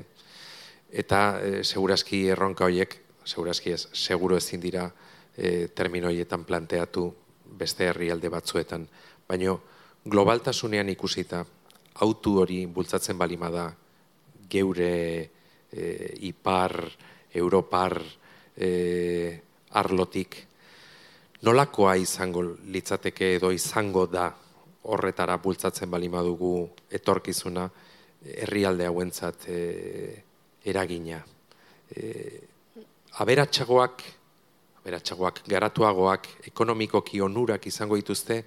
Eta 0.90 1.20
e, 1.42 1.62
segurazki 1.64 2.24
erronka 2.32 2.64
horiek, 2.64 2.96
segurazki 3.24 3.74
ez, 3.76 3.86
seguro 3.92 4.36
ezin 4.40 4.62
dira 4.62 4.88
e, 5.36 5.68
terminoietan 5.68 6.44
planteatu 6.48 7.10
beste 7.58 7.90
herrialde 7.90 8.30
batzuetan. 8.32 8.88
Baina 9.28 9.56
globaltasunean 10.06 10.88
ikusita, 10.94 11.44
autu 12.00 12.38
hori 12.42 12.64
bultzatzen 12.66 13.18
balima 13.18 13.50
da 13.50 13.66
geure 14.48 14.92
e, 15.70 15.84
ipar, 16.28 16.78
europar 17.34 18.00
e, 18.56 18.70
arlotik, 19.76 20.36
nolakoa 21.42 21.96
izango 22.00 22.42
litzateke 22.72 23.34
edo 23.36 23.50
izango 23.52 24.06
da 24.06 24.30
horretara 24.86 25.36
bultzatzen 25.42 25.90
bali 25.90 26.08
madugu 26.08 26.68
etorkizuna 26.90 27.68
herrialde 28.26 28.86
hauentzat 28.86 29.48
e, 29.48 29.58
eragina. 30.64 31.20
E, 31.90 32.40
aberatsagoak, 33.22 34.02
aberatsagoak, 34.80 35.42
garatuagoak, 35.48 36.28
ekonomikoki 36.50 37.20
onurak 37.20 37.66
izango 37.66 37.98
dituzte 37.98 38.42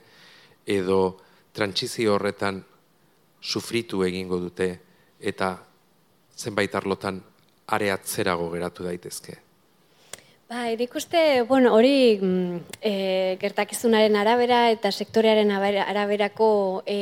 edo 0.65 0.99
trantsizio 1.53 2.15
horretan 2.15 2.61
sufritu 3.41 4.03
egingo 4.03 4.39
dute 4.39 4.69
eta 5.19 5.53
zenbait 6.37 6.75
arlotan 6.75 7.21
areatzerago 7.75 8.49
geratu 8.51 8.83
daitezke? 8.87 9.48
Ba, 10.49 10.63
edik 10.73 10.95
uste, 10.97 11.43
bueno, 11.45 11.75
hori 11.77 12.17
e, 12.81 12.93
gertakizunaren 13.37 14.15
arabera 14.17 14.63
eta 14.73 14.89
sektorearen 14.89 15.51
araberako 15.53 16.47
e, 16.89 16.95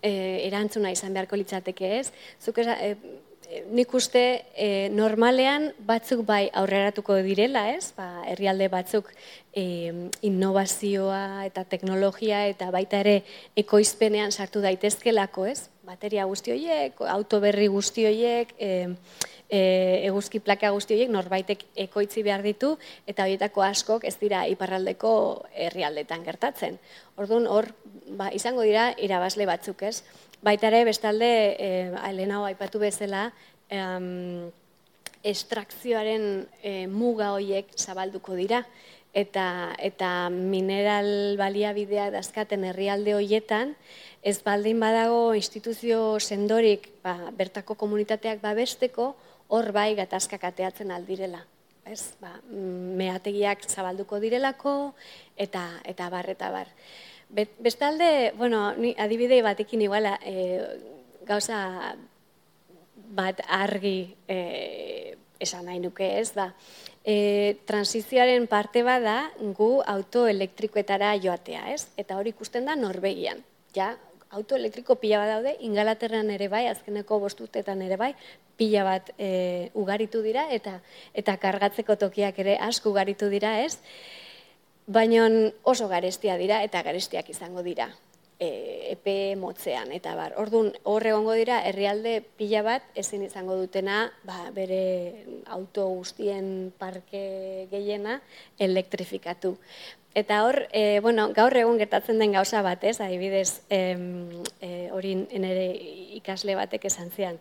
e, 0.00 0.12
erantzuna 0.46 0.88
izan 0.94 1.12
beharko 1.12 1.36
litzateke 1.36 1.90
ez. 1.98 2.06
Zuk 2.40 2.62
e, 2.64 2.94
nik 3.76 3.92
uste 3.92 4.22
e, 4.56 4.88
normalean 4.88 5.68
batzuk 5.84 6.24
bai 6.24 6.46
aurreratuko 6.62 7.18
direla 7.26 7.66
ez, 7.74 7.92
ba, 7.92 8.08
herrialde 8.32 8.70
batzuk 8.72 9.12
e, 9.52 10.08
innovazioa 10.24 11.44
eta 11.50 11.66
teknologia 11.68 12.46
eta 12.48 12.70
baita 12.72 13.02
ere 13.04 13.18
ekoizpenean 13.66 14.32
sartu 14.32 14.64
daitezkelako 14.64 15.44
ez, 15.52 15.58
bateria 15.84 16.24
guzti 16.30 16.56
horiek, 16.56 17.04
autoberri 17.18 17.68
guzti 17.68 18.08
horiek, 18.08 18.56
e, 18.56 18.72
e, 19.52 19.60
eguzki 20.08 20.40
plaka 20.40 20.70
guzti 20.72 20.96
horiek 20.96 21.12
norbaitek 21.12 21.66
ekoitzi 21.84 22.24
behar 22.24 22.44
ditu 22.44 22.72
eta 23.06 23.26
horietako 23.26 23.64
askok 23.66 24.06
ez 24.08 24.16
dira 24.20 24.46
iparraldeko 24.48 25.12
herrialdetan 25.66 26.24
gertatzen. 26.24 26.78
Orduan 27.20 27.46
hor 27.46 27.68
ba, 28.16 28.30
izango 28.32 28.64
dira 28.64 28.90
irabazle 28.96 29.46
batzuk, 29.46 29.84
ez? 29.84 30.00
Baita 30.42 30.72
ere 30.72 30.84
bestalde 30.88 31.28
eh 31.58 32.30
hau 32.32 32.44
aipatu 32.44 32.78
bezala, 32.78 33.32
em, 33.68 34.50
estrakzioaren 35.22 36.48
e, 36.62 36.86
muga 36.86 37.32
horiek 37.36 37.68
zabalduko 37.76 38.34
dira 38.34 38.64
eta 39.12 39.76
eta 39.78 40.30
mineral 40.32 41.36
baliabidea 41.36 42.10
dazkaten 42.10 42.64
herrialde 42.64 43.14
horietan 43.14 43.76
ez 44.22 44.38
baldin 44.42 44.80
badago 44.80 45.34
instituzio 45.34 46.18
sendorik 46.18 46.88
ba, 47.04 47.30
bertako 47.36 47.76
komunitateak 47.76 48.40
babesteko 48.40 49.12
hor 49.52 49.72
bai 49.76 49.92
gatazkak 49.98 50.44
ateatzen 50.48 50.90
aldirela. 50.94 51.42
Ez? 51.84 52.14
Ba, 52.22 52.36
meategiak 52.98 53.66
zabalduko 53.68 54.20
direlako 54.22 54.94
eta 55.36 55.66
eta 55.84 56.08
bar 56.12 56.30
eta 56.30 56.50
bar. 56.54 56.70
bestalde, 57.32 58.32
bueno, 58.36 58.74
ni 58.76 58.94
adibide 58.98 59.40
batekin 59.42 59.82
iguala, 59.82 60.18
e, 60.24 60.60
gauza 61.24 61.96
bat 63.16 63.40
argi 63.48 64.14
e, 64.28 65.16
esan 65.40 65.66
nahi 65.66 65.80
nuke 65.80 66.06
ez 66.20 66.32
da. 66.36 66.52
E, 67.04 67.56
transizioaren 67.66 68.46
parte 68.46 68.84
bada 68.86 69.32
gu 69.58 69.82
autoelektrikoetara 69.94 71.16
joatea, 71.24 71.66
ez? 71.74 71.88
Eta 71.96 72.16
hori 72.16 72.30
ikusten 72.36 72.68
da 72.68 72.76
Norvegian. 72.76 73.42
Ja, 73.74 73.96
autoelektriko 74.32 74.96
pila 75.00 75.20
bat 75.20 75.34
daude, 75.34 75.56
ingalaterran 75.66 76.30
ere 76.32 76.48
bai, 76.52 76.66
azkeneko 76.70 77.18
bostutetan 77.20 77.82
ere 77.84 77.98
bai, 78.00 78.12
pila 78.62 78.86
bat 78.86 79.10
e, 79.18 79.70
ugaritu 79.74 80.22
dira, 80.22 80.46
eta 80.54 80.78
eta 81.18 81.36
kargatzeko 81.42 81.98
tokiak 82.06 82.38
ere 82.38 82.56
asko 82.70 82.94
ugaritu 82.94 83.26
dira, 83.32 83.58
ez? 83.66 83.82
Baina 84.86 85.26
oso 85.66 85.90
garestia 85.90 86.38
dira, 86.38 86.62
eta 86.62 86.82
garestiak 86.86 87.28
izango 87.34 87.66
dira 87.66 87.90
e, 88.42 88.48
epe 88.94 89.36
motzean, 89.38 89.92
eta 89.94 90.14
bar. 90.18 90.34
Orduan, 90.40 90.72
horre 90.88 91.12
egongo 91.12 91.34
dira, 91.38 91.60
herrialde 91.68 92.16
pila 92.38 92.62
bat 92.66 92.98
ezin 92.98 93.22
izango 93.26 93.56
dutena, 93.60 94.04
ba, 94.26 94.50
bere 94.54 94.82
auto 95.46 95.86
guztien 95.94 96.72
parke 96.78 97.22
gehiena 97.70 98.20
elektrifikatu. 98.58 99.56
Eta 100.18 100.42
hor, 100.44 100.66
e, 100.76 101.00
bueno, 101.00 101.30
gaur 101.32 101.54
egun 101.56 101.78
gertatzen 101.80 102.18
den 102.20 102.34
gauza 102.36 102.60
bat, 102.66 102.82
ez, 102.84 102.98
adibidez, 103.00 103.62
e, 103.70 103.82
hori 104.92 105.14
nire 105.30 105.68
ikasle 106.18 106.58
batek 106.58 106.90
esan 106.90 107.14
zian. 107.14 107.38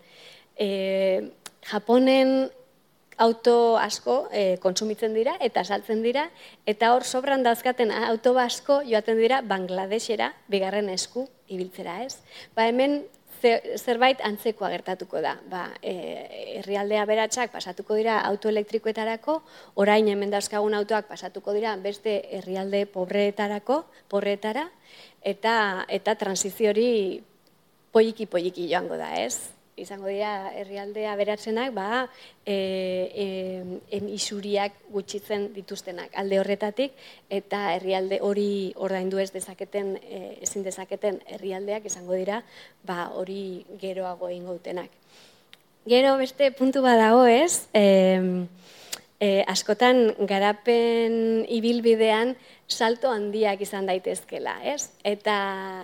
E, 0.62 1.32
Japonen 1.66 2.52
auto 3.22 3.78
asko 3.78 4.28
e, 4.34 4.58
kontsumitzen 4.62 5.14
dira 5.14 5.36
eta 5.46 5.64
saltzen 5.66 6.02
dira, 6.06 6.28
eta 6.66 6.92
hor 6.96 7.06
sobran 7.06 7.46
dauzkaten 7.46 7.94
auto 7.94 8.34
asko 8.42 8.82
joaten 8.88 9.18
dira 9.22 9.42
Bangladesera, 9.46 10.32
bigarren 10.50 10.90
esku 10.90 11.28
ibiltzera, 11.50 12.02
ez? 12.06 12.22
Ba, 12.58 12.66
hemen 12.70 13.04
zerbait 13.42 14.22
antzekoa 14.26 14.70
gertatuko 14.74 15.22
da. 15.22 15.36
Ba, 15.50 15.64
e, 15.82 15.94
herrialdea 16.60 17.06
beratsak 17.10 17.54
pasatuko 17.54 17.98
dira 17.98 18.20
autoelektrikoetarako, 18.30 19.40
orain 19.82 20.10
hemen 20.10 20.34
dauzkagun 20.34 20.78
autoak 20.78 21.10
pasatuko 21.10 21.54
dira 21.58 21.76
beste 21.82 22.20
herrialde 22.38 22.86
pobreetarako, 22.90 23.84
pobreetara, 24.10 24.68
eta, 25.22 25.56
eta 25.90 26.16
transiziori 26.16 26.92
poiki 27.92 28.26
poiki 28.30 28.70
joango 28.70 28.98
da, 28.98 29.16
ez? 29.22 29.61
Izango 29.80 30.08
dira 30.12 30.52
herrialdea 30.56 31.16
beratzenak, 31.16 31.74
ba, 31.74 32.08
e, 32.46 32.56
e, 33.92 34.02
isuriak 34.16 34.76
gutxitzen 34.92 35.52
dituztenak 35.56 36.16
alde 36.20 36.40
horretatik, 36.40 36.96
eta 37.30 37.64
herrialde 37.76 38.20
hori 38.22 38.74
ordaindu 38.76 39.20
ez 39.20 39.32
dezaketen, 39.32 39.96
e, 40.02 40.22
ezin 40.42 40.64
dezaketen 40.68 41.22
herrialdeak 41.28 41.86
izango 41.86 42.18
dira, 42.18 42.42
ba, 42.84 43.10
hori 43.16 43.66
geroago 43.82 44.30
egingo 44.30 44.58
dutenak. 44.60 44.92
Gero 45.90 46.18
beste 46.20 46.52
puntu 46.54 46.84
badago 46.86 47.26
ez, 47.26 47.68
e, 47.74 48.46
e, 49.22 49.44
askotan 49.48 50.16
garapen 50.28 51.46
ibilbidean 51.48 52.36
salto 52.68 53.12
handiak 53.14 53.62
izan 53.62 53.86
daitezkela, 53.86 54.58
ez? 54.66 54.90
Eta, 55.06 55.36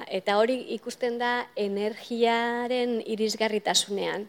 eta 0.09 0.39
hori 0.41 0.57
ikusten 0.77 1.19
da 1.21 1.33
energiaren 1.55 3.01
irisgarritasunean. 3.05 4.25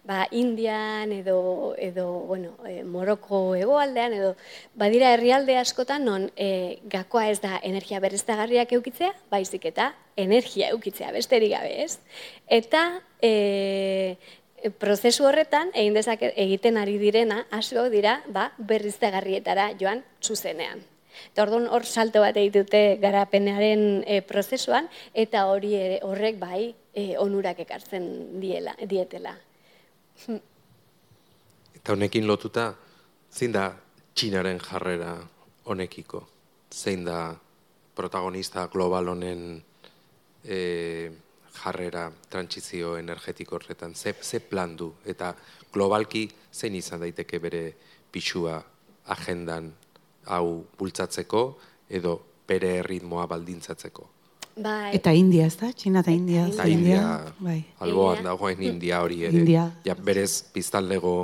Ba, 0.00 0.24
Indian 0.32 1.12
edo, 1.12 1.74
edo 1.76 2.06
bueno, 2.28 2.54
e, 2.64 2.82
Moroko 2.88 3.54
egoaldean 3.54 4.14
edo 4.16 4.30
badira 4.74 5.10
herrialde 5.12 5.58
askotan 5.60 6.06
non 6.08 6.30
e, 6.40 6.80
gakoa 6.88 7.26
ez 7.28 7.38
da 7.44 7.58
energia 7.62 8.00
berriztagarriak 8.00 8.72
eukitzea, 8.78 9.12
baizik 9.30 9.68
eta 9.68 9.90
energia 10.16 10.70
eukitzea 10.72 11.12
besterik 11.12 11.52
gabe, 11.52 11.84
ez? 11.84 12.00
Eta 12.48 13.02
e, 13.20 14.16
prozesu 14.78 15.24
horretan 15.28 15.70
egin 15.74 15.96
dezake 15.96 16.32
egiten 16.36 16.76
ari 16.76 16.98
direna 17.00 17.44
hasiko 17.50 17.88
dira, 17.92 18.20
ba, 18.28 18.50
berriztagarrietara 18.58 19.70
joan 19.80 20.02
zuzenean. 20.22 20.82
Eta 21.32 21.44
orduan 21.44 21.66
hor 21.68 21.84
salto 21.84 22.22
bat 22.22 22.36
egitute 22.36 22.98
garapenaren 23.02 24.04
e, 24.06 24.20
prozesuan, 24.26 24.88
eta 25.14 25.46
hori 25.50 25.74
horrek 26.06 26.38
bai 26.40 26.70
e, 26.94 27.16
onurak 27.18 27.60
ekartzen 27.66 28.06
diela, 28.40 28.74
dietela. 28.88 29.34
Eta 31.80 31.96
honekin 31.96 32.26
lotuta, 32.28 32.70
zein 33.32 33.52
da 33.52 33.70
txinaren 34.14 34.60
jarrera 34.60 35.14
honekiko? 35.64 36.26
Zein 36.70 37.04
da 37.04 37.34
protagonista 37.96 38.66
global 38.72 39.08
honen 39.12 39.42
e, 40.44 41.10
jarrera 41.60 42.10
trantzizio 42.28 42.96
energetiko 42.98 43.56
horretan? 43.56 43.94
Ze, 43.94 44.14
ze 44.20 44.40
plan 44.40 44.76
du? 44.76 44.92
Eta 45.04 45.34
globalki 45.72 46.28
zein 46.52 46.74
izan 46.74 47.00
daiteke 47.00 47.38
bere 47.38 47.64
pixua 48.12 48.60
agendan 49.06 49.72
hau 50.26 50.64
bultzatzeko 50.78 51.44
edo 51.88 52.16
bere 52.48 52.80
ritmoa 52.82 53.26
baldintzatzeko. 53.30 54.08
Bai. 54.60 54.90
Eta 54.96 55.12
India, 55.14 55.46
ez 55.46 55.56
da? 55.56 55.70
Txina 55.72 56.02
eta 56.02 56.12
India. 56.12 56.46
Eta 56.50 56.66
India, 56.68 57.02
bai. 57.38 57.60
alboan 57.80 58.24
dagoen 58.26 58.62
India 58.66 59.00
hori 59.00 59.22
ere. 59.24 59.38
India. 59.44 59.68
Ja, 59.86 59.94
berez 59.94 60.42
piztaldego 60.52 61.14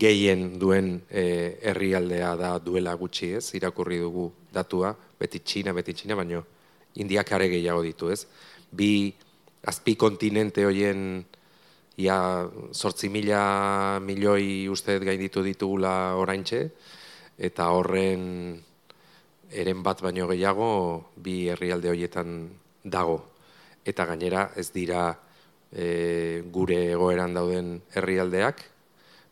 gehien 0.00 0.58
duen 0.58 0.94
e, 1.10 1.58
herrialdea 1.70 2.32
da 2.38 2.54
duela 2.62 2.94
gutxi 2.98 3.34
ez, 3.36 3.44
irakurri 3.58 4.00
dugu 4.00 4.30
datua, 4.54 4.94
beti 5.20 5.42
Txina, 5.44 5.74
beti 5.76 5.94
Txina, 5.94 6.16
baino 6.18 6.42
Indiak 6.98 7.30
are 7.32 7.46
gehiago 7.52 7.84
ditu 7.86 8.10
ez. 8.10 8.24
Bi 8.70 9.12
azpi 9.66 9.96
kontinente 9.96 10.64
hoien 10.64 11.24
ia 12.00 12.48
sortzi 12.72 13.10
mila 13.12 14.00
milioi 14.00 14.68
uste 14.72 14.98
gainditu 15.04 15.42
ditugula 15.44 16.16
oraintxe, 16.16 16.62
eta 17.36 17.70
horren 17.76 18.60
eren 19.50 19.82
bat 19.82 20.00
baino 20.00 20.28
gehiago 20.30 20.70
bi 21.16 21.48
herrialde 21.50 21.90
horietan 21.90 22.48
dago. 22.84 23.18
Eta 23.84 24.06
gainera 24.06 24.50
ez 24.56 24.70
dira 24.72 25.10
e, 25.72 26.42
gure 26.52 26.78
egoeran 26.92 27.34
dauden 27.34 27.80
herrialdeak, 27.94 28.62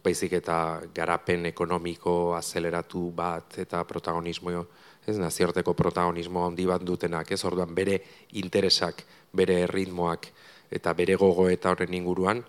baizik 0.03 0.39
eta 0.39 0.59
garapen 0.95 1.47
ekonomiko 1.51 2.35
azeleratu 2.39 3.11
bat 3.15 3.59
eta 3.61 3.83
protagonismo, 3.85 4.65
ez 5.09 5.17
naziorteko 5.19 5.75
protagonismo 5.75 6.47
handi 6.47 6.67
bat 6.69 6.85
dutenak, 6.85 7.31
ez 7.33 7.45
orduan 7.45 7.75
bere 7.75 8.01
interesak, 8.41 9.05
bere 9.33 9.67
ritmoak 9.67 10.31
eta 10.71 10.93
bere 10.93 11.17
gogo 11.17 11.49
eta 11.49 11.73
horren 11.73 11.95
inguruan, 11.95 12.43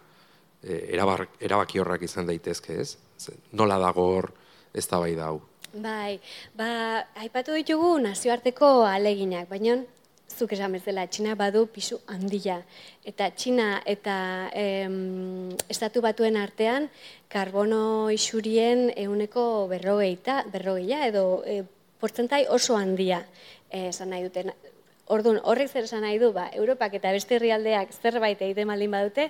e, 0.64 0.82
erabaki 0.96 1.80
horrak 1.80 2.04
izan 2.04 2.28
daitezke, 2.28 2.80
ez? 2.82 2.98
Nola 3.52 3.78
dago 3.80 4.06
hor 4.16 4.32
ez 4.74 4.88
da 4.88 5.00
bai. 5.00 5.16
Bai, 5.74 6.20
ba, 6.58 7.06
aipatu 7.22 7.54
ditugu 7.54 7.98
nazioarteko 8.02 8.86
aleginak, 8.90 9.50
baina 9.50 9.78
zuk 10.30 10.54
esan 10.54 10.74
bezala, 10.78 11.06
Txina 11.08 11.36
badu 11.36 11.66
pisu 11.74 12.00
handia. 12.08 12.60
Eta 13.06 13.30
Txina 13.32 13.82
eta 13.86 14.50
em, 14.54 15.50
estatu 15.70 16.02
batuen 16.06 16.38
artean, 16.38 16.90
karbono 17.30 18.10
isurien 18.14 18.90
euneko 18.96 19.68
berrogeita, 19.70 20.44
berrogeia, 20.54 21.06
edo 21.10 21.44
e, 21.46 21.64
portzentai 22.00 22.46
oso 22.48 22.78
handia 22.78 23.24
esan 23.70 24.14
nahi 24.14 24.26
duten. 24.26 24.54
Orduan, 25.10 25.40
horrek 25.50 25.72
zer 25.72 25.88
esan 25.88 26.04
nahi 26.06 26.20
du, 26.22 26.30
ba, 26.36 26.50
Europak 26.54 26.94
eta 27.00 27.12
beste 27.16 27.40
herrialdeak 27.40 27.94
zerbait 27.98 28.42
egiten 28.46 28.68
maldin 28.70 28.92
badute, 28.94 29.30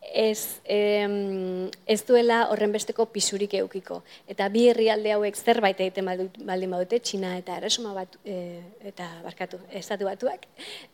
ez, 0.00 0.60
em, 0.64 1.68
ez 1.86 1.98
duela 2.06 2.44
horren 2.50 2.72
besteko 2.72 3.06
pisurik 3.12 3.54
eukiko. 3.58 4.00
Eta 4.30 4.48
bi 4.48 4.66
herrialde 4.70 5.12
hauek 5.12 5.36
zerbait 5.36 5.80
egiten 5.80 6.06
baldin 6.06 6.70
badute, 6.70 7.00
Txina 7.02 7.36
eta 7.38 7.58
Erresuma 7.58 7.92
bat, 7.94 8.16
e, 8.24 8.60
eta 8.92 9.08
barkatu, 9.24 9.60
estatu 9.82 10.08
batuak, 10.08 10.46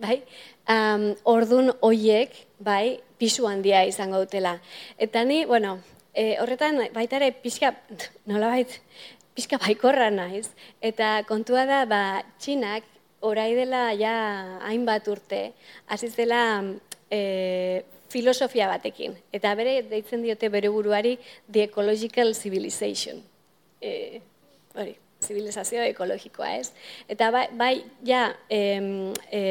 bai? 0.02 0.22
Um, 0.68 1.10
ordun 1.24 1.72
hoiek, 1.80 2.34
bai, 2.58 2.98
pisu 3.18 3.46
handia 3.46 3.84
izango 3.84 4.24
dutela. 4.24 4.56
Eta 4.98 5.24
ni, 5.24 5.44
bueno, 5.44 5.78
e, 6.14 6.34
horretan 6.40 6.82
baita 6.96 7.20
ere 7.20 7.30
pixka, 7.32 7.74
nola 8.32 8.50
bait, 8.56 8.80
pixka 9.36 9.60
baikorra 9.62 10.10
naiz. 10.10 10.48
Eta 10.80 11.20
kontua 11.28 11.68
da, 11.68 11.84
ba, 11.88 12.02
Txinak, 12.40 12.95
orai 13.26 13.52
dela 13.58 13.90
ja 13.98 14.14
hainbat 14.66 15.08
urte, 15.12 15.52
hasi 15.86 16.10
zela 16.10 16.42
e, 17.10 17.84
filosofia 18.08 18.68
batekin. 18.70 19.16
Eta 19.34 19.54
bere, 19.58 19.80
deitzen 19.90 20.22
diote 20.22 20.48
bere 20.52 20.70
buruari, 20.72 21.16
The 21.50 21.66
Ecological 21.70 22.34
Civilization. 22.34 23.20
E, 23.80 24.20
hori, 24.74 24.96
zibilizazio 25.22 25.82
ekologikoa, 25.82 26.52
ez? 26.60 26.72
Eta 27.08 27.30
bai, 27.34 27.46
bai 27.56 27.74
ja, 28.06 28.28
e, 28.48 28.60
e, 29.30 29.42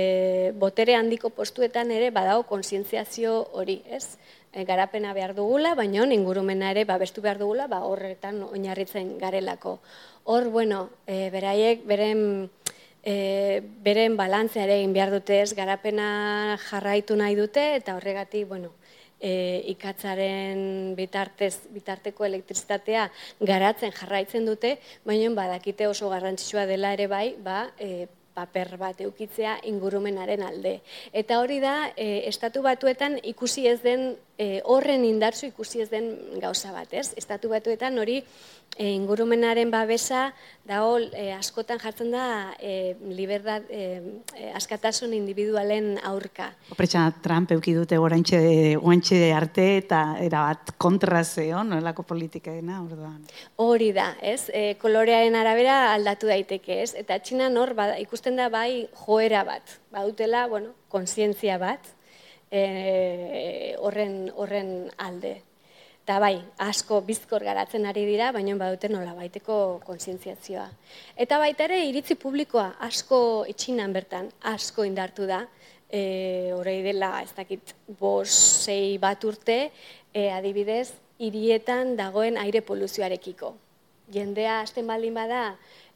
botere 0.55 0.95
handiko 0.95 1.31
postuetan 1.35 1.91
ere 1.91 2.11
badago 2.15 2.45
konsientziazio 2.49 3.37
hori, 3.53 3.81
ez? 3.89 4.17
E, 4.53 4.63
garapena 4.63 5.13
behar 5.13 5.35
dugula, 5.35 5.75
baina 5.75 6.05
ingurumena 6.13 6.71
ere 6.71 6.85
babestu 6.85 7.21
behar 7.21 7.41
dugula, 7.41 7.67
ba, 7.67 7.83
horretan 7.83 8.43
oinarritzen 8.43 9.17
garelako. 9.19 9.79
Hor, 10.25 10.49
bueno, 10.49 10.89
e, 11.07 11.29
beraiek, 11.33 11.83
beren 11.85 12.49
e, 13.05 13.61
beren 13.85 14.17
balantzea 14.17 14.65
ere 14.65 14.79
egin 14.81 14.93
behar 14.95 15.13
dute 15.13 15.39
ez, 15.43 15.53
garapena 15.55 16.57
jarraitu 16.65 17.15
nahi 17.15 17.37
dute, 17.37 17.63
eta 17.77 17.95
horregatik, 17.95 18.47
bueno, 18.49 18.73
e, 19.19 19.61
ikatzaren 19.75 20.95
bitartez, 20.97 21.53
bitarteko 21.75 22.25
elektrizitatea 22.25 23.07
garatzen 23.39 23.93
jarraitzen 23.95 24.45
dute, 24.49 24.75
baina 25.05 25.31
badakite 25.37 25.87
oso 25.87 26.09
garrantzitsua 26.09 26.65
dela 26.65 26.93
ere 26.97 27.07
bai, 27.07 27.27
ba, 27.41 27.69
e, 27.79 28.07
paper 28.35 28.75
bat 28.77 28.99
eukitzea 28.99 29.59
ingurumenaren 29.69 30.43
alde. 30.43 30.79
Eta 31.15 31.39
hori 31.39 31.61
da, 31.63 31.93
e, 31.95 32.27
estatu 32.27 32.65
batuetan 32.65 33.19
ikusi 33.23 33.67
ez 33.71 33.79
den, 33.85 34.15
e, 34.37 34.61
horren 34.65 35.05
indartzu 35.07 35.47
ikusi 35.49 35.81
ez 35.83 35.89
den 35.91 36.11
gauza 36.41 36.71
bat, 36.75 36.91
ez? 36.93 37.13
Estatu 37.17 37.49
batuetan 37.51 37.97
hori 37.99 38.17
e, 38.75 38.89
ingurumenaren 38.91 39.71
babesa 39.71 40.27
dago 40.67 40.97
e, 40.99 41.29
askotan 41.35 41.79
jartzen 41.79 42.11
da 42.13 42.25
e, 42.59 42.95
liberdad, 43.15 43.67
e, 43.69 44.51
askatasun 44.55 45.13
individualen 45.15 45.95
aurka. 46.03 46.51
Opretxa 46.75 47.07
Trump 47.23 47.55
euki 47.55 47.75
dute 47.77 47.99
guantxe 47.99 49.21
arte 49.33 49.67
eta 49.79 50.03
erabat 50.23 50.75
kontra 50.77 51.23
zeo, 51.23 51.63
noelako 51.63 52.03
politikaena, 52.03 52.81
orduan. 52.83 53.21
Hori 53.61 53.91
da, 53.95 54.11
ez? 54.21 54.49
E, 54.53 54.75
kolorearen 54.81 55.35
arabera 55.39 55.93
aldatu 55.93 56.31
daiteke, 56.31 56.81
ez? 56.83 56.93
Eta 56.99 57.19
txina 57.19 57.49
nor, 57.49 57.75
ikusten 58.01 58.35
da 58.35 58.49
bai 58.49 58.87
joera 59.05 59.45
bat, 59.47 59.77
badutela, 59.95 60.47
bueno, 60.51 60.73
konsientzia 60.91 61.57
bat, 61.61 61.95
e, 62.51 63.75
horren, 63.79 64.31
horren 64.35 64.71
alde. 64.97 65.35
Eta 66.05 66.19
bai, 66.21 66.35
asko 66.61 66.99
bizkor 67.01 67.41
garatzen 67.41 67.87
ari 67.89 68.03
dira, 68.05 68.27
baina 68.31 68.53
badute 68.59 68.91
nola 68.93 69.15
baiteko 69.17 69.81
konsientziazioa. 69.87 70.67
Eta 71.17 71.39
baita 71.41 71.65
ere, 71.65 71.79
iritzi 71.89 72.13
publikoa 72.21 72.75
asko 72.85 73.17
etxinan 73.49 73.95
bertan, 73.95 74.29
asko 74.53 74.85
indartu 74.85 75.25
da, 75.25 75.41
e, 75.89 76.51
horrei 76.53 76.83
dela, 76.85 77.23
ez 77.25 77.33
dakit, 77.33 77.73
bos, 77.99 78.29
sei 78.29 78.99
bat 79.01 79.25
urte, 79.25 79.71
e, 80.13 80.29
adibidez, 80.29 80.91
hirietan 81.17 81.95
dagoen 81.97 82.37
aire 82.37 82.61
poluzioarekiko. 82.61 83.55
Jendea, 84.13 84.59
hasten 84.61 84.85
baldin 84.85 85.15
bada, 85.17 85.55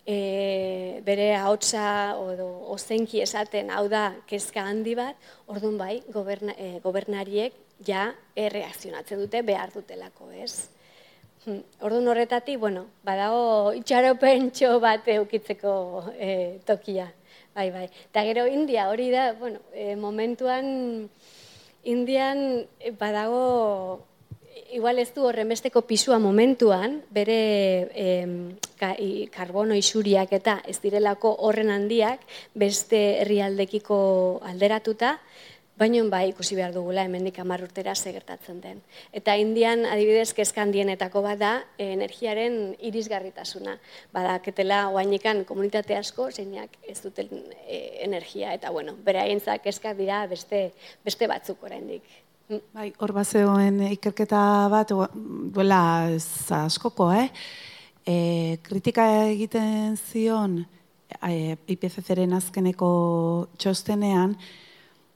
e, 0.10 1.02
bere 1.06 1.30
hautsa 1.38 2.18
odo, 2.18 2.48
ozenki 2.74 3.22
esaten, 3.22 3.70
hau 3.70 3.86
da, 3.92 4.10
kezka 4.30 4.64
handi 4.66 4.96
bat, 4.98 5.30
orduan 5.52 5.78
bai, 5.78 6.00
goberna, 6.14 6.56
e, 6.58 6.80
gobernariek 6.84 7.56
ja 7.86 8.10
erreakzionatzen 8.36 9.22
dute 9.22 9.44
behar 9.46 9.74
dutelako, 9.76 10.32
ez? 10.34 10.70
Hmm, 11.46 11.62
orduan 11.86 12.10
horretatik, 12.12 12.58
bueno, 12.60 12.88
badago 13.06 13.72
itxaropentxo 13.78 14.74
bat 14.84 15.08
eukitzeko 15.14 15.74
e, 16.18 16.34
tokia. 16.68 17.08
Bai, 17.54 17.70
bai. 17.74 17.86
Eta 18.10 18.24
gero 18.28 18.48
India 18.48 18.90
hori 18.90 19.10
da, 19.14 19.32
bueno, 19.38 19.62
e, 19.74 19.96
momentuan 19.96 21.10
Indian 21.84 22.66
e, 22.80 22.92
badago 22.92 24.09
igual 24.72 25.00
ez 25.00 25.10
du 25.16 25.26
horrenbesteko 25.28 25.84
pisua 25.88 26.20
momentuan, 26.20 27.00
bere 27.12 27.40
e, 27.94 28.08
ka, 28.80 28.94
karbono 29.34 29.78
isuriak 29.78 30.34
eta 30.38 30.60
ez 30.68 30.80
direlako 30.84 31.36
horren 31.48 31.72
handiak 31.74 32.26
beste 32.54 33.00
herrialdekiko 33.22 34.00
alderatuta, 34.46 35.18
baino 35.80 36.04
bai 36.12 36.30
ikusi 36.34 36.58
behar 36.58 36.74
dugula 36.76 37.06
hemendik 37.08 37.38
10 37.40 37.64
urtera 37.64 37.94
segertatzen 37.96 38.60
den. 38.62 38.82
Eta 39.16 39.36
Indian 39.40 39.86
adibidez 39.88 40.34
kezkandienetako 40.36 41.22
bada 41.24 41.54
energiaren 41.80 42.76
irisgarritasuna. 42.92 43.78
Badaketela 44.16 44.82
oainikan 44.92 45.46
komunitate 45.48 45.96
asko 45.96 46.30
zeinak 46.32 46.76
ez 46.84 47.00
duten 47.06 47.32
e, 47.66 48.04
energia 48.08 48.54
eta 48.54 48.74
bueno, 48.76 48.98
beraientzak 49.06 49.64
kezka 49.70 49.96
dira 49.96 50.26
beste 50.28 50.74
beste 51.06 51.32
batzuk 51.32 51.64
oraindik. 51.64 52.04
Bai, 52.50 52.88
hor 52.98 53.12
bazegoen 53.14 53.76
ikerketa 53.92 54.40
bat 54.74 54.90
duela 54.90 55.82
askoko, 56.58 57.12
eh? 57.14 57.28
E, 58.02 58.16
kritika 58.66 59.06
egiten 59.28 59.94
zion 60.00 60.56
e, 61.28 61.60
IPCC-ren 61.70 62.34
azkeneko 62.34 62.90
txostenean, 63.54 64.34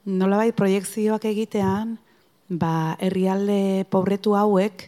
nolabai 0.06 0.52
proiektzioak 0.54 1.26
egitean, 1.32 1.98
ba, 2.54 2.94
herrialde 3.02 3.90
pobretu 3.90 4.38
hauek, 4.38 4.86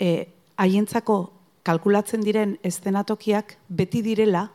e, 0.00 0.10
haientzako 0.56 1.20
kalkulatzen 1.68 2.24
diren 2.24 2.56
estenatokiak 2.64 3.58
beti 3.68 4.00
direla, 4.08 4.46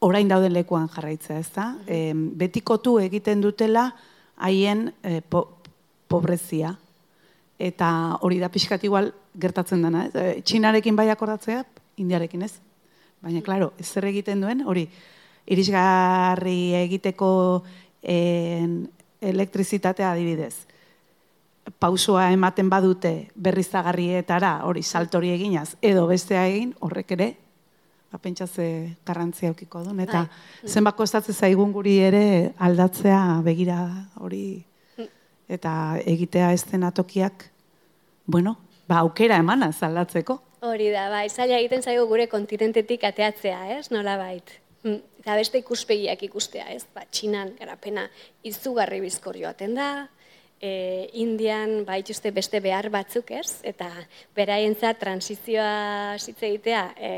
orain 0.00 0.32
dauden 0.32 0.56
lekuan 0.56 0.88
jarraitza, 0.88 1.36
ez 1.36 1.52
da? 1.52 1.74
E, 1.84 2.14
betikotu 2.16 2.96
egiten 3.04 3.44
dutela 3.44 3.90
haien 4.36 4.92
e, 5.02 5.20
pobrezia. 6.08 6.76
Eta 7.58 8.18
hori 8.20 8.38
da 8.38 8.50
pixkat 8.52 8.84
igual 8.84 9.12
gertatzen 9.40 9.82
dena, 9.84 10.06
ez? 10.06 10.14
E, 10.14 10.40
txinarekin 10.44 10.96
bai 10.96 11.08
akordatzea, 11.12 11.64
indiarekin 11.96 12.44
ez. 12.44 12.52
Baina, 13.24 13.40
klaro, 13.42 13.72
ez 13.80 13.88
zer 13.88 14.04
egiten 14.10 14.42
duen, 14.44 14.62
hori, 14.68 14.84
irisgarri 15.46 16.74
egiteko 16.82 17.30
en, 18.02 18.82
elektrizitatea 19.24 20.12
adibidez. 20.12 20.66
Pausua 21.82 22.28
ematen 22.30 22.68
badute 22.70 23.30
berrizagarrietara, 23.34 24.60
hori 24.68 24.84
saltori 24.84 25.32
eginaz, 25.34 25.74
edo 25.82 26.06
bestea 26.06 26.44
egin, 26.46 26.74
horrek 26.84 27.16
ere, 27.16 27.32
ba, 28.12 28.20
pentsatze 28.22 28.68
garrantzia 29.06 29.50
aukiko 29.50 29.82
duen. 29.82 30.04
Eta 30.04 30.26
bai. 30.26 30.70
zenbako 30.70 31.08
estatze 31.08 31.34
zaigun 31.34 31.72
guri 31.74 31.98
ere 32.04 32.52
aldatzea 32.68 33.40
begira 33.46 33.80
hori 34.20 34.64
eta 35.48 35.98
egitea 36.04 36.52
ez 36.52 36.64
atokiak, 36.82 37.50
bueno, 38.26 38.56
ba, 38.88 38.98
aukera 38.98 39.36
emanaz 39.36 39.82
aldatzeko. 39.82 40.40
Hori 40.66 40.90
da, 40.90 41.08
bai, 41.10 41.28
zaila 41.28 41.58
egiten 41.58 41.82
zaigu 41.82 42.06
gure 42.06 42.26
kontinentetik 42.26 43.04
ateatzea, 43.04 43.78
ez, 43.78 43.90
nola 43.90 44.16
bait. 44.16 44.50
Mm, 44.82 45.02
eta 45.20 45.36
beste 45.36 45.58
ikuspegiak 45.58 46.22
ikustea, 46.22 46.66
ez? 46.74 46.84
Ba, 46.94 47.04
txinan 47.10 47.54
garapena 47.58 48.08
izugarri 48.42 49.00
bizkor 49.00 49.36
joaten 49.38 49.74
da, 49.78 50.08
e, 50.60 51.10
Indian 51.12 51.84
baituzte 51.84 52.30
beste 52.32 52.60
behar 52.64 52.88
batzuk 52.92 53.30
ez, 53.36 53.60
eta 53.66 53.88
beraientza 54.36 54.92
transizioa 54.96 56.16
zitze 56.18 56.48
egitea 56.48 56.82
e, 56.96 57.10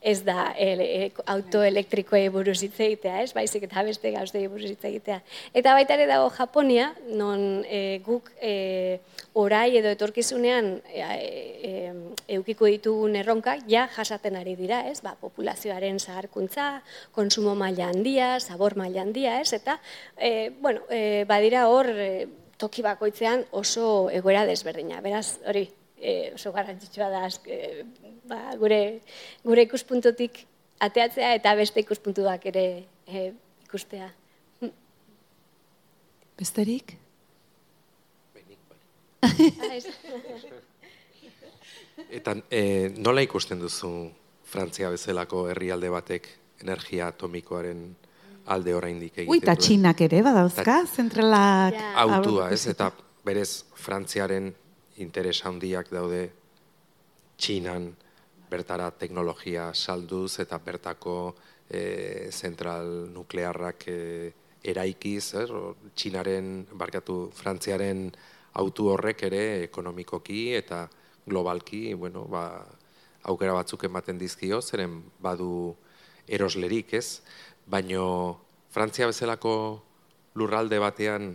ez 0.00 0.18
da 0.24 0.50
e, 0.56 0.68
e, 0.84 1.00
autoelektrikoei 1.34 2.28
buruz 2.32 2.58
hitz 2.62 2.76
egitea, 2.76 3.22
ez, 3.24 3.32
baizik 3.36 3.64
eta 3.68 3.84
beste 3.86 4.12
gauztei 4.12 4.46
buruz 4.48 4.70
hitz 4.70 4.84
egitea. 4.84 5.20
Eta 5.56 5.74
baita 5.76 5.96
ere 5.96 6.08
dago 6.10 6.28
Japonia, 6.36 6.90
non 7.08 7.64
e, 7.64 8.00
guk 8.04 8.30
e, 8.40 9.00
orai 9.40 9.78
edo 9.78 9.92
etorkizunean 9.94 10.72
e, 10.92 11.00
e, 11.00 11.72
eukiko 12.36 12.68
ditugun 12.68 13.16
erronkak 13.16 13.64
ja 13.70 13.86
jasaten 13.94 14.36
ari 14.36 14.56
dira, 14.58 14.82
ez, 14.90 15.00
ba, 15.04 15.14
populazioaren 15.20 16.00
zaharkuntza, 16.00 16.82
konsumo 17.16 17.54
maila 17.56 17.88
handia, 17.88 18.34
sabor 18.40 18.76
maila 18.76 19.04
handia, 19.06 19.40
ez, 19.40 19.52
eta, 19.56 19.78
e, 20.18 20.50
bueno, 20.60 20.84
e, 20.90 21.24
badira 21.28 21.66
hor, 21.70 21.88
e, 21.88 22.28
toki 22.60 22.84
bakoitzean 22.84 23.46
oso 23.56 24.10
egoera 24.12 24.44
desberdina. 24.48 25.00
Beraz, 25.04 25.38
hori, 25.48 25.64
e, 25.96 26.32
oso 26.34 26.52
garrantzitsua 26.52 27.08
da 27.12 27.26
e, 27.46 27.84
ba, 28.28 28.40
gure, 28.60 29.00
gure 29.44 29.66
ikuspuntutik 29.68 30.44
ateatzea 30.80 31.34
eta 31.36 31.54
beste 31.58 31.84
ikuspuntuak 31.84 32.46
ere 32.52 32.66
e, 33.06 33.30
ikustea. 33.66 34.10
Besterik? 36.40 36.94
Benik, 38.32 38.60
bai. 38.70 39.82
eta 42.20 42.36
e, 42.48 42.62
nola 42.96 43.20
ikusten 43.26 43.60
duzu 43.60 43.90
Frantzia 44.50 44.88
bezalako 44.90 45.44
herrialde 45.52 45.90
batek 45.92 46.30
energia 46.64 47.10
atomikoaren 47.12 47.84
alde 48.50 48.74
oraindik 48.74 49.14
egiten 49.14 49.30
Ui, 49.30 49.38
eta 49.42 49.54
txinak 49.58 50.00
ere 50.06 50.22
badauzka, 50.26 50.80
zentralak... 50.86 51.76
Autua, 52.02 52.50
ez, 52.54 52.64
eta 52.70 52.90
berez 53.24 53.64
Frantziaren 53.78 54.50
interes 55.00 55.38
handiak 55.46 55.90
daude 55.92 56.24
txinan 57.40 57.88
bertara 58.50 58.90
teknologia 58.90 59.70
salduz 59.74 60.40
eta 60.42 60.58
bertako 60.58 61.16
e, 61.70 62.28
zentral 62.32 62.90
nuklearrak 63.14 63.86
e, 63.88 64.00
eraikiz, 64.60 65.34
ez, 65.40 65.48
txinaren, 65.94 66.66
barkatu, 66.76 67.30
Frantziaren 67.36 68.10
autu 68.60 68.90
horrek 68.92 69.22
ere 69.30 69.44
ekonomikoki 69.68 70.50
eta 70.58 70.84
globalki, 71.30 71.94
bueno, 71.94 72.26
ba, 72.28 72.44
aukera 73.30 73.54
batzuk 73.54 73.86
ematen 73.86 74.18
dizkio, 74.18 74.60
zeren 74.60 74.98
badu 75.22 75.76
eroslerik, 76.30 76.94
ez? 76.98 77.20
Baino 77.70 78.40
Frantzia 78.70 79.06
bezalako 79.06 79.54
lurralde 80.34 80.78
batean 80.82 81.30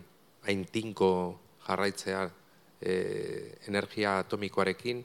hain 0.45 0.65
tinko 0.71 1.09
jarraitzea 1.67 2.25
e, 2.81 2.93
energia 3.67 4.19
atomikoarekin, 4.19 5.03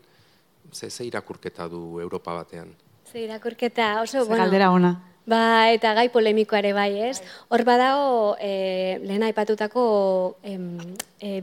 ze, 0.72 0.90
ze 0.90 1.06
irakurketa 1.06 1.68
du 1.68 2.00
Europa 2.00 2.34
batean? 2.34 2.74
Ze 3.10 3.24
irakurketa, 3.24 4.00
oso, 4.02 4.26
bueno. 4.26 4.44
Galdera 4.44 4.70
ona. 4.70 4.92
Ba, 5.30 5.70
eta 5.70 5.92
gai 5.94 6.08
polemikoare 6.10 6.72
bai, 6.74 6.90
ez? 7.06 7.20
Hor 7.54 7.62
badago, 7.62 8.34
e, 8.42 8.98
lehen 9.04 9.22
aipatutako 9.22 9.82
e, 10.42 10.56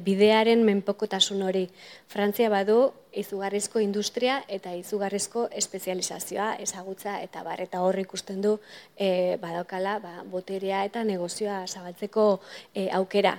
bidearen 0.04 0.66
menpokotasun 0.68 1.46
hori. 1.48 1.64
Frantzia 2.12 2.50
badu, 2.52 2.90
izugarrizko 3.22 3.80
industria 3.80 4.42
eta 4.52 4.74
izugarrizko 4.76 5.46
espezializazioa, 5.62 6.50
ezagutza 6.66 7.16
eta 7.24 7.46
bar, 7.48 7.64
eta 7.64 7.80
hor 7.86 8.02
ikusten 8.04 8.44
du 8.44 8.58
e, 8.98 9.38
badaukala, 9.40 10.00
ba, 10.04 10.14
boterea 10.36 10.84
eta 10.90 11.06
negozioa 11.08 11.62
zabaltzeko 11.68 12.28
e, 12.74 12.90
aukera. 13.00 13.38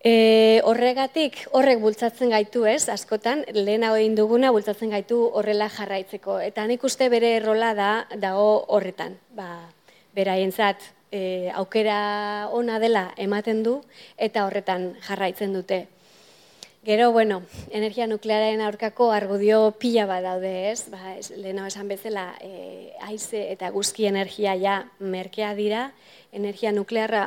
E, 0.00 0.62
horregatik, 0.64 1.42
horrek 1.52 1.80
bultzatzen 1.82 2.30
gaitu 2.32 2.64
ez, 2.64 2.88
askotan, 2.88 3.42
lehena 3.52 3.90
egin 3.98 4.14
duguna 4.16 4.48
bultzatzen 4.54 4.94
gaitu 4.94 5.18
horrela 5.36 5.68
jarraitzeko. 5.68 6.38
Eta 6.40 6.64
nik 6.66 6.84
uste 6.88 7.10
bere 7.12 7.34
errola 7.36 7.74
da 7.76 7.90
dago 8.16 8.64
horretan. 8.72 9.18
Ba, 9.36 9.68
beraientzat 10.16 10.86
e, 11.12 11.50
aukera 11.52 12.48
ona 12.56 12.78
dela 12.80 13.10
ematen 13.20 13.62
du 13.62 13.80
eta 14.16 14.46
horretan 14.46 14.94
jarraitzen 15.04 15.52
dute. 15.52 15.86
Gero, 16.80 17.10
bueno, 17.12 17.42
energia 17.68 18.06
nuklearen 18.08 18.62
aurkako 18.64 19.10
argudio 19.12 19.74
pila 19.76 20.06
bat 20.08 20.24
daude 20.24 20.70
ez, 20.70 20.88
ba, 20.88 21.12
ez 21.18 21.28
lehena 21.36 21.66
esan 21.68 21.92
bezala, 21.92 22.30
e, 22.40 22.94
aize 23.04 23.50
eta 23.52 23.68
guzki 23.68 24.08
energia 24.08 24.56
ja 24.56 24.78
merkea 24.98 25.52
dira, 25.58 25.90
energia 26.32 26.72
nuklearra 26.72 27.26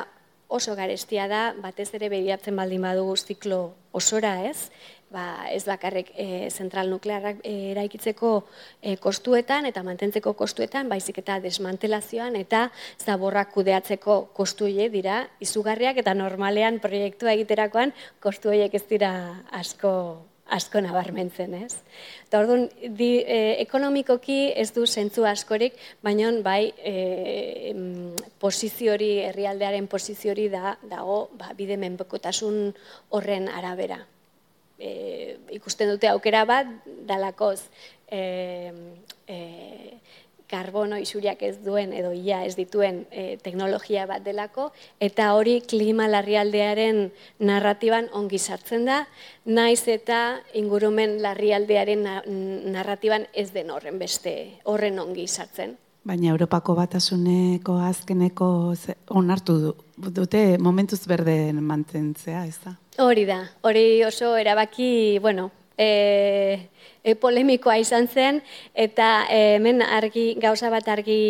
oso 0.54 0.76
garestia 0.78 1.26
da, 1.30 1.44
batez 1.58 1.90
ere 1.98 2.10
begiratzen 2.12 2.54
baldin 2.56 2.84
badugu 2.86 3.16
ziklo 3.18 3.60
osora 3.94 4.36
ez, 4.46 4.70
ba, 5.14 5.24
ez 5.50 5.62
bakarrik 5.66 6.10
e, 6.14 6.50
zentral 6.50 6.90
nuklearrak 6.90 7.40
e, 7.46 7.54
eraikitzeko 7.72 8.32
e, 8.82 8.96
kostuetan 9.02 9.66
eta 9.70 9.82
mantentzeko 9.86 10.34
kostuetan, 10.38 10.90
baizik 10.90 11.18
eta 11.22 11.40
desmantelazioan 11.42 12.38
eta 12.40 12.68
zaborrak 13.02 13.54
kudeatzeko 13.54 14.20
kostu 14.36 14.70
dira 14.94 15.24
izugarriak 15.40 15.98
eta 16.02 16.14
normalean 16.14 16.78
proiektua 16.82 17.34
egiterakoan 17.34 17.94
kostu 18.22 18.54
ez 18.54 18.86
dira 18.90 19.12
asko 19.50 19.94
asko 20.52 20.80
nabarmentzen, 20.84 21.54
ez? 21.56 21.78
Eta 22.26 22.40
orduan, 22.42 22.66
di, 22.96 23.18
e, 23.20 23.56
ekonomikoki 23.62 24.52
ez 24.60 24.70
du 24.76 24.84
zentzu 24.86 25.24
askorik, 25.26 25.76
baina 26.04 26.30
bai 26.44 26.72
e, 26.76 27.72
poziziori, 28.40 29.24
herrialdearen 29.30 29.88
poziziori 29.88 30.48
da, 30.52 30.76
dago 30.90 31.30
ba, 31.38 31.52
bide 31.56 31.78
menpekotasun 31.80 32.74
horren 33.10 33.48
arabera. 33.48 34.02
E, 34.78 35.36
ikusten 35.56 35.94
dute 35.94 36.10
aukera 36.10 36.44
bat, 36.44 36.68
dalakoz, 37.08 37.62
e, 38.10 38.72
e, 39.26 39.38
karbono 40.54 40.98
isuriak 41.02 41.42
ez 41.42 41.56
duen 41.64 41.92
edo 41.96 42.12
ia 42.14 42.44
ez 42.46 42.54
dituen 42.54 43.04
e, 43.10 43.36
teknologia 43.42 44.06
bat 44.10 44.22
delako, 44.24 44.70
eta 45.02 45.32
hori 45.34 45.58
klima 45.66 46.06
larrialdearen 46.10 47.08
narratiban 47.42 48.10
ongi 48.14 48.38
sartzen 48.38 48.86
da, 48.86 49.04
naiz 49.44 49.82
eta 49.90 50.20
ingurumen 50.54 51.18
larrialdearen 51.24 52.04
narratiban 52.74 53.26
ez 53.34 53.50
den 53.54 53.72
horren 53.74 53.98
beste 53.98 54.36
horren 54.64 55.02
ongi 55.02 55.26
sartzen. 55.26 55.78
Baina 56.04 56.28
Europako 56.34 56.74
batasuneko 56.76 57.78
azkeneko 57.80 58.46
onartu 59.16 59.54
dute 59.96 60.42
momentuz 60.60 61.00
berden 61.08 61.62
mantentzea, 61.64 62.44
ez 62.44 62.58
da? 62.64 62.74
Hori 63.00 63.24
da, 63.24 63.40
hori 63.64 64.04
oso 64.04 64.34
erabaki, 64.36 65.18
bueno, 65.24 65.48
e, 65.78 66.68
e, 67.02 67.14
polemikoa 67.20 67.76
izan 67.82 68.08
zen, 68.08 68.40
eta 68.74 69.26
hemen 69.30 69.82
argi, 69.82 70.34
gauza 70.40 70.70
bat 70.72 70.88
argi 70.88 71.20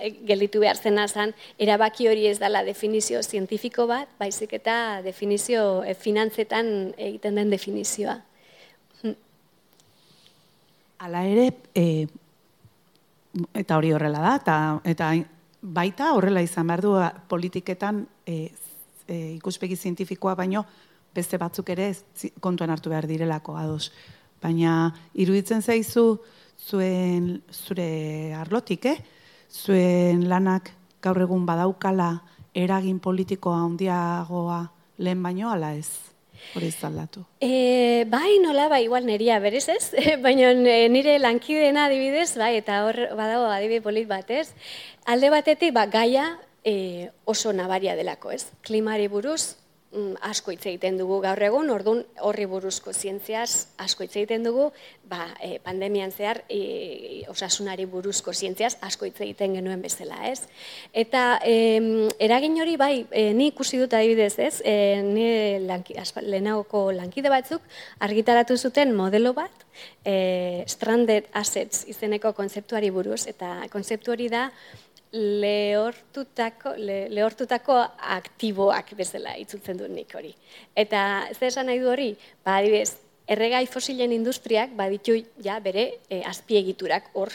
e, 0.00 0.10
gelditu 0.26 0.62
behar 0.64 0.76
zena 0.76 1.06
zen, 1.08 1.34
erabaki 1.58 2.08
hori 2.08 2.26
ez 2.30 2.38
dela 2.42 2.64
definizio 2.64 3.22
zientifiko 3.22 3.86
bat, 3.90 4.08
baizik 4.18 4.56
eta 4.60 5.00
definizio 5.04 5.82
e, 5.84 5.94
finantzetan 5.94 6.94
egiten 6.96 7.40
den 7.40 7.52
definizioa. 7.54 8.20
Hala 11.04 11.24
ere, 11.28 11.50
e, 11.76 12.06
eta 13.54 13.76
hori 13.76 13.92
horrela 13.92 14.22
da, 14.22 14.34
eta, 14.40 14.58
eta 14.88 15.12
baita 15.64 16.12
horrela 16.14 16.42
izan 16.44 16.68
behar 16.68 16.82
du 16.84 16.94
politiketan 17.28 18.04
e, 18.26 18.50
e, 19.08 19.16
ikuspegi 19.34 19.76
zientifikoa 19.76 20.34
baino, 20.38 20.64
beste 21.14 21.38
batzuk 21.38 21.70
ere 21.70 21.92
kontuan 22.40 22.70
hartu 22.70 22.90
behar 22.90 23.06
direlako 23.06 23.56
ados. 23.56 23.90
Baina 24.42 24.92
iruditzen 25.14 25.62
zaizu 25.62 26.18
zuen 26.58 27.42
zure 27.52 28.34
arlotik, 28.34 28.86
eh? 28.86 28.98
zuen 29.50 30.28
lanak 30.28 30.72
gaur 31.02 31.20
egun 31.22 31.44
badaukala 31.46 32.08
eragin 32.54 32.98
politikoa 33.00 33.60
handiagoa 33.64 34.64
lehen 34.98 35.22
baino 35.22 35.50
ala 35.50 35.74
ez? 35.74 35.88
Hori 36.54 36.68
zaldatu. 36.70 37.22
E, 37.40 38.04
bai, 38.10 38.38
nola, 38.42 38.66
bai, 38.68 38.82
igual 38.84 39.06
neria 39.08 39.38
berez 39.40 39.64
ez, 39.72 39.94
baina 40.24 40.50
e, 40.52 40.88
nire 40.92 41.16
lankidena 41.18 41.86
adibidez, 41.88 42.34
bai, 42.40 42.54
eta 42.60 42.82
hor 42.84 42.98
badago 43.16 43.46
adibide 43.48 43.80
polit 43.84 44.08
bat 44.10 44.30
ez. 44.30 44.50
Alde 45.08 45.30
batetik, 45.32 45.72
ba, 45.76 45.86
gaia 45.90 46.34
e, 46.64 47.08
oso 47.24 47.54
nabaria 47.56 47.96
delako 47.96 48.34
ez. 48.34 48.44
Klimari 48.66 49.08
buruz, 49.08 49.54
Mm, 49.94 50.16
asko 50.26 50.50
hitz 50.50 50.64
egiten 50.66 50.96
dugu 50.98 51.20
gaur 51.22 51.38
egun, 51.46 51.68
ordun 51.70 52.00
horri 52.26 52.48
buruzko 52.50 52.90
zientziaz 52.90 53.68
asko 53.78 54.02
hitz 54.02 54.16
egiten 54.16 54.42
dugu, 54.42 54.64
ba, 55.06 55.28
e, 55.38 55.60
pandemian 55.62 56.10
zehar 56.10 56.40
e, 56.50 57.22
osasunari 57.30 57.86
buruzko 57.86 58.32
zientziaz 58.34 58.72
asko 58.82 59.06
hitz 59.06 59.20
egiten 59.20 59.54
genuen 59.54 59.84
bezala, 59.84 60.18
ez? 60.32 60.48
Eta 61.04 61.38
e, 61.46 61.54
eragin 62.26 62.58
hori 62.64 62.74
bai, 62.80 63.06
e, 63.12 63.28
ni 63.38 63.52
ikusi 63.52 63.78
dut 63.78 63.94
adibidez, 63.94 64.32
ez? 64.42 64.56
E, 64.66 64.74
ni 65.06 65.28
lanki, 65.62 65.94
lehenagoko 66.26 66.88
lankide 66.96 67.30
batzuk 67.30 67.62
argitaratu 68.02 68.58
zuten 68.58 68.96
modelo 68.98 69.30
bat, 69.36 69.62
e, 70.02 70.64
stranded 70.74 71.30
assets 71.38 71.84
izeneko 71.86 72.34
kontzeptuari 72.34 72.90
buruz, 72.90 73.28
eta 73.30 73.60
kontzeptu 73.70 74.16
hori 74.16 74.26
da 74.32 74.48
lehortutako, 75.14 76.74
le, 76.76 77.04
lehortutako 77.14 77.76
aktiboak 78.18 78.94
bezala 78.98 79.36
itzultzen 79.38 79.78
du 79.78 79.88
nik 79.88 80.14
hori. 80.14 80.34
Eta 80.74 81.28
zer 81.32 81.48
esan 81.52 81.70
nahi 81.70 81.78
du 81.82 81.90
hori, 81.90 82.10
ba, 82.44 82.58
adibidez, 82.58 82.96
erregai 83.30 83.64
fosilen 83.70 84.12
industriak 84.12 84.74
baditu 84.76 85.16
ja 85.42 85.60
bere 85.62 85.86
e, 86.10 86.20
azpiegiturak 86.26 87.12
hor 87.14 87.32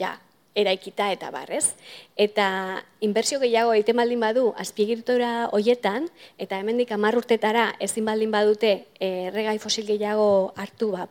ja 0.00 0.16
eraikita 0.58 1.10
eta 1.14 1.30
barrez. 1.30 1.76
Eta 2.18 2.82
inbertsio 3.00 3.38
gehiago 3.40 3.72
egiten 3.76 4.00
baldin 4.00 4.20
badu 4.20 4.50
azpiegitura 4.58 5.48
hoietan, 5.54 6.08
eta 6.38 6.58
hemendik 6.58 6.90
hamar 6.92 7.16
urtetara 7.16 7.70
ezin 7.80 8.04
baldin 8.10 8.34
badute 8.34 8.74
erregai 8.98 9.58
fosil 9.62 9.86
gehiago 9.86 10.52
hartu 10.56 10.90
ba, 10.96 11.06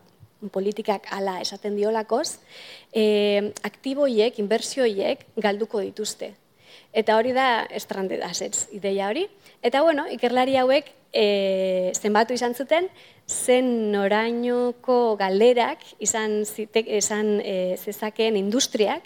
politikak 0.48 1.10
ala 1.12 1.40
esaten 1.42 1.76
diolakoz, 1.76 2.40
e, 2.96 3.52
aktiboiek, 3.68 4.40
inbertsioiek 4.40 5.26
galduko 5.36 5.82
dituzte. 5.84 6.34
Eta 6.94 7.18
hori 7.20 7.34
da 7.36 7.68
stranded 7.78 8.24
assets 8.26 8.68
ideia 8.74 9.10
hori. 9.10 9.28
Eta 9.62 9.84
bueno, 9.84 10.08
ikerlari 10.10 10.56
hauek 10.58 10.90
e, 11.14 11.92
zenbatu 11.94 12.34
izan 12.34 12.56
zuten, 12.56 12.88
zen 13.28 13.92
norainoko 13.92 15.16
galderak 15.20 15.84
izan, 16.02 16.44
zitek, 16.46 16.88
izan 16.98 17.38
e, 17.44 17.78
zezakeen 17.78 18.40
industriak 18.40 19.06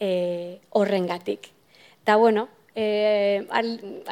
e, 0.00 0.58
horrengatik. 0.76 1.48
Eta 2.02 2.16
bueno, 2.20 2.48
e, 2.76 3.46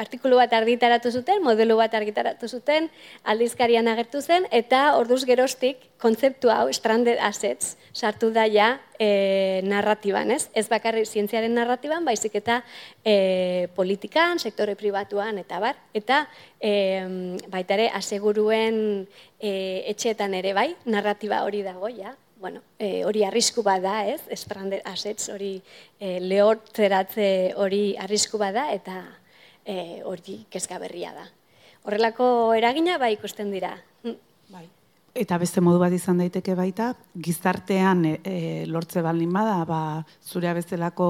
artikulu 0.00 0.38
bat 0.40 0.52
argitaratu 0.56 1.12
zuten, 1.12 1.42
modelu 1.44 1.76
bat 1.76 1.92
argitaratu 1.94 2.48
zuten, 2.48 2.88
aldizkarian 3.28 3.88
agertu 3.92 4.22
zen, 4.24 4.48
eta 4.50 4.96
orduz 4.98 5.22
gerostik 5.28 5.84
kontzeptu 6.00 6.50
hau, 6.52 6.66
stranded 6.72 7.20
assets, 7.20 7.76
sartu 7.94 8.32
da 8.34 8.46
ja 8.50 8.70
e, 8.98 9.60
narratiban, 9.68 10.32
ez? 10.34 10.48
Ez 10.56 10.66
bakarri 10.72 11.04
zientziaren 11.04 11.54
narratiban, 11.54 12.04
baizik 12.08 12.34
eta 12.40 12.62
e, 13.04 13.68
politikan, 13.76 14.40
sektore 14.40 14.74
pribatuan, 14.80 15.38
eta 15.44 15.60
bar, 15.62 15.78
eta 15.94 16.24
e, 16.58 16.74
baita 17.52 17.78
ere, 17.78 17.90
aseguruen 17.94 18.76
e, 19.38 19.54
etxeetan 19.92 20.34
ere 20.40 20.56
bai, 20.56 20.70
narratiba 20.88 21.44
hori 21.44 21.62
dago, 21.66 21.92
ja, 21.92 22.16
bueno, 22.44 22.60
e, 22.78 23.06
hori 23.08 23.22
arrisku 23.24 23.62
bada, 23.64 24.02
ez? 24.04 24.20
Stranded 24.36 24.82
assets 24.84 25.30
hori 25.32 25.54
e, 25.96 26.18
lehortzeratze 26.20 27.54
hori 27.56 27.94
arrisku 27.96 28.36
bada 28.36 28.66
eta 28.74 28.98
e, 29.64 30.02
hori 30.04 30.42
kezka 30.52 30.76
berria 30.82 31.14
da. 31.16 31.24
Horrelako 31.88 32.26
eragina 32.52 32.98
bai 33.00 33.14
ikusten 33.14 33.48
dira. 33.48 33.70
Hm. 34.02 34.18
Bai. 34.52 34.66
Eta 35.16 35.38
beste 35.40 35.62
modu 35.64 35.80
bat 35.80 35.96
izan 35.96 36.20
daiteke 36.20 36.52
baita, 36.58 36.90
gizartean 37.16 38.04
e, 38.10 38.12
e, 38.28 38.36
lortze 38.68 39.00
baldin 39.00 39.32
bada, 39.32 39.62
ba, 39.64 39.80
zure 40.20 40.52
bezalako 40.58 41.08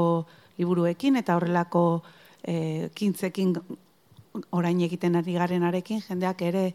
liburuekin 0.60 1.18
eta 1.18 1.34
horrelako 1.34 1.82
e, 2.46 2.92
kintzekin 2.94 3.56
orain 4.54 4.86
egiten 4.86 5.18
ari 5.18 5.34
garenarekin, 5.34 6.06
jendeak 6.06 6.46
ere 6.46 6.68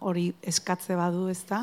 hori 0.00 0.32
eskatze 0.42 0.98
badu 0.98 1.28
ez 1.30 1.44
da? 1.46 1.62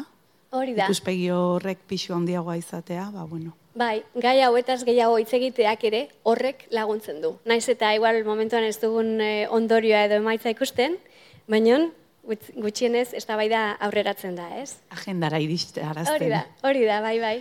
Hori 0.49 0.73
da. 0.73 0.87
Ikuspegi 0.89 1.29
horrek 1.33 1.83
pixu 1.87 2.15
handiagoa 2.15 2.57
izatea, 2.57 3.09
ba, 3.13 3.25
bueno. 3.29 3.53
Bai, 3.77 4.01
gai 4.17 4.39
hauetaz 4.41 4.81
gehiago 4.83 5.19
hitz 5.21 5.31
egiteak 5.37 5.83
ere 5.87 6.01
horrek 6.27 6.65
laguntzen 6.73 7.21
du. 7.21 7.35
Naiz 7.45 7.67
eta 7.69 7.93
igual 7.95 8.23
momentuan 8.25 8.65
ez 8.65 8.79
dugun 8.81 9.19
eh, 9.21 9.45
ondorioa 9.53 10.07
edo 10.07 10.17
emaitza 10.19 10.49
ikusten, 10.51 10.97
baina 11.47 11.77
gutxienez 12.57 13.13
ez 13.17 13.23
da 13.29 13.37
bai 13.39 13.47
da 13.49 13.61
aurreratzen 13.85 14.35
da, 14.37 14.49
ez? 14.57 14.79
Agendara 14.93 15.39
iriste 15.41 15.85
arazten. 15.85 16.17
Hori 16.17 16.33
da, 16.33 16.43
hori 16.65 16.83
da, 16.89 16.99
bai, 17.05 17.15
bai. 17.21 17.37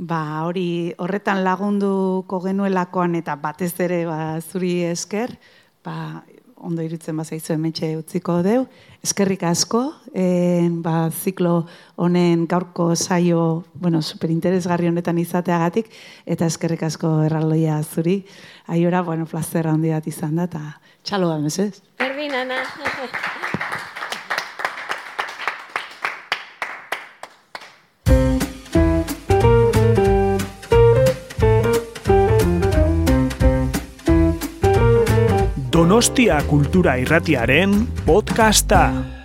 Ba, 0.00 0.20
hori 0.48 0.94
horretan 0.96 1.42
lagunduko 1.44 2.40
genuelakoan 2.46 3.18
eta 3.20 3.36
batez 3.36 3.74
ere 3.84 4.06
ba, 4.08 4.40
zuri 4.40 4.78
esker, 4.88 5.36
ba, 5.84 6.22
ondo 6.60 6.82
irutzen 6.84 7.16
bazaizu 7.16 7.54
emetxe 7.54 7.90
utziko 7.98 8.40
deu. 8.46 8.64
Eskerrik 9.04 9.42
asko, 9.48 9.82
en, 10.12 10.80
ba, 10.84 11.08
ziklo 11.10 11.66
honen 11.96 12.46
gaurko 12.50 12.90
saio, 12.96 13.64
bueno, 13.74 14.02
superinteresgarri 14.02 14.90
honetan 14.92 15.18
izateagatik, 15.22 15.88
eta 16.26 16.48
eskerrik 16.50 16.84
asko 16.90 17.14
erraldoia 17.26 17.80
zuri. 17.82 18.20
Aiora, 18.68 19.02
bueno, 19.02 19.26
plazera 19.26 19.72
handi 19.72 19.94
bat 19.94 20.06
izan 20.06 20.36
da, 20.36 20.50
eta 20.50 20.66
txalo 21.02 21.32
mesez? 21.40 21.72
Berdin, 21.98 22.36
Ana. 22.44 22.62
Donostia 35.90 36.38
Kultura 36.46 36.94
Irratiaren 37.02 37.74
podcasta. 38.06 39.19